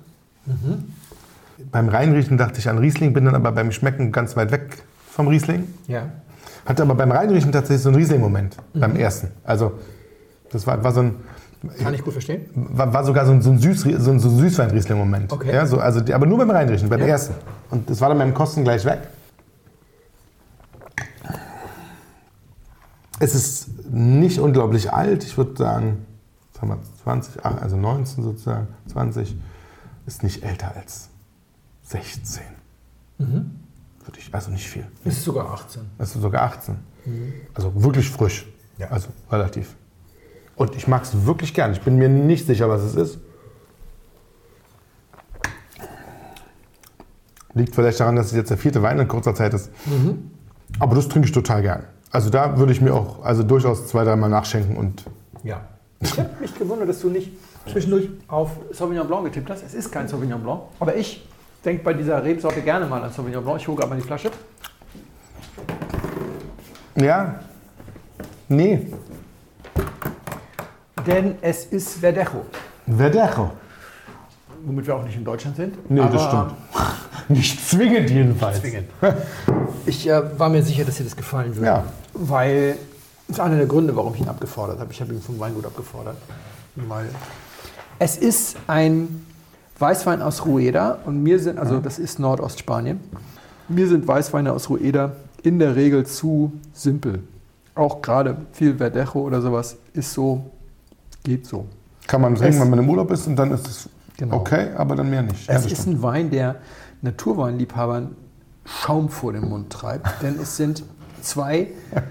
Beim 1.72 1.90
Reinriechen 1.90 2.38
dachte 2.38 2.60
ich 2.60 2.70
an 2.70 2.78
Riesling, 2.78 3.14
bin 3.14 3.26
dann 3.26 3.36
aber 3.36 3.52
beim 3.52 3.72
Schmecken 3.72 4.12
ganz 4.12 4.36
weit 4.36 4.52
weg 4.52 4.84
vom 5.12 5.28
Riesling. 5.28 5.68
Ja. 5.88 6.04
Hatte 6.66 6.84
aber 6.84 6.96
beim 6.96 7.12
Reinriechen 7.12 7.52
tatsächlich 7.52 7.84
so 7.84 7.90
einen 7.90 7.98
Riesling-Moment 7.98 8.58
beim 8.74 8.96
ersten. 8.96 9.32
Also 9.44 9.74
das 10.52 10.66
war, 10.68 10.84
war 10.84 10.92
so 10.92 11.02
ein, 11.02 11.16
Kann 11.82 11.94
ich 11.94 12.04
gut 12.04 12.14
verstehen. 12.14 12.46
war, 12.54 12.94
war 12.94 13.04
sogar 13.04 13.26
so 13.26 13.32
ein, 13.32 13.42
so 13.42 13.52
ein, 13.52 13.60
Süß, 13.60 13.82
so 13.82 13.90
ein, 14.12 14.20
so 14.20 14.30
ein 14.30 14.38
Süßwein-Riesling-Moment. 14.38 15.32
Okay. 15.32 15.54
Ja, 15.54 15.66
so, 15.66 15.80
also, 15.80 16.02
aber 16.14 16.26
nur 16.26 16.38
beim 16.38 16.50
Reinriechen, 16.52 16.90
beim 16.90 17.02
Ja. 17.02 17.08
ersten. 17.08 17.34
Und 17.70 17.90
das 17.90 18.02
war 18.02 18.10
dann 18.10 18.18
beim 18.18 18.34
Kosten 18.34 18.64
gleich 18.64 18.86
weg. 18.86 19.00
Es 23.20 23.36
ist 23.36 23.68
nicht 23.92 24.40
unglaublich 24.40 24.94
alt. 24.94 25.24
Ich 25.24 25.38
würde 25.38 25.56
sagen, 25.58 26.06
sagen 26.54 26.70
wir 26.70 26.78
20, 27.04 27.44
ach, 27.44 27.62
also 27.62 27.76
19 27.76 28.24
sozusagen, 28.24 28.68
20, 28.88 29.36
ist 30.06 30.24
nicht 30.24 30.44
älter 30.44 30.74
als 30.76 31.10
16. 31.90 32.44
Mhm. 33.18 33.52
Würde 34.06 34.20
ich, 34.20 34.34
also 34.34 34.52
nicht 34.52 34.68
viel. 34.68 34.86
Ist 35.04 35.24
sogar 35.24 35.52
18. 35.52 35.82
Das 35.98 36.16
ist 36.16 36.22
sogar 36.22 36.44
18. 36.44 36.78
Also 37.54 37.72
wirklich 37.84 38.10
frisch. 38.10 38.48
Ja. 38.78 38.88
Also 38.88 39.10
relativ. 39.32 39.76
Und 40.56 40.76
ich 40.76 40.88
mag 40.88 41.04
es 41.04 41.26
wirklich 41.26 41.54
gern. 41.54 41.72
Ich 41.72 41.82
bin 41.82 41.98
mir 41.98 42.10
nicht 42.10 42.46
sicher, 42.46 42.70
was 42.70 42.84
es 42.84 42.96
ist. 42.96 43.20
Liegt 47.54 47.74
vielleicht 47.74 48.00
daran, 48.00 48.16
dass 48.16 48.28
es 48.28 48.34
jetzt 48.34 48.52
der 48.52 48.58
vierte 48.58 48.82
Wein 48.84 49.00
in 49.00 49.08
kurzer 49.08 49.34
Zeit 49.34 49.54
ist. 49.54 49.72
Aber 50.78 50.96
das 50.96 51.08
trinke 51.08 51.28
ich 51.28 51.32
total 51.34 51.62
gern. 51.62 51.84
Also 52.12 52.30
da 52.30 52.58
würde 52.58 52.72
ich 52.72 52.82
mir 52.82 52.94
auch 52.94 53.24
also 53.24 53.42
durchaus 53.44 53.88
zwei, 53.88 54.04
dreimal 54.04 54.30
nachschenken 54.30 54.78
und 54.78 55.06
Ja. 55.44 55.62
Ich 56.02 56.18
habe 56.18 56.30
mich 56.40 56.58
gewundert, 56.58 56.90
dass 56.90 57.00
du 57.02 57.10
nicht 57.10 57.32
zwischendurch 57.70 58.10
auf 58.28 58.52
Sauvignon 58.72 59.08
Blanc 59.08 59.26
getippt 59.26 59.50
hast. 59.50 59.64
Es 59.64 59.74
ist 59.74 59.92
kein 59.92 60.08
Sauvignon 60.08 60.42
Blanc. 60.42 60.62
Aber 60.80 60.96
ich 60.96 61.28
denke 61.62 61.84
bei 61.84 61.94
dieser 61.94 62.24
Rebsorte 62.24 62.62
gerne 62.62 62.86
mal 62.86 63.04
an 63.04 63.12
Sauvignon 63.12 63.44
Blanc. 63.44 63.62
Ich 63.62 63.68
hole 63.68 63.78
gerade 63.78 63.90
mal 63.90 63.96
die 63.98 64.06
Flasche. 64.06 64.32
ja, 66.96 67.40
nee, 68.48 68.88
Denn 71.06 71.36
es 71.42 71.66
ist 71.66 72.00
Verdejo. 72.00 72.46
Verdejo. 72.86 73.52
Womit 74.66 74.88
wir 74.88 74.96
auch 74.96 75.04
nicht 75.04 75.16
in 75.16 75.24
Deutschland 75.24 75.56
sind. 75.56 75.90
Nee, 75.90 76.02
das 76.12 76.24
stimmt. 76.24 76.54
Nicht 77.30 77.66
zwingend 77.66 78.10
jedenfalls. 78.10 78.60
Zwingend. 78.60 78.90
Ich 79.86 80.10
äh, 80.10 80.40
war 80.40 80.50
mir 80.50 80.64
sicher, 80.64 80.84
dass 80.84 80.98
dir 80.98 81.04
das 81.04 81.16
gefallen 81.16 81.56
würde. 81.56 81.68
Ja. 81.68 81.84
Weil 82.14 82.76
das 83.28 83.38
ist 83.38 83.40
einer 83.40 83.58
der 83.58 83.68
Gründe, 83.68 83.96
warum 83.96 84.16
ich 84.16 84.22
ihn 84.22 84.28
abgefordert 84.28 84.80
habe. 84.80 84.92
Ich 84.92 85.00
habe 85.00 85.14
ihn 85.14 85.22
vom 85.22 85.40
Weingut 85.40 85.66
abgefordert. 85.66 86.18
Weil 86.76 87.08
es 88.00 88.18
ist 88.18 88.58
ein 88.66 89.26
Weißwein 89.80 90.22
aus 90.22 90.46
Rueda 90.46 91.00
und 91.06 91.24
mir 91.24 91.40
sind, 91.40 91.58
also 91.58 91.80
das 91.80 92.00
ist 92.00 92.20
Nordostspanien, 92.20 93.00
mir 93.68 93.88
sind 93.88 94.08
Weißweine 94.08 94.52
aus 94.54 94.70
Rueda 94.70 95.14
in 95.44 95.60
der 95.60 95.76
Regel 95.76 96.06
zu 96.06 96.54
simpel. 96.74 97.24
Auch 97.76 98.02
gerade 98.02 98.38
viel 98.52 98.76
Verdejo 98.76 99.22
oder 99.22 99.42
sowas 99.42 99.78
ist 99.94 100.14
so, 100.14 100.52
geht 101.24 101.46
so. 101.46 101.66
Kann 102.08 102.22
man 102.22 102.36
trinken, 102.36 102.60
wenn 102.60 102.70
man 102.70 102.80
im 102.80 102.90
Urlaub 102.90 103.12
ist 103.12 103.28
und 103.28 103.36
dann 103.36 103.52
ist 103.52 103.68
es 103.68 103.90
Genau. 104.20 104.36
okay, 104.36 104.72
aber 104.76 104.98
dann 104.98 105.10
mehr 105.10 105.24
nicht. 105.24 105.48
Ja, 105.48 105.56
Es 105.56 105.64
das 105.64 105.72
ist 105.72 105.88
ein 105.88 106.02
Wein, 106.02 106.30
der 106.30 106.56
Naturweinliebhabern 107.02 108.18
Schaum 108.66 109.08
vor 109.08 109.32
den 109.32 109.48
Mund 109.48 109.72
treibt, 109.72 110.22
denn 110.22 110.38
es 110.40 110.58
sind 110.58 110.84
zwei 111.22 111.68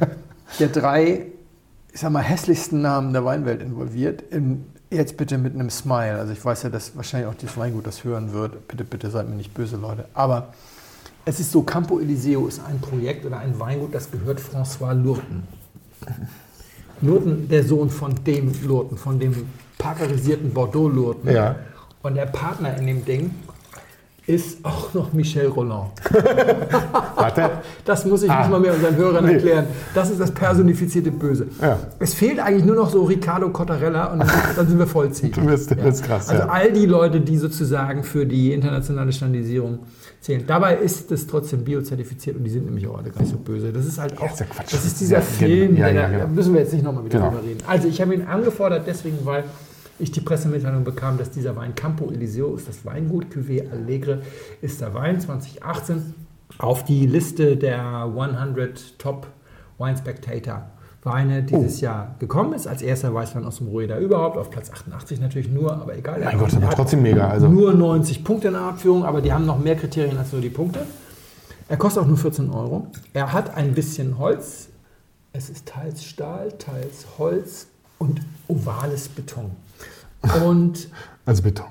der 0.58 0.68
drei, 0.68 1.26
ich 1.92 2.00
sag 2.00 2.10
mal, 2.10 2.22
hässlichsten 2.22 2.80
Namen 2.80 3.12
der 3.12 3.26
Weinwelt 3.26 3.62
involviert. 3.62 4.22
In, 4.22 4.64
jetzt 4.90 5.16
bitte 5.16 5.38
mit 5.38 5.54
einem 5.54 5.70
Smile. 5.70 6.18
Also 6.18 6.32
ich 6.32 6.44
weiß 6.44 6.64
ja, 6.64 6.70
dass 6.70 6.96
wahrscheinlich 6.96 7.28
auch 7.28 7.34
das 7.34 7.56
Weingut 7.56 7.86
das 7.86 8.04
hören 8.04 8.32
wird. 8.32 8.68
Bitte, 8.68 8.84
bitte 8.84 9.10
seid 9.10 9.28
mir 9.28 9.36
nicht 9.36 9.54
böse, 9.54 9.76
Leute. 9.76 10.06
Aber 10.14 10.52
es 11.24 11.40
ist 11.40 11.52
so, 11.52 11.62
Campo 11.62 12.00
Eliseo 12.00 12.46
ist 12.46 12.60
ein 12.66 12.80
Projekt 12.80 13.26
oder 13.26 13.38
ein 13.38 13.58
Weingut, 13.58 13.94
das 13.94 14.10
gehört 14.10 14.40
François 14.40 14.94
Lurten. 14.94 15.46
Lurten, 17.00 17.48
der 17.48 17.64
Sohn 17.64 17.90
von 17.90 18.14
dem 18.24 18.52
Lurten, 18.64 18.96
von 18.96 19.20
dem 19.20 19.46
parkerisierten 19.76 20.52
Bordeaux-Lurten. 20.52 21.30
Ja. 21.30 21.56
Und 22.02 22.14
der 22.14 22.26
Partner 22.26 22.76
in 22.76 22.86
dem 22.86 23.04
Ding 23.04 23.34
ist 24.28 24.64
auch 24.64 24.92
noch 24.94 25.12
Michel 25.14 25.46
Roland. 25.46 25.90
Warte. 27.16 27.50
Das 27.84 28.04
muss 28.04 28.22
ich 28.22 28.30
Ah. 28.30 28.40
nicht 28.40 28.50
mal 28.50 28.60
mehr 28.60 28.74
unseren 28.74 28.94
Hörern 28.96 29.24
Nee. 29.24 29.32
erklären. 29.34 29.66
Das 29.94 30.10
ist 30.10 30.20
das 30.20 30.30
personifizierte 30.30 31.10
Böse. 31.10 31.46
Ja. 31.62 31.78
Es 31.98 32.12
fehlt 32.14 32.38
eigentlich 32.38 32.64
nur 32.64 32.76
noch 32.76 32.90
so 32.90 33.04
Riccardo 33.04 33.48
Cottarella 33.48 34.12
und 34.12 34.18
dann, 34.20 34.68
sind 34.68 34.78
wir 34.78 34.86
vollziehen. 34.86 35.32
Du 35.32 35.40
bist- 35.46 35.70
du 35.70 35.76
bist 35.76 36.04
krass, 36.04 36.28
Also 36.28 36.42
ja. 36.42 36.48
all 36.48 36.72
die 36.72 36.86
Leute, 36.86 37.20
die 37.20 37.38
sozusagen 37.38 38.04
für 38.04 38.26
die 38.26 38.52
internationale 38.52 39.12
Standardisierung 39.12 39.80
zählen. 40.20 40.44
Dabei 40.46 40.76
ist 40.76 41.10
es 41.10 41.26
trotzdem 41.26 41.64
biozertifiziert 41.64 42.36
und 42.36 42.44
die 42.44 42.50
sind 42.50 42.66
nämlich 42.66 42.86
auch 42.86 42.98
alle 42.98 43.10
gar 43.10 43.20
nicht 43.20 43.30
so 43.32 43.38
böse. 43.38 43.72
Das 43.72 43.86
ist 43.86 43.98
halt 43.98 44.20
auch, 44.20 44.30
ist 44.30 44.40
ja 44.40 44.46
Quatsch. 44.46 44.72
das 44.74 44.84
ist 44.84 45.00
dieser 45.00 45.16
Ja, 45.16 45.22
Film, 45.22 45.76
ja, 45.76 45.88
ja, 45.88 46.02
da, 46.02 46.08
genau. 46.08 46.20
da 46.20 46.26
müssen 46.26 46.52
wir 46.52 46.60
jetzt 46.60 46.72
nicht 46.74 46.84
nochmal 46.84 47.04
wieder 47.04 47.18
Genau. 47.18 47.30
drüber 47.30 47.42
reden. 47.44 47.60
Also 47.66 47.88
ich 47.88 48.00
habe 48.00 48.14
ihn 48.14 48.22
angefordert 48.26 48.82
deswegen, 48.86 49.18
weil 49.24 49.44
ich 49.98 50.12
die 50.12 50.20
Pressemitteilung 50.20 50.84
bekam, 50.84 51.18
dass 51.18 51.30
dieser 51.30 51.56
Wein 51.56 51.74
Campo 51.74 52.10
Eliseo 52.10 52.54
ist 52.54 52.68
das 52.68 52.84
Weingut 52.84 53.26
Cuvée 53.34 53.70
Allegre 53.70 54.22
ist 54.62 54.80
der 54.80 54.94
Wein 54.94 55.20
2018 55.20 56.14
auf 56.58 56.84
die 56.84 57.06
Liste 57.06 57.56
der 57.56 58.04
100 58.04 58.98
Top 58.98 59.26
Wine 59.78 59.96
Spectator 59.96 60.70
Weine 61.04 61.42
dieses 61.42 61.80
Jahr 61.80 62.16
gekommen 62.18 62.52
ist. 62.54 62.66
Als 62.66 62.82
erster 62.82 63.14
Weißwein 63.14 63.44
aus 63.44 63.58
dem 63.58 63.68
Rueda 63.68 63.98
überhaupt, 63.98 64.36
auf 64.36 64.50
Platz 64.50 64.70
88 64.70 65.20
natürlich 65.20 65.48
nur, 65.48 65.72
aber 65.72 65.96
egal. 65.96 66.20
Mein 66.24 66.38
Gott, 66.38 66.52
Er 66.52 66.62
aber 66.62 66.74
trotzdem 66.74 67.02
mega. 67.02 67.28
Also, 67.28 67.48
Nur 67.48 67.72
90 67.72 68.24
Punkte 68.24 68.48
in 68.48 68.54
der 68.54 68.62
Abführung, 68.62 69.04
aber 69.04 69.20
die 69.20 69.32
haben 69.32 69.46
noch 69.46 69.58
mehr 69.58 69.76
Kriterien 69.76 70.18
als 70.18 70.32
nur 70.32 70.40
die 70.40 70.50
Punkte. 70.50 70.80
Er 71.68 71.76
kostet 71.76 72.02
auch 72.02 72.06
nur 72.06 72.16
14 72.16 72.50
Euro. 72.50 72.88
Er 73.12 73.32
hat 73.32 73.56
ein 73.56 73.74
bisschen 73.74 74.18
Holz. 74.18 74.68
Es 75.32 75.50
ist 75.50 75.66
teils 75.66 76.04
Stahl, 76.04 76.52
teils 76.58 77.06
Holz 77.18 77.68
und 77.98 78.20
ovales 78.48 79.08
Beton. 79.08 79.50
Und 80.22 80.88
also 81.24 81.42
Beton. 81.42 81.66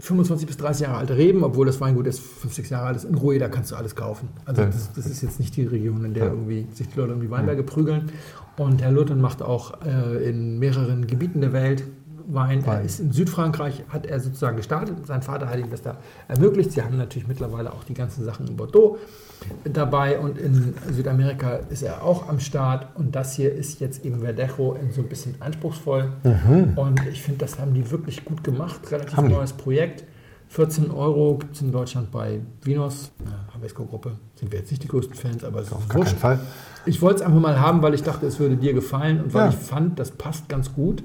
25 0.00 0.46
bis 0.46 0.56
30 0.56 0.86
Jahre 0.86 0.98
alte 0.98 1.16
Reben, 1.16 1.44
obwohl 1.44 1.66
das 1.66 1.80
Weingut 1.80 2.06
erst 2.06 2.20
5, 2.20 2.54
6 2.54 2.70
Jahre 2.70 2.86
alt 2.86 2.96
ist. 2.96 3.04
In 3.04 3.14
Rueda 3.14 3.48
kannst 3.48 3.70
du 3.70 3.76
alles 3.76 3.94
kaufen. 3.94 4.28
Also 4.46 4.64
das, 4.64 4.92
das 4.94 5.06
ist 5.06 5.22
jetzt 5.22 5.38
nicht 5.38 5.56
die 5.56 5.64
Region, 5.64 6.04
in 6.04 6.14
der 6.14 6.26
irgendwie 6.26 6.66
sich 6.72 6.88
die 6.88 6.98
Leute 6.98 7.12
um 7.12 7.20
die 7.20 7.30
Weinberge 7.30 7.62
prügeln. 7.62 8.10
Und 8.56 8.82
Herr 8.82 8.92
Lutten 8.92 9.20
macht 9.20 9.42
auch 9.42 9.74
äh, 9.84 10.28
in 10.28 10.58
mehreren 10.58 11.06
Gebieten 11.06 11.40
der 11.40 11.52
Welt 11.52 11.84
Wein. 12.28 12.60
Er 12.60 12.66
Wein. 12.66 12.84
ist 12.86 13.00
in 13.00 13.12
Südfrankreich, 13.12 13.84
hat 13.88 14.06
er 14.06 14.20
sozusagen 14.20 14.56
gestartet. 14.56 15.06
Sein 15.06 15.22
Vater 15.22 15.48
hat 15.48 15.58
ihm 15.58 15.70
das 15.70 15.82
da 15.82 15.96
ermöglicht. 16.28 16.72
Sie 16.72 16.82
haben 16.82 16.96
natürlich 16.96 17.26
mittlerweile 17.28 17.72
auch 17.72 17.84
die 17.84 17.94
ganzen 17.94 18.24
Sachen 18.24 18.46
in 18.48 18.56
Bordeaux 18.56 18.98
dabei 19.64 20.18
und 20.18 20.38
in 20.38 20.74
Südamerika 20.92 21.60
ist 21.70 21.82
er 21.82 22.02
auch 22.04 22.28
am 22.28 22.40
Start. 22.40 22.88
Und 22.96 23.14
das 23.16 23.34
hier 23.34 23.52
ist 23.54 23.80
jetzt 23.80 24.04
eben 24.04 24.20
Verdejo 24.20 24.74
in 24.74 24.92
so 24.92 25.00
ein 25.00 25.08
bisschen 25.08 25.34
anspruchsvoll. 25.40 26.12
Und 26.76 27.00
ich 27.10 27.22
finde, 27.22 27.38
das 27.40 27.58
haben 27.58 27.74
die 27.74 27.90
wirklich 27.90 28.24
gut 28.24 28.44
gemacht. 28.44 28.80
Relativ 28.90 29.16
Haben 29.16 29.28
die. 29.28 29.34
neues 29.34 29.52
Projekt. 29.52 30.04
14 30.48 30.90
Euro 30.90 31.38
gibt 31.38 31.54
es 31.54 31.62
in 31.62 31.70
Deutschland 31.70 32.10
bei 32.10 32.40
Vinos, 32.62 33.12
Havesco-Gruppe. 33.54 34.12
Sind 34.34 34.50
wir 34.50 34.58
jetzt 34.58 34.70
nicht 34.72 34.82
die 34.82 34.88
größten 34.88 35.14
Fans, 35.14 35.44
aber 35.44 35.60
es 35.60 35.68
ist 35.68 35.72
Auf 35.72 35.86
gar 35.88 35.98
wurscht. 35.98 36.10
keinen 36.20 36.38
Fall. 36.38 36.40
Ich 36.86 37.00
wollte 37.00 37.16
es 37.20 37.22
einfach 37.22 37.38
mal 37.40 37.60
haben, 37.60 37.82
weil 37.82 37.94
ich 37.94 38.02
dachte, 38.02 38.26
es 38.26 38.40
würde 38.40 38.56
dir 38.56 38.72
gefallen 38.74 39.22
und 39.22 39.32
weil 39.32 39.44
Ja. 39.44 39.48
ich 39.50 39.54
fand, 39.54 40.00
das 40.00 40.10
passt 40.10 40.48
ganz 40.48 40.72
gut. 40.74 41.04